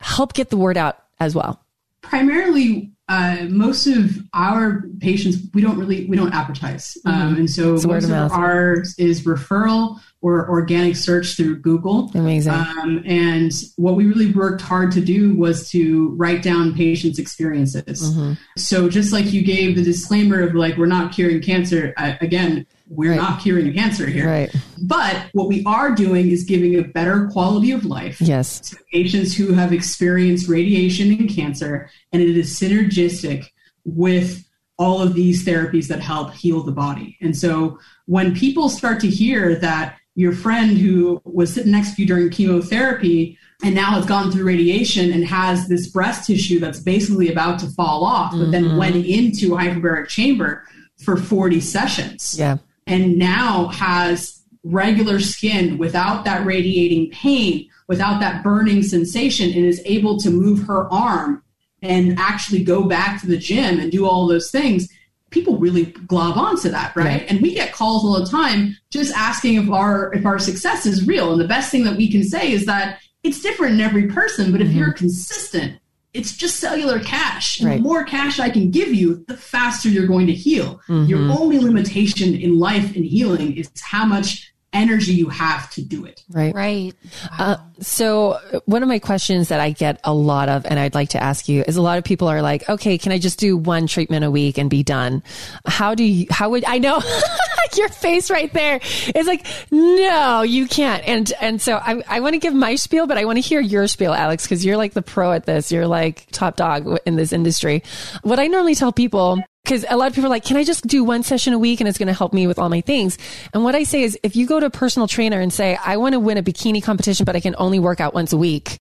help 0.00 0.34
get 0.34 0.50
the 0.50 0.58
word 0.58 0.76
out 0.76 0.98
as 1.20 1.34
well? 1.34 1.62
Primarily, 2.02 2.92
uh, 3.08 3.46
most 3.48 3.86
of 3.86 4.18
our 4.34 4.82
patients 5.00 5.38
we 5.54 5.62
don't 5.62 5.78
really 5.78 6.06
we 6.06 6.16
don't 6.16 6.34
advertise, 6.34 6.96
mm-hmm. 7.06 7.08
um, 7.08 7.36
and 7.36 7.48
so 7.48 7.72
most 7.86 8.10
of, 8.10 8.32
ours 8.32 8.94
is 8.98 9.22
referral 9.22 10.00
or 10.22 10.48
organic 10.50 10.96
search 10.96 11.36
through 11.36 11.60
Google. 11.60 12.10
Amazing. 12.14 12.52
Um, 12.52 13.02
and 13.06 13.52
what 13.76 13.94
we 13.94 14.06
really 14.06 14.32
worked 14.32 14.60
hard 14.60 14.90
to 14.92 15.00
do 15.00 15.36
was 15.36 15.70
to 15.70 16.08
write 16.16 16.42
down 16.42 16.74
patients' 16.74 17.20
experiences. 17.20 18.02
Mm-hmm. 18.02 18.32
So 18.56 18.88
just 18.88 19.12
like 19.12 19.32
you 19.32 19.42
gave 19.44 19.76
the 19.76 19.84
disclaimer 19.84 20.40
of 20.42 20.54
like 20.54 20.76
we're 20.76 20.86
not 20.86 21.12
curing 21.12 21.42
cancer, 21.42 21.94
I, 21.96 22.18
again, 22.20 22.66
we're 22.88 23.12
right. 23.12 23.20
not 23.20 23.40
curing 23.40 23.72
cancer 23.72 24.06
here. 24.06 24.26
Right. 24.26 24.54
But 24.82 25.28
what 25.32 25.48
we 25.48 25.64
are 25.64 25.94
doing 25.94 26.30
is 26.30 26.44
giving 26.44 26.76
a 26.78 26.82
better 26.82 27.28
quality 27.28 27.72
of 27.72 27.84
life 27.84 28.20
yes. 28.20 28.60
to 28.70 28.76
patients 28.92 29.34
who 29.34 29.52
have 29.52 29.72
experienced 29.72 30.48
radiation 30.48 31.10
and 31.12 31.28
cancer, 31.28 31.90
and 32.12 32.22
it 32.22 32.36
is 32.36 32.58
synergistic 32.58 33.46
with 33.84 34.44
all 34.78 35.00
of 35.00 35.14
these 35.14 35.44
therapies 35.44 35.88
that 35.88 36.00
help 36.00 36.32
heal 36.34 36.62
the 36.62 36.72
body. 36.72 37.16
And 37.20 37.36
so 37.36 37.78
when 38.04 38.34
people 38.34 38.68
start 38.68 39.00
to 39.00 39.08
hear 39.08 39.54
that 39.56 39.96
your 40.14 40.32
friend 40.32 40.76
who 40.76 41.20
was 41.24 41.52
sitting 41.52 41.72
next 41.72 41.94
to 41.94 42.02
you 42.02 42.08
during 42.08 42.30
chemotherapy 42.30 43.38
and 43.62 43.74
now 43.74 43.92
has 43.92 44.06
gone 44.06 44.30
through 44.30 44.44
radiation 44.44 45.12
and 45.12 45.24
has 45.24 45.68
this 45.68 45.88
breast 45.88 46.26
tissue 46.26 46.58
that's 46.58 46.80
basically 46.80 47.30
about 47.30 47.58
to 47.60 47.68
fall 47.68 48.04
off, 48.04 48.32
but 48.32 48.38
mm-hmm. 48.38 48.50
then 48.50 48.76
went 48.76 48.96
into 48.96 49.54
a 49.54 49.58
hyperbaric 49.58 50.08
chamber 50.08 50.64
for 51.02 51.16
40 51.16 51.60
sessions. 51.60 52.36
Yeah. 52.38 52.58
And 52.86 53.18
now 53.18 53.68
has 53.68 54.42
regular 54.62 55.20
skin 55.20 55.78
without 55.78 56.24
that 56.24 56.46
radiating 56.46 57.10
pain, 57.10 57.68
without 57.88 58.20
that 58.20 58.42
burning 58.42 58.82
sensation, 58.82 59.52
and 59.52 59.64
is 59.64 59.82
able 59.84 60.18
to 60.18 60.30
move 60.30 60.66
her 60.66 60.92
arm 60.92 61.42
and 61.82 62.18
actually 62.18 62.64
go 62.64 62.84
back 62.84 63.20
to 63.20 63.26
the 63.26 63.36
gym 63.36 63.78
and 63.78 63.92
do 63.92 64.06
all 64.06 64.26
those 64.26 64.50
things 64.50 64.88
people 65.30 65.58
really 65.58 65.86
glob 65.86 66.38
onto 66.38 66.70
that, 66.70 66.94
right? 66.96 67.26
And 67.28 67.40
we 67.42 67.54
get 67.54 67.72
calls 67.72 68.04
all 68.04 68.18
the 68.18 68.30
time 68.30 68.76
just 68.90 69.14
asking 69.14 69.56
if 69.56 69.70
our 69.70 70.12
if 70.14 70.24
our 70.24 70.38
success 70.38 70.86
is 70.86 71.06
real. 71.06 71.32
And 71.32 71.40
the 71.40 71.48
best 71.48 71.70
thing 71.70 71.84
that 71.84 71.96
we 71.96 72.10
can 72.10 72.24
say 72.24 72.52
is 72.52 72.66
that 72.66 73.00
it's 73.22 73.42
different 73.42 73.74
in 73.74 73.80
every 73.80 74.06
person, 74.06 74.52
but 74.52 74.60
if 74.60 74.68
mm-hmm. 74.68 74.78
you're 74.78 74.92
consistent, 74.92 75.78
it's 76.16 76.36
just 76.36 76.56
cellular 76.56 76.98
cash. 77.00 77.60
And 77.60 77.68
right. 77.68 77.76
the 77.76 77.82
more 77.82 78.04
cash 78.04 78.40
I 78.40 78.50
can 78.50 78.70
give 78.70 78.92
you, 78.92 79.24
the 79.28 79.36
faster 79.36 79.88
you're 79.88 80.06
going 80.06 80.26
to 80.28 80.32
heal. 80.32 80.80
Mm-hmm. 80.88 81.04
Your 81.04 81.20
only 81.30 81.58
limitation 81.58 82.34
in 82.34 82.58
life 82.58 82.96
and 82.96 83.04
healing 83.04 83.56
is 83.56 83.70
how 83.80 84.06
much 84.06 84.52
energy 84.76 85.12
you 85.12 85.28
have 85.28 85.70
to 85.70 85.82
do 85.82 86.04
it. 86.04 86.22
Right. 86.30 86.54
Right. 86.54 86.94
Uh, 87.38 87.56
so 87.80 88.38
one 88.66 88.82
of 88.82 88.88
my 88.88 88.98
questions 88.98 89.48
that 89.48 89.60
I 89.60 89.70
get 89.70 90.00
a 90.04 90.14
lot 90.14 90.48
of, 90.48 90.66
and 90.66 90.78
I'd 90.78 90.94
like 90.94 91.10
to 91.10 91.22
ask 91.22 91.48
you 91.48 91.64
is 91.66 91.76
a 91.76 91.82
lot 91.82 91.98
of 91.98 92.04
people 92.04 92.28
are 92.28 92.42
like, 92.42 92.68
okay, 92.68 92.98
can 92.98 93.12
I 93.12 93.18
just 93.18 93.38
do 93.38 93.56
one 93.56 93.86
treatment 93.86 94.24
a 94.24 94.30
week 94.30 94.58
and 94.58 94.70
be 94.70 94.82
done? 94.82 95.22
How 95.66 95.94
do 95.94 96.04
you, 96.04 96.26
how 96.30 96.50
would, 96.50 96.64
I 96.64 96.78
know 96.78 97.00
your 97.76 97.88
face 97.88 98.30
right 98.30 98.52
there 98.52 98.80
is 99.14 99.26
like, 99.26 99.46
no, 99.70 100.42
you 100.42 100.66
can't. 100.66 101.06
And, 101.06 101.32
and 101.40 101.60
so 101.60 101.76
I, 101.76 102.02
I 102.08 102.20
want 102.20 102.34
to 102.34 102.38
give 102.38 102.54
my 102.54 102.76
spiel, 102.76 103.06
but 103.06 103.18
I 103.18 103.24
want 103.24 103.36
to 103.36 103.42
hear 103.42 103.60
your 103.60 103.86
spiel, 103.86 104.12
Alex, 104.12 104.44
because 104.44 104.64
you're 104.64 104.76
like 104.76 104.92
the 104.92 105.02
pro 105.02 105.32
at 105.32 105.46
this. 105.46 105.72
You're 105.72 105.86
like 105.86 106.26
top 106.30 106.56
dog 106.56 106.98
in 107.06 107.16
this 107.16 107.32
industry. 107.32 107.82
What 108.22 108.38
I 108.38 108.46
normally 108.46 108.74
tell 108.74 108.92
people 108.92 109.42
because 109.66 109.84
a 109.90 109.96
lot 109.96 110.06
of 110.06 110.14
people 110.14 110.26
are 110.26 110.30
like, 110.30 110.44
can 110.44 110.56
I 110.56 110.62
just 110.62 110.86
do 110.86 111.02
one 111.02 111.24
session 111.24 111.52
a 111.52 111.58
week 111.58 111.80
and 111.80 111.88
it's 111.88 111.98
going 111.98 112.06
to 112.06 112.14
help 112.14 112.32
me 112.32 112.46
with 112.46 112.56
all 112.56 112.68
my 112.68 112.80
things? 112.80 113.18
And 113.52 113.64
what 113.64 113.74
I 113.74 113.82
say 113.82 114.04
is, 114.04 114.16
if 114.22 114.36
you 114.36 114.46
go 114.46 114.60
to 114.60 114.66
a 114.66 114.70
personal 114.70 115.08
trainer 115.08 115.40
and 115.40 115.52
say, 115.52 115.76
I 115.84 115.96
want 115.96 116.12
to 116.12 116.20
win 116.20 116.38
a 116.38 116.42
bikini 116.42 116.80
competition, 116.80 117.24
but 117.24 117.34
I 117.34 117.40
can 117.40 117.56
only 117.58 117.80
work 117.80 118.00
out 118.00 118.14
once 118.14 118.32
a 118.32 118.36
week. 118.36 118.78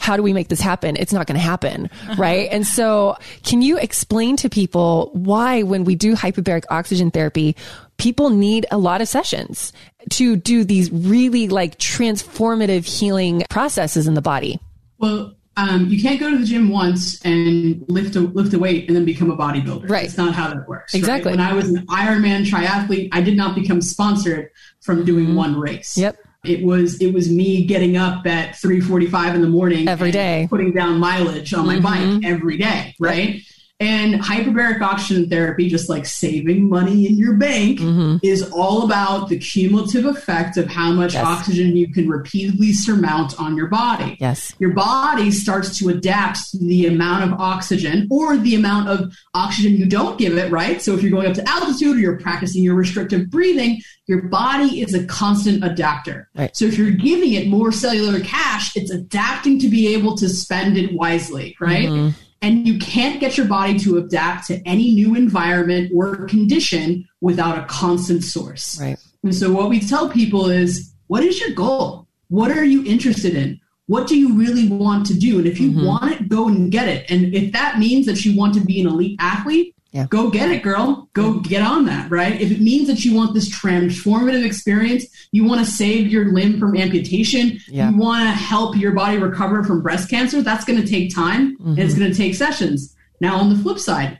How 0.00 0.16
do 0.16 0.24
we 0.24 0.32
make 0.32 0.48
this 0.48 0.60
happen? 0.60 0.96
It's 0.96 1.12
not 1.12 1.28
going 1.28 1.36
to 1.36 1.40
happen. 1.40 1.86
Uh-huh. 1.86 2.14
Right. 2.18 2.48
And 2.50 2.66
so 2.66 3.16
can 3.44 3.62
you 3.62 3.78
explain 3.78 4.36
to 4.38 4.50
people 4.50 5.10
why 5.12 5.62
when 5.62 5.84
we 5.84 5.94
do 5.94 6.16
hyperbaric 6.16 6.64
oxygen 6.68 7.12
therapy, 7.12 7.54
people 7.96 8.30
need 8.30 8.66
a 8.72 8.76
lot 8.76 9.00
of 9.00 9.06
sessions 9.06 9.72
to 10.10 10.34
do 10.34 10.64
these 10.64 10.90
really 10.90 11.46
like 11.46 11.78
transformative 11.78 12.84
healing 12.84 13.44
processes 13.50 14.08
in 14.08 14.14
the 14.14 14.20
body? 14.20 14.58
Well, 14.98 15.36
um, 15.56 15.88
you 15.88 16.00
can't 16.00 16.18
go 16.18 16.30
to 16.30 16.38
the 16.38 16.44
gym 16.44 16.68
once 16.68 17.20
and 17.24 17.84
lift 17.88 18.16
a 18.16 18.20
lift 18.20 18.52
a 18.54 18.58
weight 18.58 18.88
and 18.88 18.96
then 18.96 19.04
become 19.04 19.30
a 19.30 19.36
bodybuilder. 19.36 19.88
Right. 19.88 20.04
It's 20.04 20.16
not 20.16 20.34
how 20.34 20.48
that 20.48 20.68
works. 20.68 20.94
Exactly. 20.94 21.30
Right? 21.30 21.38
When 21.38 21.46
I 21.46 21.52
was 21.52 21.68
an 21.68 21.86
Ironman 21.86 22.44
triathlete, 22.44 23.10
I 23.12 23.20
did 23.20 23.36
not 23.36 23.54
become 23.54 23.80
sponsored 23.80 24.50
from 24.80 25.04
doing 25.04 25.26
mm-hmm. 25.26 25.36
one 25.36 25.60
race. 25.60 25.96
Yep. 25.96 26.18
It 26.44 26.62
was 26.62 27.00
it 27.00 27.14
was 27.14 27.30
me 27.30 27.64
getting 27.64 27.96
up 27.96 28.26
at 28.26 28.56
three 28.56 28.80
forty 28.80 29.06
five 29.06 29.34
in 29.34 29.40
the 29.40 29.48
morning 29.48 29.88
every 29.88 30.10
day, 30.10 30.46
putting 30.50 30.72
down 30.72 30.98
mileage 30.98 31.54
on 31.54 31.66
my 31.66 31.76
mm-hmm. 31.76 32.18
bike 32.20 32.24
every 32.24 32.58
day. 32.58 32.94
Right. 32.98 33.34
Yep. 33.34 33.42
And 33.80 34.14
hyperbaric 34.14 34.80
oxygen 34.80 35.28
therapy, 35.28 35.68
just 35.68 35.88
like 35.88 36.06
saving 36.06 36.68
money 36.68 37.08
in 37.08 37.18
your 37.18 37.34
bank, 37.34 37.80
mm-hmm. 37.80 38.18
is 38.22 38.48
all 38.52 38.84
about 38.84 39.28
the 39.28 39.36
cumulative 39.36 40.06
effect 40.06 40.56
of 40.56 40.68
how 40.68 40.92
much 40.92 41.14
yes. 41.14 41.24
oxygen 41.24 41.74
you 41.74 41.92
can 41.92 42.08
repeatedly 42.08 42.72
surmount 42.72 43.38
on 43.40 43.56
your 43.56 43.66
body. 43.66 44.16
Yes. 44.20 44.54
Your 44.60 44.72
body 44.72 45.32
starts 45.32 45.76
to 45.80 45.88
adapt 45.88 46.52
to 46.52 46.58
the 46.58 46.86
amount 46.86 47.24
of 47.24 47.40
oxygen 47.40 48.06
or 48.12 48.36
the 48.36 48.54
amount 48.54 48.88
of 48.90 49.12
oxygen 49.34 49.76
you 49.76 49.86
don't 49.86 50.18
give 50.18 50.38
it, 50.38 50.52
right? 50.52 50.80
So 50.80 50.94
if 50.94 51.02
you're 51.02 51.10
going 51.10 51.26
up 51.26 51.34
to 51.34 51.48
altitude 51.48 51.96
or 51.96 52.00
you're 52.00 52.20
practicing 52.20 52.62
your 52.62 52.76
restrictive 52.76 53.28
breathing, 53.28 53.80
your 54.06 54.22
body 54.22 54.82
is 54.82 54.94
a 54.94 55.04
constant 55.06 55.64
adapter. 55.64 56.28
Right. 56.36 56.56
So 56.56 56.64
if 56.64 56.78
you're 56.78 56.92
giving 56.92 57.32
it 57.32 57.48
more 57.48 57.72
cellular 57.72 58.20
cash, 58.20 58.76
it's 58.76 58.92
adapting 58.92 59.58
to 59.58 59.68
be 59.68 59.92
able 59.94 60.16
to 60.18 60.28
spend 60.28 60.78
it 60.78 60.92
wisely, 60.92 61.56
right? 61.58 61.88
Mm-hmm 61.88 62.20
and 62.44 62.68
you 62.68 62.78
can't 62.78 63.20
get 63.20 63.38
your 63.38 63.46
body 63.46 63.78
to 63.78 63.96
adapt 63.96 64.48
to 64.48 64.60
any 64.68 64.90
new 64.90 65.14
environment 65.14 65.90
or 65.94 66.26
condition 66.26 67.08
without 67.22 67.58
a 67.58 67.64
constant 67.64 68.22
source. 68.22 68.78
Right. 68.78 68.98
And 69.22 69.34
so 69.34 69.50
what 69.50 69.70
we 69.70 69.80
tell 69.80 70.10
people 70.10 70.50
is, 70.50 70.92
what 71.06 71.24
is 71.24 71.40
your 71.40 71.52
goal? 71.52 72.06
What 72.28 72.50
are 72.50 72.64
you 72.64 72.84
interested 72.84 73.34
in? 73.34 73.58
What 73.86 74.06
do 74.06 74.18
you 74.18 74.34
really 74.34 74.68
want 74.68 75.06
to 75.06 75.14
do? 75.14 75.38
And 75.38 75.46
if 75.46 75.58
you 75.58 75.70
mm-hmm. 75.70 75.86
want 75.86 76.12
it, 76.12 76.28
go 76.28 76.48
and 76.48 76.70
get 76.70 76.86
it. 76.86 77.10
And 77.10 77.34
if 77.34 77.50
that 77.52 77.78
means 77.78 78.04
that 78.04 78.26
you 78.26 78.36
want 78.36 78.52
to 78.54 78.60
be 78.60 78.78
an 78.78 78.88
elite 78.88 79.16
athlete, 79.20 79.73
yeah. 79.94 80.08
Go 80.10 80.28
get 80.28 80.50
it, 80.50 80.64
girl. 80.64 81.08
Go 81.12 81.38
get 81.38 81.62
on 81.62 81.84
that, 81.84 82.10
right? 82.10 82.40
If 82.40 82.50
it 82.50 82.60
means 82.60 82.88
that 82.88 83.04
you 83.04 83.14
want 83.14 83.32
this 83.32 83.48
transformative 83.48 84.44
experience, 84.44 85.06
you 85.30 85.44
want 85.44 85.64
to 85.64 85.70
save 85.70 86.08
your 86.08 86.32
limb 86.32 86.58
from 86.58 86.76
amputation, 86.76 87.60
yeah. 87.68 87.90
you 87.90 87.96
want 87.96 88.24
to 88.24 88.30
help 88.30 88.76
your 88.76 88.90
body 88.90 89.18
recover 89.18 89.62
from 89.62 89.82
breast 89.82 90.10
cancer, 90.10 90.42
that's 90.42 90.64
going 90.64 90.82
to 90.82 90.86
take 90.86 91.14
time 91.14 91.56
mm-hmm. 91.56 91.68
and 91.68 91.78
it's 91.78 91.92
mm-hmm. 91.92 92.00
going 92.02 92.12
to 92.12 92.18
take 92.18 92.34
sessions. 92.34 92.96
Now, 93.20 93.36
on 93.36 93.50
the 93.50 93.62
flip 93.62 93.78
side, 93.78 94.18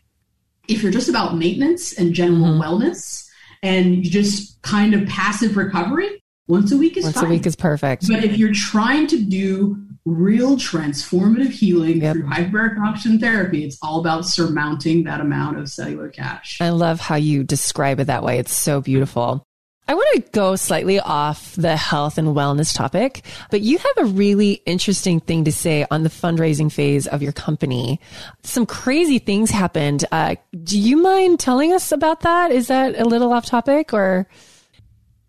if 0.69 0.81
you're 0.81 0.93
just 0.93 1.09
about 1.09 1.37
maintenance 1.37 1.99
and 1.99 2.15
general 2.15 2.53
mm-hmm. 2.53 2.63
wellness 2.63 3.29
and 3.65 4.05
you 4.05 4.09
just 4.09 4.63
kind 4.63 4.95
of 4.95 5.09
passive 5.09 5.57
recovery, 5.57 6.23
once 6.47 6.71
a 6.71 6.77
week 6.77 6.97
is 6.97 7.03
fine. 7.03 7.09
once 7.09 7.17
fine. 7.17 7.27
a 7.27 7.31
week 7.31 7.47
is 7.47 7.57
perfect. 7.57 8.07
But 8.07 8.23
if 8.23 8.39
you're 8.39 8.55
trying 8.55 9.09
to 9.09 9.21
do 9.21 9.77
real 10.05 10.57
transformative 10.57 11.51
healing 11.51 12.03
yep. 12.03 12.15
through 12.15 12.25
hyperbaric 12.25 12.79
oxygen 12.81 13.19
therapy. 13.19 13.65
It's 13.65 13.79
all 13.83 14.01
about 14.01 14.27
surmounting 14.27 15.05
that 15.05 15.21
amount 15.21 15.59
of 15.59 15.71
cellular 15.71 16.09
cash. 16.09 16.59
I 16.61 16.71
love 16.71 17.01
how 17.01 17.17
you 17.17 17.43
describe 17.43 18.01
it 18.01 18.05
that 18.05 18.23
way. 18.23 18.39
It's 18.39 18.55
so 18.55 18.81
beautiful. 18.81 19.47
I 19.87 19.95
want 19.95 20.09
to 20.15 20.31
go 20.31 20.57
slightly 20.57 20.99
off 20.99 21.55
the 21.57 21.77
health 21.77 22.17
and 22.17 22.29
wellness 22.29 22.75
topic, 22.75 23.23
but 23.51 23.61
you 23.61 23.77
have 23.77 23.99
a 23.99 24.05
really 24.07 24.63
interesting 24.65 25.21
thing 25.21 25.45
to 25.45 25.53
say 25.53 25.87
on 25.91 26.05
the 26.05 26.09
fundraising 26.09 26.73
phase 26.73 27.07
of 27.07 27.23
your 27.23 27.33
company. 27.33 28.01
Some 28.43 28.65
crazy 28.65 29.19
things 29.19 29.51
happened. 29.51 30.07
Uh, 30.11 30.37
do 30.63 30.81
you 30.81 30.97
mind 30.97 31.39
telling 31.39 31.75
us 31.75 31.93
about 31.93 32.21
that? 32.21 32.51
Is 32.51 32.69
that 32.69 32.99
a 32.99 33.05
little 33.05 33.31
off 33.31 33.45
topic 33.45 33.93
or? 33.93 34.27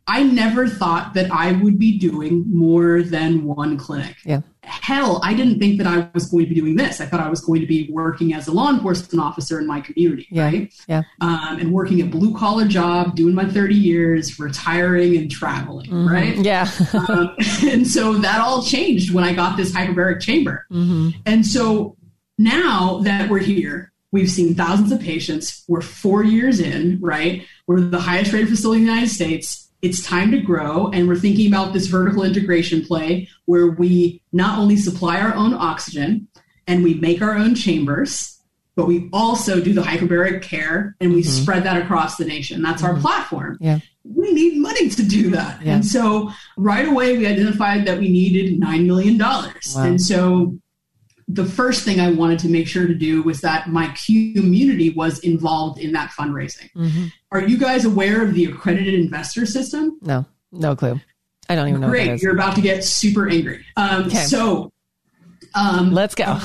I 0.07 0.23
never 0.23 0.69
thought 0.69 1.15
that 1.15 1.31
I 1.31 1.51
would 1.51 1.77
be 1.77 1.97
doing 1.97 2.45
more 2.47 3.01
than 3.01 3.43
one 3.43 3.77
clinic. 3.77 4.15
Yeah. 4.23 4.41
Hell, 4.65 5.19
I 5.23 5.33
didn't 5.33 5.59
think 5.59 5.77
that 5.77 5.87
I 5.87 6.09
was 6.13 6.29
going 6.29 6.45
to 6.45 6.49
be 6.49 6.59
doing 6.59 6.75
this. 6.75 7.01
I 7.01 7.05
thought 7.05 7.19
I 7.19 7.29
was 7.29 7.41
going 7.41 7.61
to 7.61 7.67
be 7.67 7.89
working 7.91 8.33
as 8.33 8.47
a 8.47 8.51
law 8.51 8.69
enforcement 8.69 9.23
officer 9.23 9.59
in 9.59 9.67
my 9.67 9.81
community, 9.81 10.27
yeah. 10.29 10.45
right? 10.45 10.73
Yeah. 10.87 11.03
Um, 11.21 11.57
and 11.59 11.71
working 11.71 12.01
a 12.01 12.05
blue 12.05 12.35
collar 12.37 12.67
job, 12.67 13.15
doing 13.15 13.33
my 13.33 13.45
30 13.45 13.75
years, 13.75 14.39
retiring 14.39 15.17
and 15.17 15.31
traveling, 15.31 15.89
mm-hmm. 15.89 16.07
right? 16.07 16.35
Yeah. 16.37 16.69
um, 17.09 17.35
and 17.63 17.87
so 17.87 18.13
that 18.13 18.41
all 18.41 18.63
changed 18.63 19.13
when 19.13 19.23
I 19.23 19.33
got 19.33 19.57
this 19.57 19.71
hyperbaric 19.71 20.21
chamber. 20.21 20.65
Mm-hmm. 20.71 21.19
And 21.25 21.45
so 21.45 21.97
now 22.37 22.99
that 23.03 23.29
we're 23.29 23.39
here, 23.39 23.91
We've 24.15 24.31
seen 24.31 24.55
thousands 24.55 24.93
of 24.93 25.01
patients. 25.01 25.65
We're 25.67 25.81
four 25.81 26.23
years 26.23 26.61
in, 26.61 26.99
right? 27.01 27.45
We're 27.67 27.81
the 27.81 27.99
highest 27.99 28.31
rated 28.31 28.47
facility 28.47 28.79
in 28.79 28.85
the 28.85 28.93
United 28.93 29.11
States 29.11 29.64
it's 29.85 30.03
time 30.03 30.31
to 30.31 30.39
grow 30.39 30.89
and 30.91 31.07
we're 31.07 31.15
thinking 31.15 31.47
about 31.47 31.71
this 31.71 31.85
vertical 31.85 32.23
integration 32.23 32.83
play 32.83 33.29
where 33.45 33.67
we 33.67 34.19
not 34.31 34.57
only 34.57 34.75
supply 34.75 35.21
our 35.21 35.33
own 35.35 35.53
oxygen 35.53 36.27
and 36.65 36.83
we 36.83 36.95
make 36.95 37.21
our 37.21 37.35
own 37.35 37.53
chambers 37.53 38.41
but 38.75 38.87
we 38.87 39.09
also 39.13 39.61
do 39.61 39.73
the 39.73 39.81
hyperbaric 39.81 40.41
care 40.41 40.95
and 40.99 41.13
we 41.13 41.21
mm-hmm. 41.21 41.43
spread 41.43 41.63
that 41.63 41.79
across 41.81 42.17
the 42.17 42.25
nation 42.25 42.63
that's 42.63 42.81
mm-hmm. 42.81 42.95
our 42.95 43.01
platform 43.01 43.57
yeah 43.61 43.77
we 44.03 44.31
need 44.33 44.57
money 44.57 44.89
to 44.89 45.03
do 45.03 45.29
that 45.29 45.61
yeah. 45.61 45.75
and 45.75 45.85
so 45.85 46.31
right 46.57 46.87
away 46.87 47.15
we 47.15 47.27
identified 47.27 47.85
that 47.85 47.99
we 47.99 48.09
needed 48.09 48.59
$9 48.59 48.85
million 48.85 49.17
wow. 49.19 49.53
and 49.77 50.01
so 50.01 50.57
the 51.27 51.45
first 51.45 51.83
thing 51.83 51.99
I 51.99 52.11
wanted 52.11 52.39
to 52.39 52.49
make 52.49 52.67
sure 52.67 52.87
to 52.87 52.93
do 52.93 53.23
was 53.23 53.41
that 53.41 53.69
my 53.69 53.87
community 54.05 54.91
was 54.91 55.19
involved 55.19 55.79
in 55.79 55.91
that 55.93 56.11
fundraising. 56.11 56.71
Mm-hmm. 56.73 57.05
Are 57.31 57.41
you 57.41 57.57
guys 57.57 57.85
aware 57.85 58.21
of 58.21 58.33
the 58.33 58.45
accredited 58.45 58.93
investor 58.93 59.45
system? 59.45 59.97
No, 60.01 60.25
no 60.51 60.75
clue. 60.75 60.99
I 61.49 61.55
don't 61.55 61.67
even 61.67 61.81
know. 61.81 61.89
Great, 61.89 62.21
you're 62.21 62.33
about 62.33 62.55
to 62.55 62.61
get 62.61 62.83
super 62.83 63.29
angry. 63.29 63.65
Um, 63.75 64.05
okay. 64.05 64.23
So, 64.23 64.71
um, 65.55 65.91
let's 65.91 66.15
go. 66.15 66.39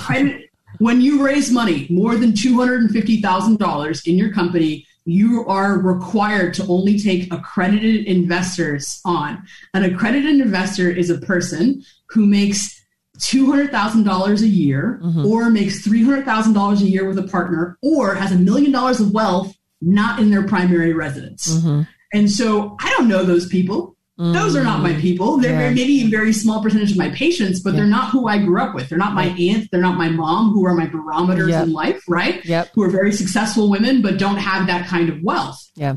when 0.78 1.00
you 1.00 1.24
raise 1.24 1.50
money 1.50 1.86
more 1.90 2.16
than 2.16 2.34
two 2.34 2.58
hundred 2.58 2.82
and 2.82 2.90
fifty 2.90 3.20
thousand 3.20 3.58
dollars 3.58 4.06
in 4.06 4.16
your 4.16 4.32
company, 4.32 4.86
you 5.04 5.46
are 5.46 5.78
required 5.78 6.54
to 6.54 6.66
only 6.66 6.98
take 6.98 7.32
accredited 7.32 8.06
investors 8.06 9.00
on. 9.04 9.42
An 9.74 9.84
accredited 9.84 10.40
investor 10.40 10.90
is 10.90 11.10
a 11.10 11.18
person 11.18 11.82
who 12.08 12.26
makes 12.26 12.79
$200,000 13.20 14.42
a 14.42 14.46
year 14.46 15.00
mm-hmm. 15.02 15.26
or 15.26 15.50
makes 15.50 15.86
$300,000 15.86 16.80
a 16.80 16.84
year 16.84 17.06
with 17.06 17.18
a 17.18 17.22
partner 17.24 17.78
or 17.82 18.14
has 18.14 18.32
a 18.32 18.38
million 18.38 18.72
dollars 18.72 19.00
of 19.00 19.12
wealth 19.12 19.54
not 19.80 20.20
in 20.20 20.30
their 20.30 20.46
primary 20.46 20.92
residence. 20.92 21.48
Mm-hmm. 21.48 21.82
And 22.12 22.30
so 22.30 22.76
I 22.80 22.90
don't 22.96 23.08
know 23.08 23.24
those 23.24 23.46
people. 23.46 23.96
Mm-hmm. 24.18 24.32
Those 24.32 24.54
are 24.54 24.62
not 24.62 24.82
my 24.82 24.90
mm-hmm. 24.90 25.00
people. 25.00 25.38
They're 25.38 25.68
yeah. 25.68 25.74
maybe 25.74 26.02
a 26.02 26.08
very 26.08 26.32
small 26.32 26.62
percentage 26.62 26.90
of 26.90 26.98
my 26.98 27.08
patients, 27.10 27.60
but 27.60 27.70
yeah. 27.70 27.76
they're 27.76 27.86
not 27.86 28.10
who 28.10 28.28
I 28.28 28.38
grew 28.38 28.60
up 28.60 28.74
with. 28.74 28.88
They're 28.88 28.98
not 28.98 29.14
my 29.14 29.28
aunts. 29.28 29.68
They're 29.70 29.80
not 29.80 29.96
my 29.96 30.10
mom, 30.10 30.52
who 30.52 30.66
are 30.66 30.74
my 30.74 30.86
barometers 30.86 31.48
yep. 31.50 31.64
in 31.64 31.72
life, 31.72 32.02
right? 32.06 32.44
Yep. 32.44 32.72
Who 32.74 32.82
are 32.82 32.90
very 32.90 33.12
successful 33.12 33.70
women, 33.70 34.02
but 34.02 34.18
don't 34.18 34.36
have 34.36 34.66
that 34.66 34.86
kind 34.88 35.08
of 35.08 35.22
wealth. 35.22 35.70
Yeah. 35.74 35.96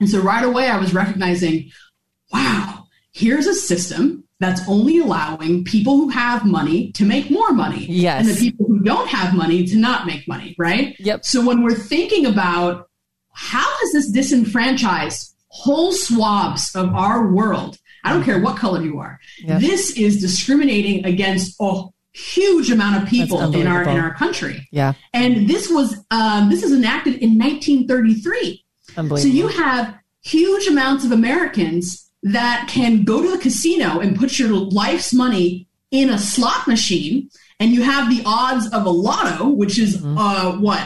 And 0.00 0.10
so 0.10 0.20
right 0.20 0.44
away, 0.44 0.68
I 0.68 0.78
was 0.78 0.92
recognizing, 0.92 1.70
wow, 2.32 2.88
here's 3.12 3.46
a 3.46 3.54
system 3.54 4.21
that's 4.42 4.66
only 4.68 4.98
allowing 4.98 5.64
people 5.64 5.96
who 5.96 6.08
have 6.08 6.44
money 6.44 6.92
to 6.92 7.04
make 7.04 7.30
more 7.30 7.52
money. 7.52 7.86
Yes. 7.86 8.20
And 8.20 8.28
the 8.28 8.40
people 8.40 8.66
who 8.66 8.80
don't 8.80 9.08
have 9.08 9.34
money 9.34 9.66
to 9.66 9.76
not 9.76 10.06
make 10.06 10.26
money, 10.26 10.54
right? 10.58 10.96
Yep. 10.98 11.24
So 11.24 11.44
when 11.46 11.62
we're 11.62 11.74
thinking 11.74 12.26
about 12.26 12.88
how 13.32 13.68
has 13.80 13.92
this 13.92 14.10
disenfranchised 14.10 15.34
whole 15.48 15.92
swabs 15.92 16.74
of 16.74 16.94
our 16.94 17.28
world, 17.28 17.78
I 18.04 18.12
don't 18.12 18.24
care 18.24 18.40
what 18.40 18.56
color 18.56 18.82
you 18.82 18.98
are, 18.98 19.20
yep. 19.38 19.60
this 19.60 19.96
is 19.96 20.20
discriminating 20.20 21.04
against 21.04 21.56
a 21.60 21.84
huge 22.12 22.70
amount 22.70 23.02
of 23.02 23.08
people 23.08 23.40
in 23.54 23.66
our 23.66 23.82
in 23.82 23.98
our 23.98 24.14
country. 24.14 24.68
Yeah. 24.70 24.94
And 25.14 25.48
this 25.48 25.70
was 25.70 25.96
um, 26.10 26.50
this 26.50 26.62
is 26.62 26.72
enacted 26.72 27.14
in 27.16 27.38
1933. 27.38 28.64
So 28.94 29.28
you 29.28 29.48
have 29.48 29.94
huge 30.22 30.66
amounts 30.66 31.04
of 31.04 31.12
Americans 31.12 32.10
that 32.22 32.68
can 32.68 33.04
go 33.04 33.22
to 33.22 33.30
the 33.30 33.38
casino 33.38 34.00
and 34.00 34.16
put 34.16 34.38
your 34.38 34.50
life's 34.50 35.12
money 35.12 35.66
in 35.90 36.08
a 36.08 36.18
slot 36.18 36.66
machine 36.66 37.28
and 37.58 37.72
you 37.72 37.82
have 37.82 38.10
the 38.10 38.22
odds 38.24 38.66
of 38.72 38.86
a 38.86 38.90
lotto, 38.90 39.48
which 39.48 39.78
is 39.78 39.98
mm-hmm. 39.98 40.18
uh, 40.18 40.58
what 40.58 40.82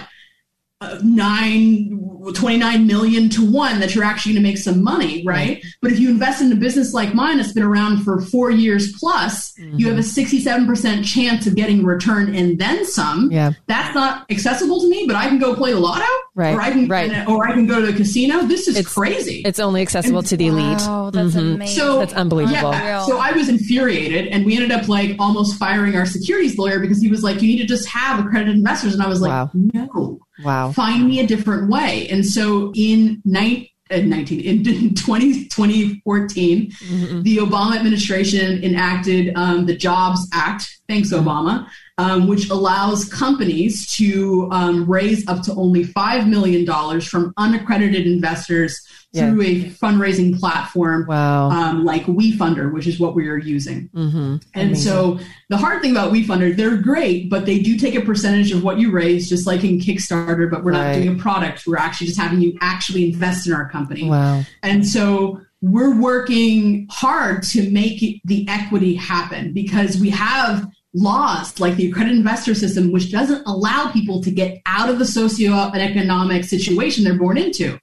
uh, 0.80 0.98
nine 1.02 1.88
29 2.32 2.86
million 2.86 3.28
to 3.30 3.50
one 3.50 3.80
that 3.80 3.94
you're 3.94 4.04
actually 4.04 4.32
going 4.32 4.42
to 4.42 4.48
make 4.48 4.58
some 4.58 4.82
money, 4.82 5.22
right? 5.24 5.58
Mm-hmm. 5.58 5.68
But 5.82 5.92
if 5.92 5.98
you 5.98 6.10
invest 6.10 6.42
in 6.42 6.50
a 6.52 6.56
business 6.56 6.92
like 6.92 7.14
mine 7.14 7.36
that's 7.36 7.52
been 7.52 7.62
around 7.62 8.02
for 8.02 8.20
four 8.20 8.50
years 8.50 8.92
plus, 8.98 9.52
mm-hmm. 9.52 9.78
you 9.78 9.88
have 9.88 9.98
a 9.98 10.02
67% 10.02 11.04
chance 11.04 11.46
of 11.46 11.54
getting 11.54 11.82
a 11.82 11.84
return 11.84 12.34
and 12.34 12.58
then 12.58 12.84
some. 12.84 13.30
Yeah. 13.30 13.52
That's 13.66 13.94
not 13.94 14.30
accessible 14.30 14.80
to 14.80 14.88
me, 14.88 15.04
but 15.06 15.16
I 15.16 15.28
can 15.28 15.38
go 15.38 15.54
play 15.54 15.72
the 15.72 15.80
lotto. 15.80 16.04
Right. 16.34 16.54
Or 16.54 16.60
I 16.60 16.70
can, 16.70 16.88
right. 16.88 17.26
or 17.26 17.48
I 17.48 17.52
can 17.52 17.66
go 17.66 17.80
to 17.80 17.86
the 17.86 17.96
casino. 17.96 18.42
This 18.42 18.68
is 18.68 18.76
it's, 18.76 18.92
crazy. 18.92 19.42
It's 19.44 19.58
only 19.58 19.80
accessible 19.80 20.18
and, 20.18 20.28
to 20.28 20.36
the 20.36 20.48
elite. 20.48 20.78
Wow, 20.78 21.10
that's 21.10 21.34
mm-hmm. 21.34 21.54
amazing. 21.54 21.76
So, 21.78 21.98
that's 21.98 22.12
unbelievable. 22.12 22.72
Yeah, 22.72 23.04
so 23.06 23.18
I 23.18 23.32
was 23.32 23.48
infuriated 23.48 24.26
and 24.28 24.44
we 24.44 24.54
ended 24.54 24.70
up 24.70 24.86
like 24.88 25.16
almost 25.18 25.58
firing 25.58 25.96
our 25.96 26.04
securities 26.04 26.58
lawyer 26.58 26.78
because 26.78 27.00
he 27.00 27.08
was 27.08 27.22
like, 27.22 27.40
you 27.40 27.48
need 27.48 27.58
to 27.58 27.66
just 27.66 27.88
have 27.88 28.24
accredited 28.24 28.54
investors. 28.54 28.92
And 28.92 29.02
I 29.02 29.08
was 29.08 29.22
like, 29.22 29.30
wow. 29.30 29.50
no 29.54 30.20
Wow. 30.44 30.72
Find 30.72 31.06
me 31.06 31.20
a 31.20 31.26
different 31.26 31.70
way. 31.70 32.06
And 32.16 32.24
so 32.24 32.72
in 32.74 33.20
night, 33.26 33.68
uh, 33.90 33.98
19 33.98 34.40
in 34.40 34.94
20, 34.94 35.44
2014 35.48 36.70
mm-hmm. 36.70 37.22
the 37.22 37.36
obama 37.36 37.76
administration 37.76 38.64
enacted 38.64 39.36
um, 39.36 39.66
the 39.66 39.76
jobs 39.76 40.26
act. 40.32 40.80
Thanks 40.88 41.12
obama 41.12 41.68
um, 41.98 42.26
which 42.26 42.50
allows 42.50 43.08
companies 43.08 43.90
to 43.96 44.48
um, 44.52 44.88
raise 44.88 45.26
up 45.28 45.42
to 45.42 45.54
only 45.54 45.84
$5 45.84 46.28
million 46.28 47.00
from 47.00 47.32
unaccredited 47.36 48.06
investors 48.06 48.86
through 49.14 49.40
a 49.42 49.64
fundraising 49.70 50.38
platform 50.38 51.06
wow. 51.06 51.48
um, 51.48 51.84
like 51.84 52.04
WeFunder, 52.04 52.72
which 52.72 52.86
is 52.86 53.00
what 53.00 53.14
we 53.14 53.28
are 53.28 53.38
using. 53.38 53.88
Mm-hmm. 53.94 54.36
And 54.54 54.70
Amazing. 54.70 54.74
so 54.74 55.18
the 55.48 55.56
hard 55.56 55.80
thing 55.80 55.92
about 55.92 56.12
WeFunder, 56.12 56.54
they're 56.54 56.76
great, 56.76 57.30
but 57.30 57.46
they 57.46 57.58
do 57.58 57.78
take 57.78 57.94
a 57.94 58.02
percentage 58.02 58.52
of 58.52 58.62
what 58.62 58.78
you 58.78 58.90
raise, 58.90 59.28
just 59.28 59.46
like 59.46 59.64
in 59.64 59.78
Kickstarter, 59.78 60.50
but 60.50 60.64
we're 60.64 60.72
right. 60.72 60.96
not 60.96 61.02
doing 61.02 61.18
a 61.18 61.22
product. 61.22 61.66
We're 61.66 61.78
actually 61.78 62.08
just 62.08 62.20
having 62.20 62.40
you 62.40 62.56
actually 62.60 63.06
invest 63.06 63.46
in 63.46 63.52
our 63.52 63.68
company. 63.70 64.08
Wow. 64.08 64.42
And 64.62 64.86
so 64.86 65.40
we're 65.62 65.98
working 65.98 66.86
hard 66.90 67.42
to 67.42 67.70
make 67.70 68.20
the 68.24 68.46
equity 68.48 68.94
happen 68.94 69.52
because 69.52 69.98
we 69.98 70.10
have 70.10 70.68
laws 70.96 71.60
like 71.60 71.76
the 71.76 71.90
accredited 71.90 72.16
investor 72.16 72.54
system, 72.54 72.90
which 72.90 73.12
doesn't 73.12 73.46
allow 73.46 73.90
people 73.92 74.22
to 74.22 74.30
get 74.30 74.60
out 74.66 74.88
of 74.88 74.98
the 74.98 75.06
socio-economic 75.06 76.44
situation 76.44 77.04
they're 77.04 77.18
born 77.18 77.36
into 77.38 77.78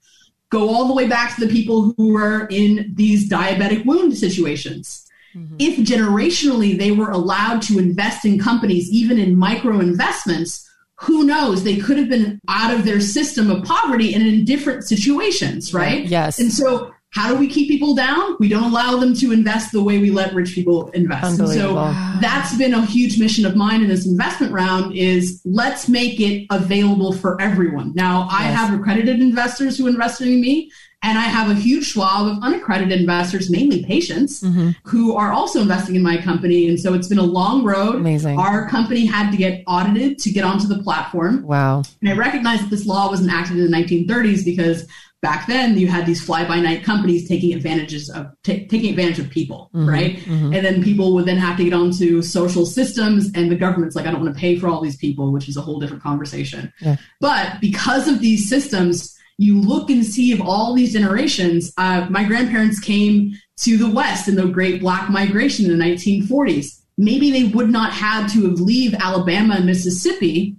go 0.54 0.68
all 0.68 0.86
the 0.86 0.94
way 0.94 1.08
back 1.08 1.34
to 1.34 1.44
the 1.44 1.52
people 1.52 1.92
who 1.96 2.12
were 2.12 2.46
in 2.48 2.92
these 2.94 3.28
diabetic 3.28 3.84
wound 3.84 4.16
situations. 4.16 5.04
Mm-hmm. 5.34 5.56
If 5.58 5.78
generationally 5.78 6.78
they 6.78 6.92
were 6.92 7.10
allowed 7.10 7.60
to 7.62 7.78
invest 7.78 8.24
in 8.24 8.38
companies, 8.38 8.88
even 8.90 9.18
in 9.18 9.36
micro 9.36 9.80
investments, 9.80 10.70
who 11.00 11.24
knows? 11.24 11.64
They 11.64 11.76
could 11.76 11.98
have 11.98 12.08
been 12.08 12.40
out 12.48 12.72
of 12.72 12.84
their 12.84 13.00
system 13.00 13.50
of 13.50 13.64
poverty 13.64 14.14
and 14.14 14.24
in 14.24 14.44
different 14.44 14.84
situations, 14.84 15.74
right? 15.74 16.04
Yes. 16.04 16.38
And 16.38 16.52
so 16.52 16.93
how 17.14 17.32
do 17.32 17.36
we 17.36 17.46
keep 17.46 17.68
people 17.68 17.94
down? 17.94 18.36
We 18.40 18.48
don't 18.48 18.64
allow 18.64 18.96
them 18.96 19.14
to 19.14 19.30
invest 19.30 19.70
the 19.70 19.82
way 19.82 19.98
we 19.98 20.10
let 20.10 20.34
rich 20.34 20.52
people 20.52 20.88
invest. 20.90 21.38
And 21.38 21.48
so 21.48 21.74
that's 22.20 22.56
been 22.58 22.74
a 22.74 22.84
huge 22.84 23.20
mission 23.20 23.46
of 23.46 23.54
mine 23.54 23.82
in 23.82 23.88
this 23.88 24.04
investment 24.04 24.52
round 24.52 24.96
is 24.96 25.40
let's 25.44 25.88
make 25.88 26.18
it 26.18 26.46
available 26.50 27.12
for 27.12 27.40
everyone. 27.40 27.94
Now 27.94 28.24
yes. 28.24 28.32
I 28.32 28.42
have 28.42 28.78
accredited 28.78 29.20
investors 29.20 29.78
who 29.78 29.86
invest 29.86 30.20
in 30.22 30.40
me 30.40 30.72
and 31.04 31.16
I 31.16 31.24
have 31.24 31.50
a 31.50 31.54
huge 31.54 31.92
swath 31.92 32.32
of 32.32 32.42
unaccredited 32.42 32.98
investors, 32.98 33.50
mainly 33.50 33.84
patients, 33.84 34.42
mm-hmm. 34.42 34.70
who 34.84 35.14
are 35.14 35.32
also 35.32 35.60
investing 35.60 35.96
in 35.96 36.02
my 36.02 36.16
company. 36.16 36.66
And 36.66 36.80
so 36.80 36.94
it's 36.94 37.08
been 37.08 37.18
a 37.18 37.22
long 37.22 37.62
road. 37.62 37.96
Amazing. 37.96 38.38
Our 38.38 38.66
company 38.68 39.04
had 39.04 39.30
to 39.30 39.36
get 39.36 39.62
audited 39.66 40.18
to 40.20 40.32
get 40.32 40.44
onto 40.44 40.66
the 40.66 40.82
platform. 40.82 41.42
Wow. 41.42 41.82
And 42.00 42.08
I 42.08 42.16
recognize 42.16 42.60
that 42.60 42.70
this 42.70 42.86
law 42.86 43.10
wasn't 43.10 43.30
enacted 43.30 43.58
in 43.58 43.70
the 43.70 43.76
1930s 43.76 44.44
because 44.46 44.88
back 45.24 45.46
then 45.46 45.78
you 45.78 45.88
had 45.88 46.04
these 46.04 46.22
fly 46.22 46.46
by 46.46 46.60
night 46.60 46.84
companies 46.84 47.26
taking 47.26 47.54
advantages 47.54 48.10
of 48.10 48.26
t- 48.42 48.66
taking 48.66 48.90
advantage 48.90 49.18
of 49.18 49.30
people 49.30 49.70
mm-hmm, 49.74 49.88
right 49.88 50.16
mm-hmm. 50.16 50.52
and 50.52 50.62
then 50.62 50.84
people 50.84 51.14
would 51.14 51.24
then 51.24 51.38
have 51.38 51.56
to 51.56 51.64
get 51.64 51.72
onto 51.72 52.20
social 52.20 52.66
systems 52.66 53.30
and 53.34 53.50
the 53.50 53.56
government's 53.56 53.96
like 53.96 54.06
i 54.06 54.10
don't 54.10 54.22
want 54.22 54.34
to 54.34 54.38
pay 54.38 54.58
for 54.58 54.68
all 54.68 54.82
these 54.82 54.98
people 54.98 55.32
which 55.32 55.48
is 55.48 55.56
a 55.56 55.62
whole 55.62 55.80
different 55.80 56.02
conversation 56.02 56.70
yeah. 56.82 56.96
but 57.20 57.58
because 57.62 58.06
of 58.06 58.20
these 58.20 58.46
systems 58.46 59.18
you 59.38 59.58
look 59.58 59.88
and 59.88 60.04
see 60.04 60.30
of 60.30 60.42
all 60.42 60.74
these 60.74 60.92
generations 60.92 61.72
uh, 61.78 62.06
my 62.10 62.22
grandparents 62.22 62.78
came 62.78 63.32
to 63.56 63.78
the 63.78 63.90
west 63.90 64.28
in 64.28 64.34
the 64.34 64.46
great 64.46 64.78
black 64.78 65.08
migration 65.08 65.64
in 65.64 65.78
the 65.78 65.84
1940s 65.84 66.82
maybe 66.98 67.30
they 67.30 67.44
would 67.44 67.70
not 67.70 67.94
have 67.94 68.30
to 68.30 68.46
have 68.46 68.60
leave 68.60 68.92
alabama 69.00 69.54
and 69.54 69.64
mississippi 69.64 70.54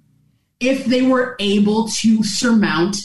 if 0.60 0.86
they 0.86 1.04
were 1.04 1.36
able 1.40 1.88
to 1.88 2.24
surmount 2.24 2.98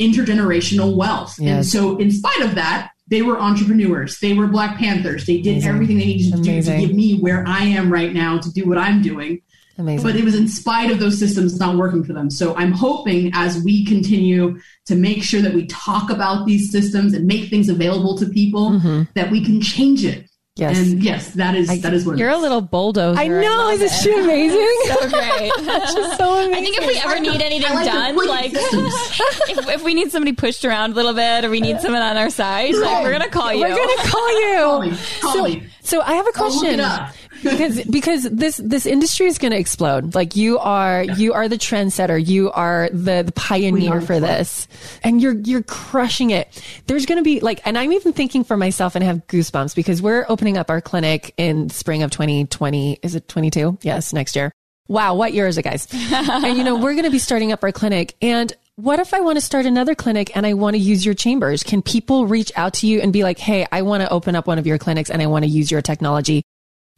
intergenerational 0.00 0.96
wealth. 0.96 1.36
Yes. 1.38 1.56
And 1.56 1.66
so, 1.66 1.96
in 1.98 2.10
spite 2.10 2.42
of 2.42 2.54
that, 2.54 2.90
they 3.08 3.22
were 3.22 3.40
entrepreneurs. 3.40 4.18
They 4.18 4.34
were 4.34 4.46
Black 4.46 4.78
Panthers. 4.78 5.26
They 5.26 5.40
did 5.40 5.52
Amazing. 5.52 5.70
everything 5.70 5.98
they 5.98 6.06
needed 6.06 6.32
to 6.32 6.38
Amazing. 6.38 6.74
do 6.74 6.80
to 6.80 6.86
give 6.86 6.96
me 6.96 7.18
where 7.18 7.44
I 7.46 7.62
am 7.62 7.92
right 7.92 8.12
now 8.12 8.38
to 8.38 8.52
do 8.52 8.68
what 8.68 8.78
I'm 8.78 9.00
doing. 9.00 9.42
Amazing. 9.78 10.02
But 10.02 10.16
it 10.16 10.24
was 10.24 10.34
in 10.34 10.48
spite 10.48 10.90
of 10.90 10.98
those 10.98 11.18
systems 11.18 11.58
not 11.60 11.76
working 11.76 12.02
for 12.02 12.14
them. 12.14 12.30
So 12.30 12.56
I'm 12.56 12.72
hoping 12.72 13.30
as 13.34 13.62
we 13.62 13.84
continue 13.84 14.58
to 14.86 14.94
make 14.94 15.22
sure 15.22 15.42
that 15.42 15.52
we 15.52 15.66
talk 15.66 16.10
about 16.10 16.46
these 16.46 16.72
systems 16.72 17.12
and 17.12 17.26
make 17.26 17.50
things 17.50 17.68
available 17.68 18.16
to 18.18 18.26
people 18.26 18.70
mm-hmm. 18.70 19.02
that 19.14 19.30
we 19.30 19.44
can 19.44 19.60
change 19.60 20.04
it 20.04 20.28
Yes. 20.56 20.78
And 20.78 21.02
yes, 21.02 21.32
that 21.32 21.54
is 21.54 21.68
I, 21.68 21.78
that 21.80 21.92
is 21.92 22.06
what 22.06 22.16
you're 22.16 22.30
a 22.30 22.38
little 22.38 22.62
bulldozer. 22.62 23.20
I 23.20 23.28
know. 23.28 23.68
Isn't 23.68 23.90
she 23.90 24.18
amazing? 24.18 24.80
so 24.86 25.10
great. 25.10 25.52
She's 25.58 26.16
so 26.16 26.32
amazing. 26.32 26.54
I 26.54 26.60
think 26.62 26.78
if 26.78 26.86
we 26.86 26.96
ever 26.96 27.20
need 27.20 27.42
anything 27.42 27.74
like 27.74 27.84
done, 27.84 28.16
like 28.26 28.52
if, 28.54 29.68
if, 29.68 29.84
we 29.84 29.92
need 29.92 30.10
somebody 30.10 30.32
pushed 30.32 30.64
around 30.64 30.92
a 30.92 30.94
little 30.94 31.12
bit, 31.12 31.44
or 31.44 31.50
we 31.50 31.60
need 31.60 31.80
someone 31.82 32.00
on 32.00 32.16
our 32.16 32.30
side, 32.30 32.74
like, 32.74 33.04
we're 33.04 33.12
gonna 33.12 33.28
call 33.28 33.52
you. 33.52 33.60
We're 33.60 33.76
gonna 33.76 34.08
call 34.08 34.40
you. 34.40 34.56
Call 34.56 34.80
me. 34.80 34.96
Call 35.20 35.34
so, 35.34 35.44
me. 35.44 35.66
So 35.86 36.00
I 36.00 36.14
have 36.14 36.26
a 36.26 36.32
question 36.32 36.80
because 37.42 37.84
because 37.84 38.22
this 38.24 38.56
this 38.56 38.86
industry 38.86 39.26
is 39.26 39.38
going 39.38 39.52
to 39.52 39.58
explode. 39.58 40.14
Like 40.14 40.34
you 40.34 40.58
are 40.58 41.04
you 41.04 41.32
are 41.32 41.48
the 41.48 41.56
trendsetter. 41.56 42.24
You 42.24 42.50
are 42.50 42.90
the, 42.92 43.22
the 43.24 43.32
pioneer 43.32 44.00
for 44.00 44.18
this, 44.18 44.66
and 45.02 45.22
you're 45.22 45.34
you're 45.34 45.62
crushing 45.62 46.30
it. 46.30 46.62
There's 46.86 47.06
going 47.06 47.18
to 47.18 47.24
be 47.24 47.40
like, 47.40 47.60
and 47.64 47.78
I'm 47.78 47.92
even 47.92 48.12
thinking 48.12 48.42
for 48.42 48.56
myself, 48.56 48.96
and 48.96 49.04
have 49.04 49.26
goosebumps 49.28 49.76
because 49.76 50.02
we're 50.02 50.26
opening 50.28 50.56
up 50.56 50.70
our 50.70 50.80
clinic 50.80 51.32
in 51.36 51.70
spring 51.70 52.02
of 52.02 52.10
2020. 52.10 52.98
Is 53.02 53.14
it 53.14 53.28
22? 53.28 53.78
Yes, 53.82 54.12
next 54.12 54.34
year. 54.34 54.50
Wow, 54.88 55.14
what 55.14 55.32
year 55.32 55.46
is 55.46 55.58
it, 55.58 55.62
guys? 55.62 55.88
and 55.92 56.56
you 56.56 56.64
know, 56.64 56.76
we're 56.76 56.94
going 56.94 57.04
to 57.04 57.10
be 57.10 57.18
starting 57.18 57.52
up 57.52 57.62
our 57.62 57.72
clinic, 57.72 58.16
and 58.20 58.52
what 58.76 59.00
if 59.00 59.14
I 59.14 59.20
want 59.20 59.36
to 59.38 59.40
start 59.40 59.64
another 59.64 59.94
clinic 59.94 60.36
and 60.36 60.46
I 60.46 60.52
want 60.52 60.74
to 60.74 60.78
use 60.78 61.04
your 61.04 61.14
chambers? 61.14 61.62
Can 61.62 61.80
people 61.80 62.26
reach 62.26 62.52
out 62.56 62.74
to 62.74 62.86
you 62.86 63.00
and 63.00 63.12
be 63.12 63.22
like, 63.22 63.38
Hey, 63.38 63.66
I 63.72 63.82
want 63.82 64.02
to 64.02 64.10
open 64.10 64.36
up 64.36 64.46
one 64.46 64.58
of 64.58 64.66
your 64.66 64.78
clinics 64.78 65.10
and 65.10 65.22
I 65.22 65.26
want 65.26 65.44
to 65.44 65.50
use 65.50 65.70
your 65.70 65.82
technology 65.82 66.42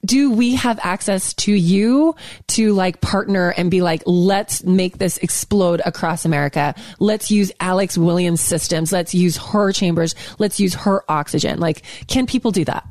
do 0.04 0.30
we 0.30 0.54
have 0.54 0.78
access 0.82 1.34
to 1.34 1.52
you 1.52 2.14
to 2.46 2.72
like 2.72 3.00
partner 3.00 3.50
and 3.56 3.70
be 3.70 3.82
like, 3.82 4.02
let's 4.06 4.62
make 4.62 4.98
this 4.98 5.18
explode 5.18 5.82
across 5.84 6.24
America. 6.24 6.74
Let's 7.00 7.30
use 7.30 7.50
Alex 7.58 7.98
Williams 7.98 8.40
systems. 8.40 8.92
Let's 8.92 9.14
use 9.14 9.36
her 9.36 9.72
chambers. 9.72 10.14
Let's 10.38 10.60
use 10.60 10.74
her 10.74 11.02
oxygen. 11.10 11.58
Like, 11.58 11.82
can 12.06 12.26
people 12.26 12.52
do 12.52 12.64
that? 12.66 12.86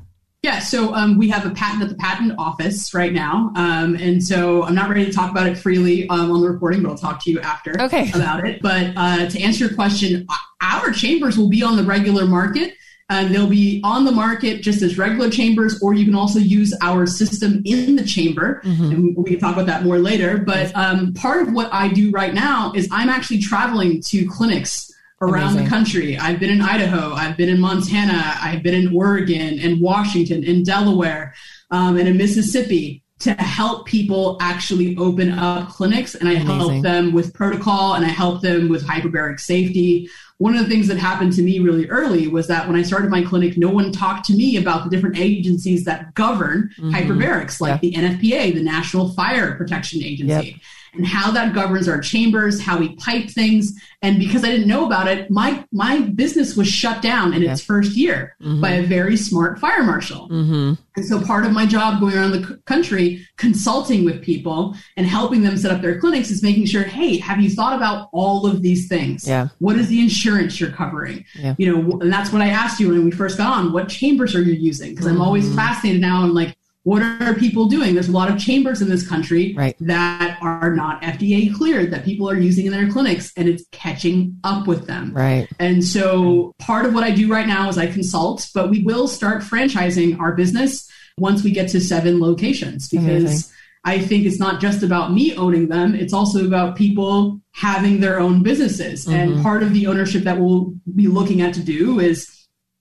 Yeah, 0.47 0.59
so 0.59 0.93
um, 0.93 1.17
we 1.17 1.27
have 1.27 1.45
a 1.45 1.49
patent 1.49 1.83
at 1.83 1.89
the 1.89 1.95
patent 1.95 2.33
office 2.37 2.93
right 2.93 3.11
now, 3.11 3.51
um, 3.57 3.95
and 3.95 4.23
so 4.23 4.63
I'm 4.63 4.75
not 4.75 4.87
ready 4.87 5.03
to 5.03 5.11
talk 5.11 5.29
about 5.29 5.45
it 5.45 5.57
freely 5.57 6.07
um, 6.07 6.31
on 6.31 6.41
the 6.41 6.49
recording, 6.49 6.81
but 6.81 6.89
I'll 6.89 6.97
talk 6.97 7.21
to 7.25 7.29
you 7.29 7.41
after 7.41 7.75
okay. 7.81 8.09
about 8.11 8.47
it. 8.47 8.61
But 8.61 8.93
uh, 8.95 9.27
to 9.27 9.41
answer 9.41 9.65
your 9.65 9.75
question, 9.75 10.25
our 10.61 10.91
chambers 10.91 11.37
will 11.37 11.49
be 11.49 11.63
on 11.63 11.75
the 11.75 11.83
regular 11.83 12.25
market 12.25 12.75
and 13.09 13.35
they'll 13.35 13.49
be 13.49 13.81
on 13.83 14.05
the 14.05 14.11
market 14.13 14.61
just 14.61 14.81
as 14.81 14.97
regular 14.97 15.29
chambers, 15.29 15.81
or 15.81 15.93
you 15.93 16.05
can 16.05 16.15
also 16.15 16.39
use 16.39 16.73
our 16.81 17.05
system 17.05 17.61
in 17.65 17.97
the 17.97 18.05
chamber. 18.05 18.61
Mm-hmm. 18.63 18.83
And 18.85 19.17
we 19.17 19.23
can 19.25 19.39
talk 19.39 19.53
about 19.53 19.65
that 19.65 19.83
more 19.83 19.99
later. 19.99 20.37
But 20.37 20.73
um, 20.77 21.13
part 21.13 21.45
of 21.45 21.53
what 21.53 21.73
I 21.73 21.89
do 21.89 22.09
right 22.11 22.33
now 22.33 22.71
is 22.73 22.87
I'm 22.89 23.09
actually 23.09 23.39
traveling 23.39 24.01
to 24.03 24.25
clinics 24.29 24.93
around 25.21 25.53
Amazing. 25.53 25.63
the 25.63 25.69
country. 25.69 26.17
I've 26.17 26.39
been 26.39 26.49
in 26.49 26.61
Idaho, 26.61 27.13
I've 27.13 27.37
been 27.37 27.49
in 27.49 27.59
Montana, 27.59 28.35
I've 28.41 28.63
been 28.63 28.75
in 28.75 28.95
Oregon 28.95 29.59
and 29.59 29.81
Washington, 29.81 30.43
in 30.43 30.63
Delaware, 30.63 31.33
um, 31.71 31.97
and 31.97 32.07
in 32.07 32.17
Mississippi 32.17 33.03
to 33.19 33.33
help 33.33 33.87
people 33.87 34.37
actually 34.39 34.95
open 34.97 35.31
up 35.31 35.69
clinics 35.69 36.13
and 36.13 36.29
I 36.29 36.33
Amazing. 36.33 36.57
help 36.57 36.83
them 36.83 37.13
with 37.13 37.33
protocol 37.33 37.95
and 37.95 38.05
I 38.05 38.09
help 38.09 38.41
them 38.41 38.69
with 38.69 38.85
hyperbaric 38.85 39.39
safety 39.39 40.07
one 40.39 40.55
of 40.55 40.63
the 40.63 40.69
things 40.69 40.87
that 40.87 40.97
happened 40.97 41.33
to 41.33 41.41
me 41.41 41.59
really 41.59 41.89
early 41.89 42.27
was 42.27 42.47
that 42.47 42.67
when 42.67 42.75
I 42.77 42.83
started 42.83 43.09
my 43.09 43.23
clinic, 43.23 43.57
no 43.57 43.69
one 43.69 43.91
talked 43.91 44.25
to 44.25 44.33
me 44.33 44.57
about 44.57 44.83
the 44.83 44.89
different 44.89 45.17
agencies 45.17 45.83
that 45.85 46.13
govern 46.13 46.69
mm-hmm. 46.77 46.91
hyperbarics, 46.91 47.59
like 47.59 47.81
the 47.81 47.93
NFPA, 47.93 48.53
the 48.53 48.61
National 48.61 49.09
Fire 49.13 49.55
Protection 49.55 50.03
Agency. 50.03 50.51
Yep. 50.51 50.61
And 50.97 51.05
how 51.05 51.31
that 51.31 51.53
governs 51.53 51.87
our 51.87 51.99
chambers, 51.99 52.61
how 52.61 52.79
we 52.79 52.95
pipe 52.95 53.29
things. 53.29 53.79
And 54.01 54.19
because 54.19 54.43
I 54.43 54.49
didn't 54.49 54.67
know 54.67 54.85
about 54.85 55.07
it, 55.07 55.31
my 55.31 55.65
my 55.71 56.01
business 56.01 56.55
was 56.55 56.67
shut 56.67 57.01
down 57.01 57.33
in 57.33 57.43
its 57.43 57.61
first 57.61 57.93
year 57.93 58.35
mm-hmm. 58.41 58.61
by 58.61 58.71
a 58.71 58.83
very 58.83 59.15
smart 59.15 59.59
fire 59.59 59.83
marshal. 59.83 60.27
Mm-hmm. 60.29 60.73
And 60.95 61.05
so 61.05 61.21
part 61.21 61.45
of 61.45 61.51
my 61.51 61.65
job 61.65 61.99
going 61.99 62.15
around 62.15 62.31
the 62.31 62.57
country 62.65 63.25
consulting 63.37 64.03
with 64.03 64.23
people 64.23 64.75
and 64.97 65.05
helping 65.05 65.43
them 65.43 65.57
set 65.57 65.71
up 65.71 65.81
their 65.81 65.99
clinics 65.99 66.31
is 66.31 66.41
making 66.41 66.65
sure, 66.65 66.83
hey, 66.83 67.17
have 67.17 67.39
you 67.39 67.49
thought 67.49 67.75
about 67.75 68.09
all 68.11 68.47
of 68.47 68.61
these 68.61 68.87
things? 68.87 69.27
Yeah. 69.27 69.49
What 69.59 69.77
is 69.77 69.87
the 69.87 69.99
insurance 69.99 70.59
you're 70.59 70.71
covering? 70.71 71.25
Yeah. 71.35 71.55
You 71.57 71.75
know, 71.75 71.99
and 71.99 72.11
that's 72.11 72.31
what 72.31 72.41
I 72.41 72.49
asked 72.49 72.79
you 72.79 72.89
when 72.89 73.05
we 73.05 73.11
first 73.11 73.37
got 73.37 73.53
on. 73.53 73.73
What 73.73 73.89
chambers 73.89 74.35
are 74.35 74.41
you 74.41 74.53
using? 74.53 74.91
Because 74.91 75.05
I'm 75.05 75.21
always 75.21 75.45
mm-hmm. 75.45 75.55
fascinated 75.55 76.01
now. 76.01 76.23
I'm 76.23 76.33
like, 76.33 76.57
what 76.87 77.01
are 77.01 77.33
people 77.33 77.65
doing? 77.65 77.95
There's 77.95 78.07
a 78.07 78.13
lot 78.13 78.31
of 78.31 78.39
chambers 78.39 78.81
in 78.81 78.87
this 78.87 79.05
country 79.05 79.53
right. 79.57 79.75
that 79.81 80.37
are 80.41 80.73
not 80.73 81.01
FDA 81.01 81.53
cleared 81.53 81.91
that 81.91 82.05
people 82.05 82.29
are 82.29 82.37
using 82.37 82.65
in 82.65 82.71
their 82.71 82.89
clinics 82.89 83.33
and 83.35 83.49
it's 83.49 83.65
catching 83.73 84.39
up 84.45 84.67
with 84.67 84.87
them. 84.87 85.11
Right. 85.13 85.49
And 85.59 85.83
so 85.83 86.55
part 86.59 86.85
of 86.85 86.93
what 86.93 87.03
I 87.03 87.11
do 87.11 87.29
right 87.29 87.45
now 87.45 87.67
is 87.67 87.77
I 87.77 87.87
consult, 87.87 88.47
but 88.53 88.69
we 88.69 88.83
will 88.83 89.09
start 89.09 89.43
franchising 89.43 90.17
our 90.17 90.31
business 90.31 90.89
once 91.17 91.43
we 91.43 91.51
get 91.51 91.67
to 91.71 91.81
seven 91.81 92.21
locations 92.21 92.87
because 92.87 93.23
Amazing. 93.25 93.51
I 93.83 93.99
think 93.99 94.25
it's 94.25 94.39
not 94.39 94.61
just 94.61 94.81
about 94.81 95.11
me 95.11 95.35
owning 95.35 95.67
them, 95.67 95.93
it's 95.93 96.13
also 96.13 96.47
about 96.47 96.77
people 96.77 97.41
having 97.51 97.99
their 97.99 98.17
own 98.17 98.43
businesses. 98.43 99.05
Mm-hmm. 99.05 99.33
And 99.33 99.43
part 99.43 99.61
of 99.61 99.73
the 99.73 99.87
ownership 99.87 100.23
that 100.23 100.39
we'll 100.39 100.73
be 100.95 101.07
looking 101.09 101.41
at 101.41 101.53
to 101.55 101.61
do 101.61 101.99
is 101.99 102.33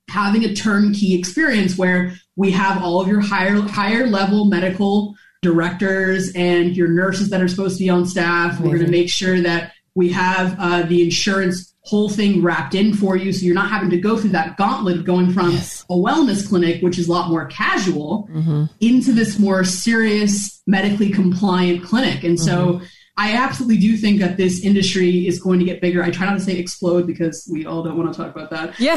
having 0.08 0.44
a 0.44 0.54
turnkey 0.54 1.18
experience 1.18 1.76
where 1.76 2.14
we 2.36 2.50
have 2.52 2.82
all 2.82 3.00
of 3.00 3.08
your 3.08 3.20
higher 3.20 3.60
higher 3.62 4.06
level 4.06 4.44
medical 4.44 5.14
directors 5.42 6.32
and 6.34 6.76
your 6.76 6.88
nurses 6.88 7.30
that 7.30 7.40
are 7.40 7.48
supposed 7.48 7.78
to 7.78 7.84
be 7.84 7.90
on 7.90 8.06
staff. 8.06 8.60
We're 8.60 8.74
going 8.78 8.86
to 8.86 8.90
make 8.90 9.10
sure 9.10 9.40
that 9.40 9.72
we 9.94 10.10
have 10.12 10.56
uh, 10.58 10.82
the 10.82 11.02
insurance 11.02 11.74
whole 11.86 12.08
thing 12.08 12.42
wrapped 12.42 12.74
in 12.74 12.92
for 12.92 13.16
you 13.16 13.32
so 13.32 13.46
you're 13.46 13.54
not 13.54 13.70
having 13.70 13.88
to 13.90 13.96
go 13.96 14.18
through 14.18 14.30
that 14.30 14.56
gauntlet 14.56 14.98
of 14.98 15.04
going 15.04 15.32
from 15.32 15.52
yes. 15.52 15.84
a 15.88 15.94
wellness 15.94 16.46
clinic 16.48 16.82
which 16.82 16.98
is 16.98 17.06
a 17.06 17.12
lot 17.12 17.30
more 17.30 17.46
casual 17.46 18.28
mm-hmm. 18.32 18.64
into 18.80 19.12
this 19.12 19.38
more 19.38 19.62
serious 19.62 20.60
medically 20.66 21.10
compliant 21.10 21.84
clinic 21.84 22.24
and 22.24 22.38
mm-hmm. 22.38 22.44
so 22.44 22.80
I 23.18 23.32
absolutely 23.32 23.78
do 23.78 23.96
think 23.96 24.20
that 24.20 24.36
this 24.36 24.62
industry 24.62 25.26
is 25.26 25.40
going 25.40 25.58
to 25.58 25.64
get 25.64 25.80
bigger. 25.80 26.02
I 26.02 26.10
try 26.10 26.26
not 26.26 26.34
to 26.34 26.40
say 26.40 26.58
explode 26.58 27.06
because 27.06 27.48
we 27.50 27.64
all 27.64 27.82
don't 27.82 27.96
want 27.96 28.12
to 28.12 28.16
talk 28.16 28.34
about 28.36 28.50
that. 28.50 28.78
Yeah. 28.78 28.92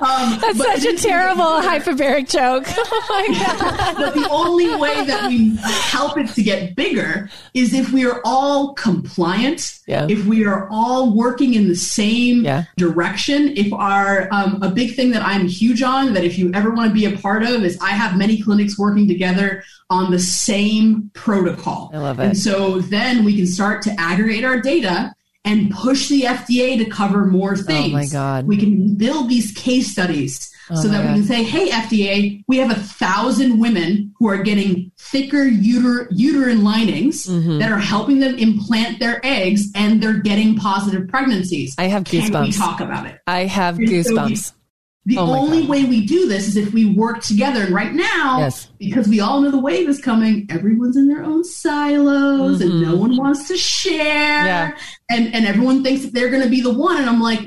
um, 0.00 0.38
That's 0.40 0.58
such 0.58 0.84
a 0.84 0.96
terrible 0.96 1.42
hyperbaric 1.44 2.30
joke. 2.30 2.66
Oh 2.90 3.04
my 3.08 3.56
God. 3.58 3.96
but 3.96 4.14
the 4.14 4.28
only 4.30 4.74
way 4.74 5.04
that 5.04 5.28
we 5.28 5.56
help 5.56 6.16
it 6.16 6.28
to 6.28 6.42
get 6.42 6.74
bigger 6.74 7.30
is 7.54 7.74
if 7.74 7.92
we 7.92 8.06
are 8.06 8.20
all 8.24 8.74
compliant, 8.74 9.80
yeah. 9.86 10.06
if 10.08 10.24
we 10.24 10.46
are 10.46 10.68
all 10.70 11.14
working 11.14 11.54
in 11.54 11.68
the 11.68 11.74
same 11.74 12.44
yeah. 12.44 12.64
direction. 12.76 13.56
If 13.56 13.72
our, 13.72 14.28
um, 14.32 14.62
a 14.62 14.70
big 14.70 14.94
thing 14.94 15.10
that 15.10 15.22
I'm 15.22 15.46
huge 15.46 15.82
on 15.82 16.14
that 16.14 16.24
if 16.24 16.38
you 16.38 16.52
ever 16.54 16.70
want 16.70 16.90
to 16.90 16.94
be 16.94 17.04
a 17.04 17.16
part 17.18 17.42
of 17.42 17.64
is 17.64 17.78
I 17.80 17.90
have 17.90 18.16
many 18.16 18.40
clinics 18.40 18.78
working 18.78 19.08
together 19.08 19.64
on 19.90 20.10
the 20.10 20.18
same 20.18 21.10
protocol. 21.14 21.90
I 21.94 21.98
love 21.98 22.20
it. 22.20 22.27
And 22.28 22.38
so 22.38 22.80
then 22.80 23.24
we 23.24 23.36
can 23.36 23.46
start 23.46 23.82
to 23.82 23.94
aggregate 23.98 24.44
our 24.44 24.60
data 24.60 25.14
and 25.44 25.70
push 25.70 26.08
the 26.08 26.22
FDA 26.22 26.76
to 26.78 26.90
cover 26.90 27.24
more 27.24 27.56
things. 27.56 27.92
Oh 27.92 27.96
my 27.96 28.06
God. 28.06 28.46
We 28.46 28.56
can 28.56 28.94
build 28.96 29.28
these 29.28 29.52
case 29.52 29.90
studies 29.90 30.52
oh 30.70 30.74
so 30.74 30.88
that 30.88 31.02
God. 31.02 31.12
we 31.12 31.20
can 31.20 31.24
say, 31.24 31.42
hey, 31.42 31.70
FDA, 31.70 32.44
we 32.48 32.58
have 32.58 32.70
a 32.70 32.80
thousand 32.80 33.58
women 33.58 34.14
who 34.18 34.28
are 34.28 34.42
getting 34.42 34.92
thicker 34.98 35.44
uter- 35.44 36.08
uterine 36.10 36.64
linings 36.64 37.26
mm-hmm. 37.26 37.58
that 37.60 37.72
are 37.72 37.78
helping 37.78 38.20
them 38.20 38.36
implant 38.36 38.98
their 38.98 39.24
eggs 39.24 39.70
and 39.74 40.02
they're 40.02 40.20
getting 40.20 40.56
positive 40.56 41.08
pregnancies. 41.08 41.74
I 41.78 41.84
have 41.84 42.04
goosebumps. 42.04 42.30
Can 42.30 42.42
we 42.42 42.52
talk 42.52 42.80
about 42.80 43.06
it? 43.06 43.18
I 43.26 43.44
have 43.44 43.78
goosebumps. 43.78 44.36
So 44.38 44.54
the 45.04 45.16
oh 45.16 45.34
only 45.34 45.62
God. 45.62 45.70
way 45.70 45.84
we 45.84 46.04
do 46.04 46.28
this 46.28 46.48
is 46.48 46.56
if 46.56 46.72
we 46.74 46.84
work 46.84 47.22
together. 47.22 47.62
And 47.62 47.74
right 47.74 47.94
now, 47.94 48.40
yes. 48.40 48.66
because 48.78 49.08
we 49.08 49.20
all 49.20 49.40
know 49.40 49.50
the 49.50 49.58
wave 49.58 49.88
is 49.88 50.00
coming, 50.00 50.46
everyone's 50.50 50.96
in 50.96 51.08
their 51.08 51.24
own 51.24 51.44
silos 51.44 52.60
mm-hmm. 52.60 52.70
and 52.70 52.82
no 52.82 52.94
one 52.94 53.16
wants 53.16 53.48
to 53.48 53.56
share. 53.56 54.44
Yeah. 54.44 54.78
And, 55.10 55.34
and 55.34 55.46
everyone 55.46 55.82
thinks 55.82 56.04
that 56.04 56.12
they're 56.12 56.28
going 56.28 56.42
to 56.42 56.50
be 56.50 56.60
the 56.60 56.72
one. 56.72 56.98
And 56.98 57.08
I'm 57.08 57.20
like, 57.20 57.40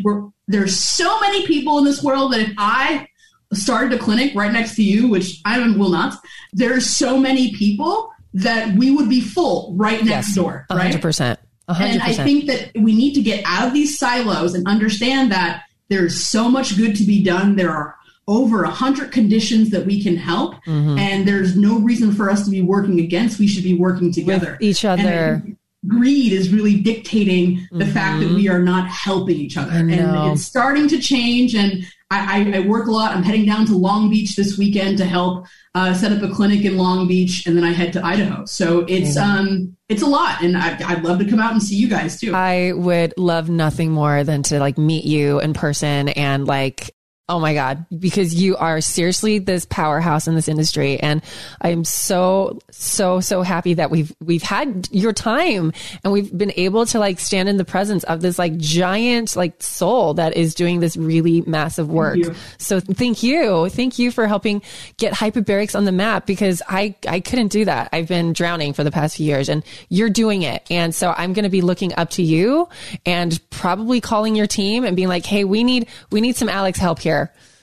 there's 0.48 0.78
so 0.78 1.20
many 1.20 1.46
people 1.46 1.78
in 1.78 1.86
this 1.86 2.02
world 2.02 2.34
that 2.34 2.40
if 2.40 2.54
I 2.58 3.08
started 3.54 3.94
a 3.94 4.00
clinic 4.00 4.34
right 4.34 4.52
next 4.52 4.76
to 4.76 4.84
you, 4.84 5.08
which 5.08 5.40
I 5.46 5.60
will 5.60 5.90
not, 5.90 6.16
there's 6.54 6.90
so 6.90 7.18
many 7.18 7.54
people 7.54 8.12
that 8.34 8.76
we 8.76 8.92
would 8.92 9.10
be 9.10 9.22
full 9.22 9.76
right 9.78 10.04
next 10.04 10.30
yes. 10.30 10.36
door. 10.36 10.66
Right? 10.72 10.94
100%. 10.94 11.38
100%. 11.70 11.80
And 11.80 12.02
I 12.02 12.14
think 12.14 12.48
that 12.48 12.72
we 12.76 12.96
need 12.96 13.14
to 13.14 13.22
get 13.22 13.44
out 13.46 13.68
of 13.68 13.74
these 13.74 14.00
silos 14.00 14.56
and 14.56 14.68
understand 14.68 15.32
that 15.32 15.64
there's 15.92 16.26
so 16.26 16.50
much 16.50 16.78
good 16.78 16.96
to 16.96 17.04
be 17.04 17.24
done. 17.24 17.56
There 17.56 17.72
are 17.72 17.98
over 18.28 18.64
a 18.64 18.70
hundred 18.70 19.12
conditions 19.12 19.72
that 19.72 19.86
we 19.86 20.02
can 20.02 20.16
help, 20.16 20.56
mm-hmm. 20.66 20.98
and 20.98 21.28
there's 21.28 21.58
no 21.58 21.80
reason 21.80 22.14
for 22.14 22.30
us 22.30 22.46
to 22.46 22.52
be 22.52 22.62
working 22.62 23.00
against. 23.00 23.40
We 23.40 23.48
should 23.48 23.64
be 23.64 23.74
working 23.74 24.12
together, 24.12 24.54
With 24.54 24.62
each 24.62 24.86
other. 24.86 25.44
Greed 25.88 26.32
is 26.32 26.54
really 26.54 26.80
dictating 26.80 27.68
the 27.72 27.86
mm-hmm. 27.86 27.94
fact 27.94 28.22
that 28.22 28.30
we 28.30 28.48
are 28.48 28.62
not 28.62 28.88
helping 28.88 29.36
each 29.36 29.58
other, 29.58 29.72
and 29.72 29.92
it's 30.32 30.44
starting 30.44 30.88
to 30.88 31.00
change. 31.00 31.56
And 31.56 31.86
I, 32.12 32.56
I, 32.56 32.60
work 32.60 32.88
a 32.88 32.92
lot. 32.92 33.16
I'm 33.16 33.24
heading 33.24 33.46
down 33.46 33.66
to 33.68 33.78
Long 33.78 34.10
Beach 34.10 34.36
this 34.36 34.58
weekend 34.58 34.98
to 34.98 35.06
help 35.06 35.48
uh, 35.74 35.94
set 35.94 36.12
up 36.12 36.22
a 36.22 36.34
clinic 36.34 36.66
in 36.66 36.78
Long 36.78 37.08
Beach, 37.08 37.46
and 37.48 37.56
then 37.56 37.64
I 37.64 37.72
head 37.72 37.94
to 37.94 38.06
Idaho. 38.06 38.46
So 38.46 38.86
it's 38.88 39.16
um 39.16 39.78
it's 39.88 40.02
a 40.02 40.08
lot, 40.08 40.42
and 40.44 40.58
I, 40.58 40.78
I'd 40.86 41.04
love 41.04 41.20
to 41.20 41.26
come 41.26 41.40
out 41.40 41.54
and 41.54 41.64
see 41.64 41.76
you 41.76 41.88
guys 41.88 42.20
too. 42.20 42.34
I 42.36 42.74
would 42.74 43.14
love 43.18 43.50
nothing 43.50 43.92
more 43.92 44.24
than 44.24 44.44
to 44.44 44.60
like 44.60 44.78
meet 44.78 45.06
you 45.06 45.40
in 45.40 45.54
person 45.54 46.10
and 46.10 46.46
like 46.46 46.94
Oh 47.32 47.40
my 47.40 47.54
God, 47.54 47.86
because 47.98 48.36
you 48.36 48.58
are 48.58 48.82
seriously 48.82 49.40
this 49.40 49.64
powerhouse 49.64 50.28
in 50.28 50.36
this 50.36 50.50
industry. 50.50 51.00
And 51.00 51.22
I'm 51.62 51.86
so, 51.86 52.60
so, 52.72 53.22
so 53.22 53.42
happy 53.42 53.76
that 53.76 53.90
we've, 53.90 54.14
we've 54.20 54.44
had 54.44 54.90
your 54.92 55.14
time 55.14 55.72
and 56.04 56.12
we've 56.12 56.38
been 56.38 56.52
able 56.58 56.86
to 56.88 57.00
like 57.00 57.22
stand 57.22 57.48
in 57.48 57.56
the 57.56 57.64
presence 57.64 58.04
of 58.04 58.20
this 58.20 58.38
like 58.38 58.58
giant 58.58 59.38
like 59.38 59.64
soul 59.64 60.16
that 60.16 60.36
is 60.36 60.54
doing 60.54 60.82
this 60.82 60.98
really 60.98 61.40
massive 61.44 61.90
work. 61.90 62.20
Thank 62.22 62.38
so 62.58 62.82
thank 62.82 63.24
you. 63.24 63.70
Thank 63.70 63.98
you 63.98 64.12
for 64.12 64.28
helping 64.28 64.62
get 64.98 65.14
hyperbarics 65.14 65.74
on 65.74 65.86
the 65.86 65.94
map 65.94 66.26
because 66.26 66.62
I, 66.68 66.96
I 67.08 67.22
couldn't 67.22 67.48
do 67.48 67.64
that. 67.64 67.88
I've 67.94 68.10
been 68.10 68.34
drowning 68.34 68.74
for 68.74 68.84
the 68.84 68.92
past 68.92 69.16
few 69.16 69.26
years 69.26 69.48
and 69.48 69.64
you're 69.88 70.10
doing 70.10 70.42
it. 70.42 70.68
And 70.70 70.94
so 70.94 71.14
I'm 71.16 71.32
going 71.32 71.44
to 71.44 71.50
be 71.50 71.62
looking 71.62 71.94
up 71.96 72.10
to 72.10 72.24
you 72.24 72.68
and 73.06 73.40
probably 73.52 74.02
calling 74.02 74.36
your 74.36 74.48
team 74.48 74.84
and 74.84 74.98
being 74.98 75.08
like, 75.08 75.26
Hey, 75.26 75.46
we 75.46 75.64
need, 75.64 75.88
we 76.12 76.20
need 76.20 76.36
some 76.36 76.50
Alex 76.50 76.78
help 76.78 77.00
here 77.00 77.21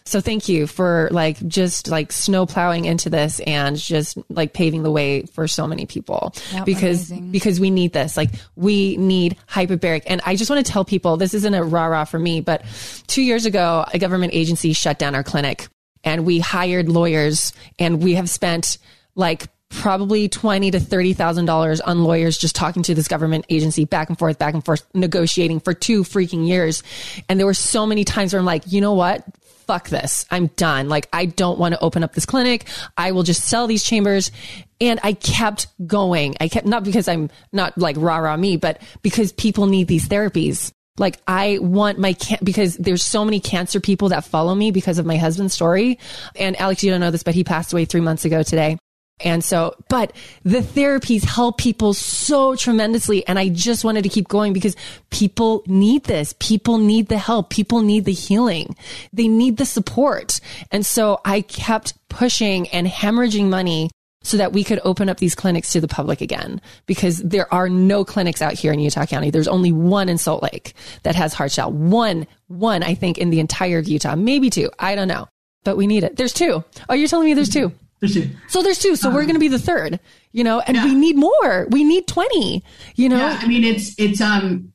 so 0.09 0.23
thank 0.23 0.49
you 0.49 0.67
for 0.67 1.09
like 1.13 1.47
just 1.47 1.89
like 1.89 2.13
snow 2.13 2.47
plowing 2.47 2.87
into 2.87 3.11
this 3.11 3.41
and 3.41 3.77
just 3.77 4.17
like 4.31 4.55
paving 4.55 4.83
the 4.83 4.91
way 4.91 5.27
for 5.27 5.47
so 5.47 5.67
many 5.67 5.85
people 5.85 6.35
yep, 6.51 6.65
because 6.65 7.11
amazing. 7.11 7.31
because 7.31 7.61
we 7.61 7.71
need 7.71 7.93
this. 7.93 8.17
Like 8.17 8.31
we 8.57 8.97
need 8.97 9.37
hyperbaric. 9.47 10.05
And 10.07 10.23
I 10.25 10.35
just 10.35 10.51
want 10.51 10.65
to 10.65 10.73
tell 10.73 10.83
people 10.83 11.19
this 11.19 11.35
isn't 11.35 11.53
a 11.53 11.63
rah 11.63 11.87
rah 11.87 12.05
for 12.05 12.19
me, 12.19 12.41
but 12.41 12.65
two 13.07 13.21
years 13.21 13.45
ago, 13.45 13.85
a 13.93 13.99
government 13.99 14.33
agency 14.33 14.73
shut 14.73 14.99
down 14.99 15.15
our 15.15 15.23
clinic 15.23 15.69
and 16.03 16.25
we 16.25 16.39
hired 16.39 16.89
lawyers 16.89 17.53
and 17.79 18.03
we 18.03 18.15
have 18.15 18.31
spent 18.31 18.79
like 19.15 19.49
probably 19.69 20.27
twenty 20.27 20.71
to 20.71 20.81
thirty 20.81 21.13
thousand 21.13 21.45
dollars 21.45 21.83
on 21.83 22.03
lawyers 22.03 22.39
just 22.39 22.57
talking 22.57 22.83
to 22.83 22.95
this 22.95 23.09
government 23.09 23.45
agency 23.51 23.85
back 23.85 24.09
and 24.09 24.19
forth, 24.19 24.39
back 24.39 24.55
and 24.55 24.65
forth, 24.65 24.87
negotiating 24.95 25.61
for 25.61 25.75
two 25.75 26.03
freaking 26.03 26.49
years. 26.49 26.83
And 27.29 27.39
there 27.39 27.47
were 27.47 27.53
so 27.53 27.85
many 27.85 28.05
times 28.05 28.33
where 28.33 28.41
I'm 28.41 28.47
like, 28.47 28.63
you 28.73 28.81
know 28.81 28.95
what? 28.95 29.23
Fuck 29.69 29.91
this. 29.91 30.27
I'm 30.31 30.49
done. 30.49 30.89
Like, 30.89 31.09
I 31.13 31.27
don't 31.27 31.59
want 31.59 31.75
to 31.75 31.81
open 31.81 32.03
up 32.03 32.15
this 32.15 32.27
clinic. 32.27 32.67
I 32.97 33.13
will 33.13 33.23
just 33.23 33.45
sell 33.45 33.69
these 33.69 33.85
chambers. 33.85 34.33
And 34.81 34.99
I 35.03 35.13
kept 35.13 35.67
going. 35.87 36.37
I 36.41 36.49
kept, 36.49 36.67
not 36.67 36.85
because 36.85 37.07
I'm 37.07 37.31
not 37.53 37.77
like 37.77 37.97
rah 37.99 38.17
rah 38.17 38.37
me, 38.37 38.57
but 38.57 38.81
because 39.03 39.33
people 39.33 39.67
need 39.67 39.87
these 39.87 40.09
therapies. 40.09 40.73
Like 40.97 41.21
I 41.29 41.59
want 41.61 41.99
my 41.99 42.15
can 42.15 42.39
because 42.43 42.77
there's 42.77 43.05
so 43.05 43.25
many 43.25 43.39
cancer 43.41 43.79
people 43.79 44.09
that 44.09 44.25
follow 44.25 44.55
me 44.55 44.71
because 44.71 44.99
of 44.99 45.07
my 45.07 45.17
husband's 45.17 45.55
story. 45.55 45.99
And 46.35 46.59
Alex, 46.61 46.83
you 46.83 46.91
don't 46.91 47.01
know 47.01 47.11
this, 47.11 47.23
but 47.23 47.35
he 47.35 47.45
passed 47.45 47.73
away 47.73 47.85
three 47.85 48.01
months 48.01 48.25
ago 48.25 48.43
today. 48.43 48.79
And 49.21 49.43
so, 49.43 49.75
but 49.89 50.15
the 50.45 50.61
therapies 50.61 51.25
help 51.25 51.59
people 51.59 51.93
so 51.95 52.55
tremendously. 52.57 53.27
And 53.27 53.39
I 53.39 53.49
just 53.49 53.85
wanted 53.85 54.03
to 54.03 54.09
keep 54.09 54.29
going 54.29 54.53
because 54.53 54.77
people 55.11 55.63
need 55.67 56.05
this. 56.05 56.35
People 56.39 56.79
need 56.79 57.09
the 57.09 57.19
help. 57.19 57.51
People 57.51 57.83
need 57.83 58.05
the 58.05 58.13
healing. 58.13 58.77
They 59.13 59.29
need 59.29 59.57
the 59.57 59.67
support. 59.67 60.41
And 60.71 60.87
so 60.87 61.21
I 61.25 61.41
kept 61.41 61.95
pushing 62.09 62.69
and 62.69 62.87
hemorrhaging 62.87 63.49
money 63.49 63.91
so 64.23 64.37
that 64.37 64.53
we 64.53 64.65
could 64.65 64.81
open 64.85 65.09
up 65.09 65.19
these 65.19 65.35
clinics 65.35 65.73
to 65.73 65.81
the 65.81 65.89
public 65.89 66.21
again 66.21 66.61
because 66.87 67.19
there 67.19 67.53
are 67.53 67.69
no 67.69 68.05
clinics 68.05 68.43
out 68.43 68.53
here 68.53 68.73
in 68.73 68.81
Utah 68.81 69.07
County. 69.07 69.31
There's 69.31 69.49
only 69.49 69.73
one 69.73 70.09
in 70.09 70.19
Salt 70.19 70.43
Lake 70.43 70.75
that 71.05 71.15
has 71.15 71.33
hard 71.33 71.53
shell. 71.53 71.71
One, 71.71 72.27
one, 72.49 72.83
I 72.83 72.95
think 72.95 73.19
in 73.19 73.31
the 73.31 73.41
entire 73.41 73.79
Utah, 73.81 74.17
maybe 74.17 74.51
two. 74.51 74.71
I 74.79 74.97
don't 74.97 75.09
know, 75.09 75.29
but 75.65 75.77
we 75.77 75.87
need 75.87 76.05
it. 76.05 76.17
There's 76.17 76.33
two. 76.33 76.65
Oh, 76.89 76.95
you're 76.95 77.09
telling 77.09 77.27
me 77.27 77.35
there's 77.35 77.49
two. 77.49 77.73
There's 78.01 78.15
two. 78.15 78.31
So 78.49 78.63
there's 78.63 78.79
two. 78.79 78.97
So 78.97 79.09
um, 79.09 79.15
we're 79.15 79.23
going 79.23 79.35
to 79.35 79.41
be 79.41 79.49
the 79.49 79.59
third. 79.59 80.01
you 80.33 80.45
know, 80.45 80.61
and 80.61 80.77
yeah. 80.77 80.85
we 80.85 80.95
need 80.95 81.17
more. 81.17 81.67
We 81.71 81.85
need 81.85 82.07
20, 82.07 82.63
you 82.95 83.09
know? 83.09 83.17
Yeah, 83.17 83.39
I 83.41 83.47
mean, 83.47 83.65
it's, 83.65 83.95
it's, 83.99 84.21
um, 84.21 84.73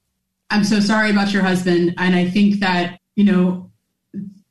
I'm 0.49 0.63
so 0.63 0.79
sorry 0.79 1.09
about 1.09 1.31
your 1.31 1.43
husband. 1.43 1.93
And 1.97 2.15
I 2.15 2.29
think 2.29 2.59
that, 2.59 2.99
you 3.15 3.23
know, 3.23 3.71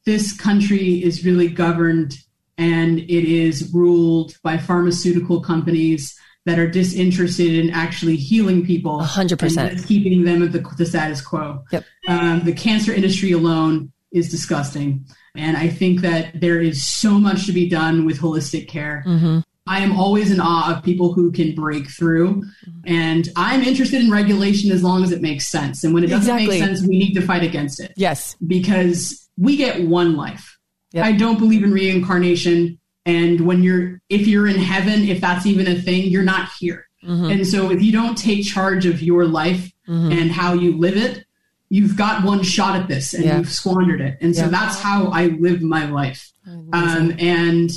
this 0.05 0.37
country 0.37 1.03
is 1.03 1.25
really 1.25 1.49
governed 1.49 2.17
and 2.59 2.99
it 2.99 3.11
is 3.11 3.71
ruled 3.73 4.37
by 4.43 4.59
pharmaceutical 4.59 5.41
companies 5.41 6.19
that 6.45 6.59
are 6.59 6.69
disinterested 6.69 7.55
in 7.55 7.71
actually 7.71 8.17
healing 8.17 8.65
people. 8.67 9.01
100%. 9.01 9.87
keeping 9.87 10.25
them 10.25 10.43
at 10.43 10.53
the, 10.53 10.61
the 10.77 10.87
status 10.87 11.21
quo. 11.21 11.63
Yep. 11.71 11.85
Um, 12.09 12.43
the 12.45 12.53
cancer 12.53 12.93
industry 12.93 13.33
alone 13.33 13.93
is 14.13 14.31
disgusting. 14.31 15.05
And 15.35 15.57
I 15.57 15.69
think 15.69 16.01
that 16.03 16.41
there 16.41 16.61
is 16.61 16.85
so 16.85 17.13
much 17.13 17.47
to 17.47 17.53
be 17.53 17.69
done 17.69 18.05
with 18.05 18.19
holistic 18.19 18.69
care. 18.69 19.03
Mm-hmm. 19.07 19.41
I 19.67 19.81
am 19.81 19.93
always 19.93 20.31
in 20.31 20.41
awe 20.41 20.77
of 20.77 20.83
people 20.83 21.13
who 21.13 21.31
can 21.31 21.55
break 21.55 21.89
through. 21.89 22.43
And 22.85 23.29
I'm 23.37 23.63
interested 23.63 24.03
in 24.03 24.11
regulation 24.11 24.73
as 24.73 24.83
long 24.83 25.05
as 25.05 25.13
it 25.13 25.23
makes 25.23 25.47
sense. 25.47 25.85
And 25.85 25.95
when 25.95 26.05
it 26.05 26.09
doesn't 26.09 26.35
exactly. 26.35 26.61
make 26.61 26.69
sense, 26.69 26.83
we 26.83 26.99
need 26.99 27.15
to 27.15 27.23
fight 27.23 27.45
against 27.45 27.81
it. 27.81 27.93
Yes. 27.97 28.37
Because 28.47 29.29
we 29.39 29.57
get 29.57 29.87
one 29.87 30.17
life. 30.17 30.59
Yep. 30.93 31.07
I 31.07 31.13
don't 31.13 31.39
believe 31.39 31.63
in 31.63 31.73
reincarnation. 31.73 32.79
And 33.07 33.43
when 33.43 33.63
you're, 33.63 34.01
if 34.09 34.27
you're 34.27 34.49
in 34.49 34.59
heaven, 34.59 35.05
if 35.05 35.21
that's 35.21 35.47
even 35.47 35.67
a 35.69 35.81
thing, 35.81 36.11
you're 36.11 36.23
not 36.25 36.51
here. 36.59 36.87
Mm-hmm. 37.05 37.31
And 37.31 37.47
so 37.47 37.71
if 37.71 37.83
you 37.83 37.93
don't 37.93 38.19
take 38.19 38.45
charge 38.45 38.85
of 38.85 39.01
your 39.01 39.27
life 39.27 39.73
mm-hmm. 39.89 40.13
and 40.13 40.31
how 40.31 40.55
you 40.55 40.77
live 40.77 40.97
it, 40.97 41.25
you've 41.73 41.97
got 41.97 42.23
one 42.23 42.43
shot 42.43 42.79
at 42.79 42.87
this 42.87 43.15
and 43.15 43.25
yeah. 43.25 43.39
you've 43.39 43.51
squandered 43.51 44.03
it. 44.03 44.19
And 44.21 44.37
so 44.37 44.43
yeah. 44.43 44.49
that's 44.49 44.79
how 44.79 45.07
I 45.07 45.29
live 45.29 45.63
my 45.63 45.87
life. 45.87 46.31
Um, 46.75 47.15
and 47.19 47.71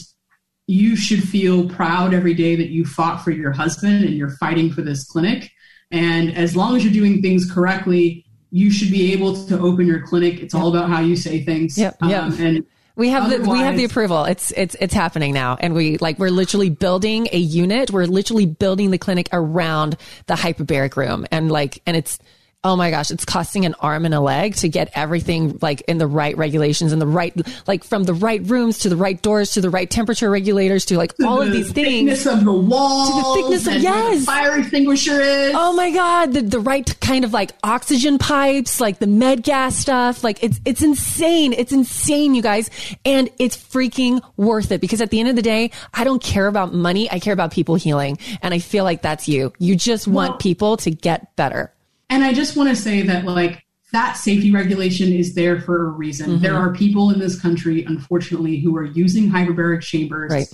you 0.67 0.97
should 0.97 1.23
feel 1.23 1.69
proud 1.69 2.13
every 2.13 2.33
day 2.33 2.57
that 2.57 2.67
you 2.67 2.83
fought 2.83 3.23
for 3.23 3.31
your 3.31 3.53
husband 3.53 4.03
and 4.03 4.13
you're 4.13 4.31
fighting 4.31 4.69
for 4.69 4.81
this 4.81 5.05
clinic. 5.05 5.49
And 5.91 6.35
as 6.35 6.57
long 6.57 6.75
as 6.75 6.83
you're 6.83 6.91
doing 6.91 7.21
things 7.21 7.49
correctly, 7.49 8.25
you 8.51 8.69
should 8.69 8.91
be 8.91 9.13
able 9.13 9.45
to 9.45 9.57
open 9.57 9.87
your 9.87 10.01
clinic. 10.01 10.41
It's 10.41 10.53
yep. 10.53 10.61
all 10.61 10.75
about 10.75 10.89
how 10.89 10.99
you 10.99 11.15
say 11.15 11.45
things. 11.45 11.77
Yep. 11.77 11.95
Um, 12.01 12.09
yep. 12.09 12.33
And 12.37 12.65
we 12.97 13.09
have 13.11 13.29
the 13.29 13.49
we 13.49 13.59
have 13.59 13.77
the 13.77 13.85
approval. 13.85 14.25
It's 14.25 14.51
it's 14.51 14.75
it's 14.81 14.93
happening 14.93 15.33
now, 15.33 15.57
and 15.59 15.73
we 15.73 15.97
like 15.97 16.17
we're 16.17 16.29
literally 16.29 16.69
building 16.69 17.27
a 17.31 17.37
unit. 17.37 17.91
We're 17.91 18.05
literally 18.05 18.45
building 18.45 18.91
the 18.91 18.97
clinic 18.97 19.27
around 19.33 19.97
the 20.27 20.33
hyperbaric 20.33 20.95
room, 20.95 21.25
and 21.29 21.51
like 21.51 21.81
and 21.85 21.97
it's 21.97 22.19
oh 22.65 22.75
my 22.75 22.89
gosh, 22.89 23.11
it's 23.11 23.23
costing 23.23 23.63
an 23.63 23.75
arm 23.79 24.05
and 24.05 24.13
a 24.15 24.19
leg 24.19 24.55
to 24.55 24.67
get 24.67 24.89
everything 24.95 25.59
like 25.61 25.81
in 25.81 25.99
the 25.99 26.07
right 26.07 26.35
regulations 26.35 26.91
and 26.91 26.99
the 26.99 27.05
right, 27.05 27.31
like 27.67 27.83
from 27.83 28.05
the 28.05 28.13
right 28.13 28.41
rooms 28.49 28.79
to 28.79 28.89
the 28.89 28.95
right 28.95 29.21
doors 29.21 29.51
to 29.51 29.61
the 29.61 29.69
right 29.69 29.87
temperature 29.87 30.31
regulators 30.31 30.83
to 30.85 30.97
like 30.97 31.13
all 31.23 31.43
of 31.43 31.51
these 31.51 31.71
things. 31.71 31.75
The 31.75 32.15
thickness 32.15 32.25
of 32.25 32.43
the 32.43 32.51
walls. 32.51 33.09
To 33.09 33.15
the 33.21 33.41
thickness 33.41 33.67
of, 33.67 33.83
yes. 33.83 34.25
fire 34.25 34.57
extinguisher 34.57 35.21
is. 35.21 35.53
Oh 35.55 35.73
my 35.73 35.91
God. 35.91 36.33
The, 36.33 36.41
the 36.41 36.59
right 36.59 36.99
kind 36.99 37.23
of 37.23 37.33
like 37.33 37.51
oxygen 37.63 38.17
pipes, 38.17 38.81
like 38.81 38.97
the 38.97 39.07
med 39.07 39.43
gas 39.43 39.75
stuff. 39.75 40.23
Like 40.23 40.43
it's, 40.43 40.59
it's 40.65 40.81
insane. 40.81 41.53
It's 41.53 41.71
insane, 41.71 42.33
you 42.33 42.41
guys. 42.41 42.71
And 43.05 43.29
it's 43.37 43.55
freaking 43.55 44.21
worth 44.37 44.71
it 44.71 44.81
because 44.81 45.01
at 45.01 45.11
the 45.11 45.19
end 45.19 45.29
of 45.29 45.35
the 45.35 45.43
day, 45.43 45.69
I 45.93 46.03
don't 46.03 46.21
care 46.21 46.47
about 46.47 46.73
money. 46.73 47.11
I 47.11 47.19
care 47.19 47.33
about 47.33 47.51
people 47.51 47.75
healing. 47.75 48.17
And 48.41 48.55
I 48.55 48.59
feel 48.59 48.83
like 48.83 49.03
that's 49.03 49.27
you. 49.27 49.53
You 49.59 49.75
just 49.75 50.07
want 50.07 50.31
well, 50.31 50.37
people 50.39 50.77
to 50.77 50.89
get 50.89 51.35
better. 51.35 51.71
And 52.09 52.23
I 52.23 52.33
just 52.33 52.55
want 52.55 52.69
to 52.69 52.75
say 52.75 53.01
that, 53.03 53.25
like, 53.25 53.65
that 53.91 54.17
safety 54.17 54.51
regulation 54.51 55.13
is 55.13 55.35
there 55.35 55.61
for 55.61 55.87
a 55.87 55.89
reason. 55.89 56.29
Mm-hmm. 56.29 56.43
There 56.43 56.55
are 56.55 56.73
people 56.73 57.11
in 57.11 57.19
this 57.19 57.39
country, 57.39 57.83
unfortunately, 57.85 58.59
who 58.59 58.75
are 58.75 58.83
using 58.83 59.29
hyperbaric 59.29 59.81
chambers 59.81 60.31
right. 60.31 60.47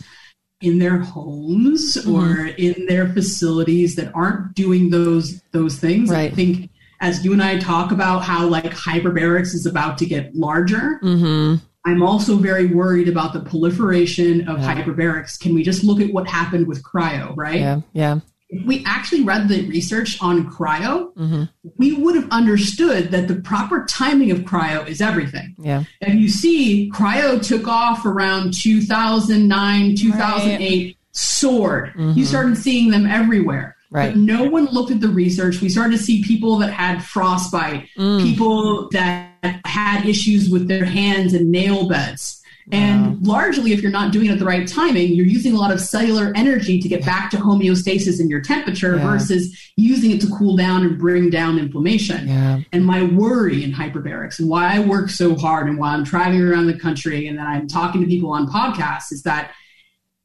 in 0.62 0.80
their 0.80 1.00
homes 1.00 1.98
mm-hmm. 1.98 2.14
or 2.14 2.46
in 2.46 2.86
their 2.86 3.08
facilities 3.10 3.96
that 3.96 4.14
aren't 4.14 4.54
doing 4.54 4.92
those 4.92 5.42
those 5.52 5.78
things. 5.78 6.12
Right. 6.12 6.32
I 6.32 6.36
think 6.36 6.70
as 7.00 7.26
you 7.26 7.34
and 7.34 7.42
I 7.42 7.58
talk 7.58 7.92
about 7.92 8.20
how 8.20 8.48
like 8.48 8.66
hyperbarics 8.66 9.56
is 9.56 9.66
about 9.66 9.98
to 10.00 10.06
get 10.06 10.36
larger. 10.36 11.00
Mm-hmm. 11.02 11.66
I'm 11.84 12.04
also 12.04 12.36
very 12.36 12.68
worried 12.68 13.08
about 13.08 13.34
the 13.34 13.40
proliferation 13.40 14.48
of 14.48 14.60
yeah. 14.60 14.76
hyperbarics. 14.76 15.40
Can 15.40 15.56
we 15.56 15.64
just 15.64 15.84
look 15.84 16.00
at 16.00 16.14
what 16.14 16.28
happened 16.28 16.68
with 16.68 16.84
cryo, 16.84 17.36
right? 17.36 17.60
Yeah, 17.60 17.82
yeah 17.94 18.20
if 18.52 18.66
we 18.66 18.84
actually 18.86 19.24
read 19.24 19.48
the 19.48 19.66
research 19.68 20.22
on 20.22 20.50
cryo, 20.52 21.14
mm-hmm. 21.16 21.44
we 21.78 21.94
would 21.94 22.16
have 22.16 22.30
understood 22.32 23.10
that 23.12 23.28
the 23.30 23.36
proper 23.36 23.86
timing 23.86 24.30
of 24.30 24.40
cryo 24.40 24.86
is 24.88 25.02
everything. 25.02 25.56
Yeah. 25.58 25.86
And 26.02 26.20
you 26.20 26.28
see, 26.28 26.92
cryo 26.94 27.42
took 27.42 27.68
off 27.68 28.06
around 28.06 28.54
2009, 28.54 29.96
2008, 29.96 30.86
right. 30.86 30.98
soared. 31.14 31.90
Mm-hmm. 31.90 32.20
You 32.20 32.26
started 32.26 32.58
seeing 32.58 32.92
them 32.92 33.08
everywhere. 33.08 33.78
Right. 33.90 34.14
But 34.14 34.20
no 34.20 34.50
one 34.50 34.66
looked 34.66 34.92
at 34.92 35.02
the 35.02 35.10
research. 35.10 35.60
We 35.62 35.68
started 35.68 35.98
to 35.98 36.04
see 36.04 36.24
people 36.24 36.58
that 36.60 36.72
had 36.72 37.04
frostbite, 37.04 37.90
mm. 37.98 38.22
people 38.22 38.90
that 38.90 39.60
had 39.66 40.06
issues 40.06 40.50
with 40.50 40.70
their 40.70 40.86
hands 40.86 41.34
and 41.34 41.52
nail 41.52 41.90
beds 41.90 42.41
and 42.72 43.26
largely, 43.26 43.74
if 43.74 43.82
you're 43.82 43.92
not 43.92 44.12
doing 44.12 44.28
it 44.28 44.32
at 44.32 44.40
the 44.40 44.46
right 44.46 44.68
timing, 44.68 45.14
you're 45.14 45.26
using 45.26 45.54
a 45.54 45.58
lot 45.58 45.72
of 45.72 45.80
cellular 45.80 46.32
energy 46.36 46.80
to 46.80 46.88
get 46.88 47.06
back 47.06 47.32
to 47.32 47.38
homeostasis 47.38 48.20
in 48.20 48.30
your 48.30 48.42
temperature 48.42 48.98
yeah. 48.98 49.04
versus 49.04 49.72
using 49.76 50.12
it 50.12 50.22
to 50.22 50.28
cool 50.28 50.56
down 50.56 50.86
and 50.86 50.98
bring 50.98 51.30
down 51.30 51.58
inflammation. 51.58 52.28
Yeah. 52.28 52.60
And 52.72 52.86
my 52.86 53.04
worry 53.04 53.64
in 53.64 53.72
hyperbarics 53.72 54.40
and 54.40 54.50
why 54.50 54.76
I 54.76 54.80
work 54.80 55.10
so 55.10 55.36
hard 55.36 55.68
and 55.68 55.78
why 55.78 55.94
I'm 55.94 56.06
traveling 56.06 56.42
around 56.42 56.68
the 56.68 56.78
country 56.78 57.28
and 57.28 57.38
that 57.38 57.48
I'm 57.48 57.68
talking 57.68 58.02
to 58.02 58.08
people 58.08 58.32
on 58.32 58.48
podcasts 58.48 59.12
is 59.12 59.24
that 59.24 59.52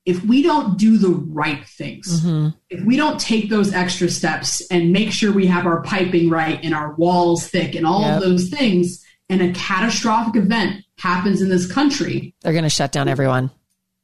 if 0.05 0.25
we 0.25 0.43
don't 0.43 0.79
do 0.79 0.99
the 0.99 1.09
right 1.09 1.67
things, 1.67 2.23
mm-hmm. 2.23 2.57
if 2.71 2.85
we 2.85 2.97
don't 2.97 3.19
take 3.19 3.51
those 3.51 3.73
extra 3.73 4.09
steps 4.09 4.65
and 4.71 4.93
make 4.93 5.11
sure 5.11 5.33
we 5.33 5.47
have 5.47 5.67
our 5.67 5.83
piping 5.83 6.31
right 6.31 6.61
and 6.63 6.75
our 6.75 6.95
walls 6.95 7.49
thick 7.49 7.75
and 7.75 7.85
all 7.85 8.03
yep. 8.03 8.17
of 8.17 8.23
those 8.23 8.49
things, 8.49 9.05
and 9.29 9.43
a 9.43 9.53
catastrophic 9.53 10.37
event 10.37 10.85
happens 10.99 11.43
in 11.43 11.49
this 11.49 11.71
country, 11.71 12.35
they're 12.43 12.53
going 12.53 12.65
to 12.65 12.71
shut 12.71 12.93
down 12.93 13.09
everyone. 13.09 13.51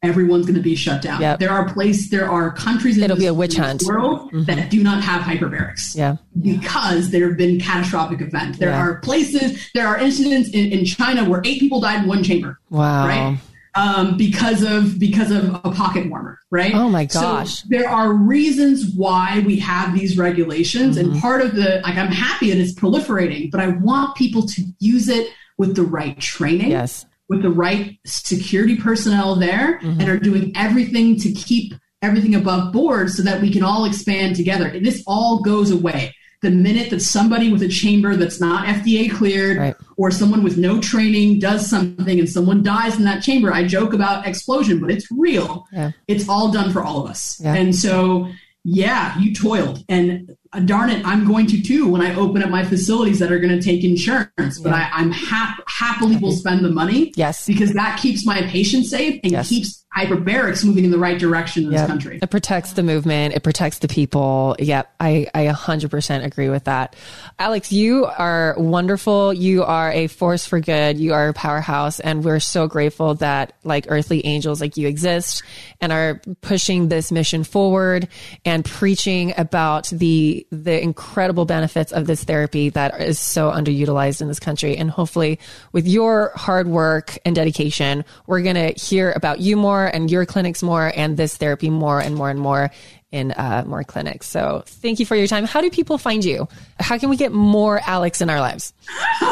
Everyone's 0.03 0.47
going 0.47 0.57
to 0.57 0.63
be 0.63 0.75
shut 0.75 1.01
down. 1.01 1.21
Yep. 1.21 1.39
There 1.39 1.51
are 1.51 1.73
places, 1.73 2.11
there 2.11 2.29
are 2.29 2.51
countries 2.51 2.99
in 2.99 3.05
It'll 3.05 3.15
this, 3.15 3.23
be 3.23 3.29
a 3.29 3.35
witch 3.35 3.55
hunt. 3.55 3.85
world 3.87 4.33
mm-hmm. 4.33 4.43
that 4.45 4.69
do 4.69 4.83
not 4.83 5.01
have 5.05 5.23
hyperbarics. 5.23 5.95
Yeah. 5.95 6.17
Because 6.41 7.11
there 7.11 7.29
have 7.29 7.39
been 7.39 7.61
catastrophic 7.61 8.21
events. 8.21 8.59
There 8.59 8.71
yeah. 8.71 8.81
are 8.81 8.97
places, 8.97 9.71
there 9.75 9.87
are 9.87 9.99
incidents 9.99 10.49
in, 10.51 10.73
in 10.73 10.85
China 10.85 11.29
where 11.29 11.41
eight 11.45 11.61
people 11.61 11.81
died 11.81 12.03
in 12.03 12.09
one 12.09 12.25
chamber. 12.25 12.59
Wow. 12.69 13.07
Right? 13.07 13.39
um, 13.75 14.17
because 14.17 14.63
of 14.63 14.99
because 14.99 15.31
of 15.31 15.55
a 15.65 15.71
pocket 15.71 16.09
warmer, 16.09 16.39
right? 16.51 16.75
Oh 16.75 16.89
my 16.89 17.07
gosh! 17.07 17.63
So 17.63 17.67
there 17.69 17.89
are 17.89 18.13
reasons 18.13 18.87
why 18.95 19.43
we 19.47 19.59
have 19.61 19.95
these 19.95 20.19
regulations, 20.19 20.99
mm-hmm. 20.99 21.13
and 21.13 21.21
part 21.21 21.41
of 21.41 21.55
the 21.55 21.81
like 21.83 21.97
I'm 21.97 22.13
happy 22.13 22.51
that 22.51 22.59
it's 22.59 22.75
proliferating, 22.75 23.51
but 23.51 23.61
I 23.61 23.69
want 23.69 24.17
people 24.17 24.47
to 24.47 24.63
use 24.79 25.09
it 25.09 25.29
with 25.63 25.77
the 25.77 25.85
right 25.85 26.19
training. 26.19 26.73
Yes. 26.73 27.07
With 27.29 27.43
the 27.43 27.51
right 27.51 27.97
security 28.05 28.77
personnel 28.77 29.37
there 29.37 29.79
mm-hmm. 29.79 30.01
and 30.01 30.09
are 30.11 30.19
doing 30.19 30.53
everything 30.57 31.17
to 31.21 31.31
keep 31.31 31.73
everything 32.03 32.35
above 32.35 32.73
board 32.73 33.11
so 33.11 33.23
that 33.23 33.41
we 33.41 33.49
can 33.53 33.63
all 33.63 33.85
expand 33.85 34.35
together. 34.35 34.67
And 34.67 34.85
this 34.85 35.05
all 35.07 35.41
goes 35.41 35.71
away 35.71 36.17
the 36.41 36.51
minute 36.51 36.91
that 36.91 36.99
somebody 36.99 37.53
with 37.53 37.63
a 37.63 37.69
chamber 37.69 38.17
that's 38.17 38.41
not 38.41 38.67
FDA 38.67 39.09
cleared 39.09 39.59
right. 39.59 39.77
or 39.97 40.11
someone 40.11 40.43
with 40.43 40.59
no 40.59 40.81
training 40.81 41.39
does 41.39 41.71
something 41.71 42.19
and 42.19 42.29
someone 42.29 42.65
dies 42.65 42.97
in 42.99 43.05
that 43.05 43.23
chamber. 43.23 43.53
I 43.53 43.65
joke 43.65 43.93
about 43.93 44.27
explosion, 44.27 44.81
but 44.81 44.91
it's 44.91 45.09
real. 45.13 45.65
Yeah. 45.73 45.93
It's 46.09 46.29
all 46.29 46.51
done 46.51 46.73
for 46.73 46.83
all 46.83 47.05
of 47.05 47.09
us. 47.09 47.41
Yeah. 47.41 47.55
And 47.55 47.73
so, 47.73 48.29
yeah, 48.65 49.17
you 49.21 49.33
toiled. 49.33 49.85
And 49.89 50.37
Uh, 50.55 50.61
darn 50.61 50.91
it, 50.91 51.05
I'm 51.07 51.27
going 51.27 51.47
to 51.47 51.63
too 51.63 51.89
when 51.89 52.03
I 52.03 52.15
open 52.15 52.43
up 52.43 52.51
my 52.51 52.65
facilities 52.65 53.19
that 53.21 53.33
are 53.33 53.39
going 53.39 53.59
to 53.59 53.63
take 53.63 53.85
insurance. 53.85 54.59
But 54.59 54.71
yeah. 54.71 54.91
I, 54.93 55.01
am 55.01 55.11
hap- 55.11 55.63
happily 55.67 56.17
will 56.17 56.33
spend 56.33 56.65
the 56.65 56.71
money. 56.71 57.13
Yes. 57.17 57.47
Because 57.47 57.73
that 57.73 57.99
keeps 57.99 58.27
my 58.27 58.43
patients 58.43 58.91
safe 58.91 59.19
and 59.23 59.33
yes. 59.33 59.49
keeps 59.49 59.82
hyperbarics 59.97 60.65
moving 60.65 60.85
in 60.85 60.91
the 60.91 60.99
right 60.99 61.19
direction 61.19 61.65
in 61.65 61.71
this 61.71 61.87
country. 61.87 62.19
It 62.23 62.31
protects 62.31 62.73
the 62.73 62.83
movement. 62.83 63.35
It 63.35 63.43
protects 63.43 63.81
the 63.81 63.89
people. 63.89 64.57
Yep. 64.59 64.91
I, 64.99 65.27
I 65.35 65.47
100% 65.47 66.25
agree 66.25 66.49
with 66.49 66.65
that. 66.65 66.97
Alex, 67.39 67.73
you 67.73 68.07
are 68.07 68.55
wonderful. 68.57 69.35
You 69.35 69.65
are 69.65 69.93
a 69.93 70.07
force 70.07 70.47
for 70.47 70.61
good. 70.61 70.99
You 70.99 71.13
are 71.13 71.29
a 71.29 71.35
powerhouse. 71.35 72.01
And 72.01 72.25
we're 72.25 72.41
so 72.41 72.67
grateful 72.67 73.17
that 73.17 73.53
like 73.65 73.85
earthly 73.89 74.25
angels 74.25 74.63
like 74.63 74.79
you 74.79 74.89
exist 74.89 75.43
and 75.83 75.93
are 75.93 76.23
pushing 76.41 76.89
this 76.89 77.13
mission 77.13 77.45
forward 77.45 78.09
and 78.47 78.65
preaching 78.65 79.35
about 79.37 79.89
the, 79.89 80.47
the 80.51 80.83
incredible 80.83 81.45
benefits 81.45 81.93
of 81.93 82.07
this 82.07 82.25
therapy 82.25 82.71
that 82.71 82.99
is 82.99 83.19
so 83.19 83.51
underutilized 83.51 84.23
in 84.23 84.29
this 84.29 84.41
country. 84.41 84.75
And 84.75 84.91
hopefully 84.91 85.39
with 85.73 85.87
your 85.87 86.33
hard 86.35 86.67
work 86.67 87.19
and 87.27 87.37
dedication, 87.37 88.07
we're 88.27 88.41
going 88.41 88.57
to 88.57 88.73
hear 88.73 89.13
about 89.13 89.41
you 89.41 89.57
more 89.57 89.82
more 89.83 89.91
and 89.95 90.11
your 90.11 90.27
clinics 90.27 90.63
more 90.63 90.93
and 90.95 91.17
this 91.17 91.37
therapy 91.37 91.71
more 91.71 92.01
and 92.01 92.15
more 92.15 92.31
and 92.31 92.39
more 92.41 92.71
in 93.11 93.33
uh, 93.33 93.65
more 93.67 93.85
clinics. 93.85 94.27
So 94.27 94.63
thank 94.65 94.99
you 94.99 95.05
for 95.05 95.15
your 95.15 95.27
time. 95.27 95.45
How 95.45 95.61
do 95.61 95.69
people 95.69 95.99
find 95.99 96.25
you? 96.25 96.49
How 96.81 96.97
can 96.97 97.11
we 97.11 97.17
get 97.17 97.31
more 97.31 97.79
Alex 97.87 98.23
in 98.23 98.31
our 98.31 98.41
lives? 98.41 98.73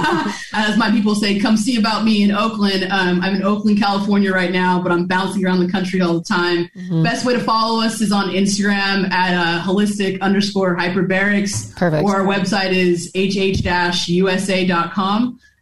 As 0.52 0.76
my 0.76 0.90
people 0.90 1.14
say, 1.14 1.40
come 1.40 1.56
see 1.56 1.78
about 1.78 2.04
me 2.04 2.22
in 2.22 2.30
Oakland. 2.30 2.84
Um, 2.92 3.22
I'm 3.22 3.36
in 3.36 3.42
Oakland, 3.42 3.78
California 3.80 4.32
right 4.34 4.52
now, 4.52 4.82
but 4.82 4.92
I'm 4.92 5.06
bouncing 5.06 5.46
around 5.46 5.60
the 5.60 5.72
country 5.72 6.02
all 6.02 6.12
the 6.12 6.24
time. 6.24 6.68
Mm-hmm. 6.76 7.02
Best 7.02 7.24
way 7.24 7.32
to 7.32 7.40
follow 7.40 7.80
us 7.80 8.02
is 8.02 8.12
on 8.12 8.28
Instagram 8.28 9.10
at 9.10 9.34
uh, 9.34 9.62
holistic 9.62 10.20
underscore 10.20 10.76
hyperbarics. 10.76 11.74
Perfect. 11.74 12.04
Or 12.04 12.16
our 12.16 12.26
website 12.26 12.72
is 12.72 13.10
hh-usa.com 13.14 14.06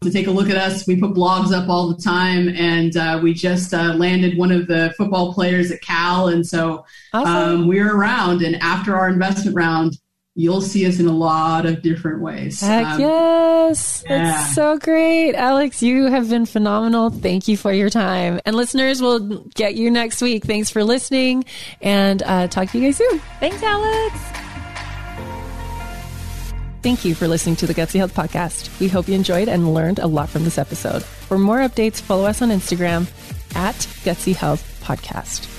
to 0.01 0.11
take 0.11 0.27
a 0.27 0.31
look 0.31 0.49
at 0.49 0.57
us. 0.57 0.87
We 0.87 0.97
put 0.97 1.13
blogs 1.13 1.53
up 1.53 1.69
all 1.69 1.89
the 1.89 2.01
time, 2.01 2.49
and 2.49 2.97
uh, 2.97 3.21
we 3.23 3.35
just 3.35 3.75
uh, 3.75 3.95
landed 3.95 4.39
one 4.39 4.53
of 4.53 4.67
the 4.67 4.95
football 4.97 5.35
players 5.35 5.71
at 5.71 5.81
Cal, 5.81 6.29
and 6.29 6.47
so 6.47 6.85
awesome. 7.13 7.35
um, 7.63 7.69
we're 7.69 7.95
around. 7.95 8.43
And 8.43 8.57
after 8.57 8.97
our 8.97 9.09
investment 9.09 9.57
round, 9.57 9.99
you'll 10.35 10.61
see 10.61 10.87
us 10.87 11.01
in 11.01 11.07
a 11.07 11.13
lot 11.13 11.67
of 11.67 11.83
different 11.83 12.21
ways. 12.21 12.61
Heck 12.61 12.87
um, 12.87 13.01
yes, 13.01 14.05
yeah. 14.09 14.19
that's 14.19 14.55
so 14.55 14.79
great, 14.79 15.35
Alex. 15.35 15.83
You 15.83 16.07
have 16.07 16.31
been 16.31 16.47
phenomenal. 16.47 17.11
Thank 17.11 17.49
you 17.49 17.57
for 17.57 17.73
your 17.73 17.91
time, 17.91 18.41
and 18.47 18.55
listeners, 18.55 19.03
we'll 19.03 19.45
get 19.55 19.75
you 19.75 19.91
next 19.91 20.23
week. 20.23 20.45
Thanks 20.45 20.71
for 20.71 20.85
listening, 20.85 21.45
and 21.81 22.23
uh, 22.23 22.47
talk 22.47 22.71
to 22.71 22.79
you 22.79 22.85
guys 22.85 22.97
soon. 22.97 23.19
Thanks, 23.41 23.63
Alex. 23.63 24.48
Thank 26.89 27.05
you 27.05 27.15
for 27.15 27.29
listening 27.29 27.57
to 27.57 27.67
the 27.67 27.75
Gutsy 27.75 27.99
Health 27.99 28.15
Podcast. 28.15 28.81
We 28.81 28.89
hope 28.89 29.09
you 29.09 29.15
enjoyed 29.15 29.47
and 29.47 29.75
learned 29.75 29.99
a 29.99 30.07
lot 30.07 30.31
from 30.31 30.45
this 30.45 30.57
episode. 30.57 31.03
For 31.03 31.39
more 31.39 31.59
updates, 31.59 32.01
follow 32.01 32.25
us 32.25 32.41
on 32.41 32.49
Instagram 32.49 33.03
at 33.55 33.75
Gutsy 34.07 34.35
Health 34.35 34.81
Podcast. 34.83 35.58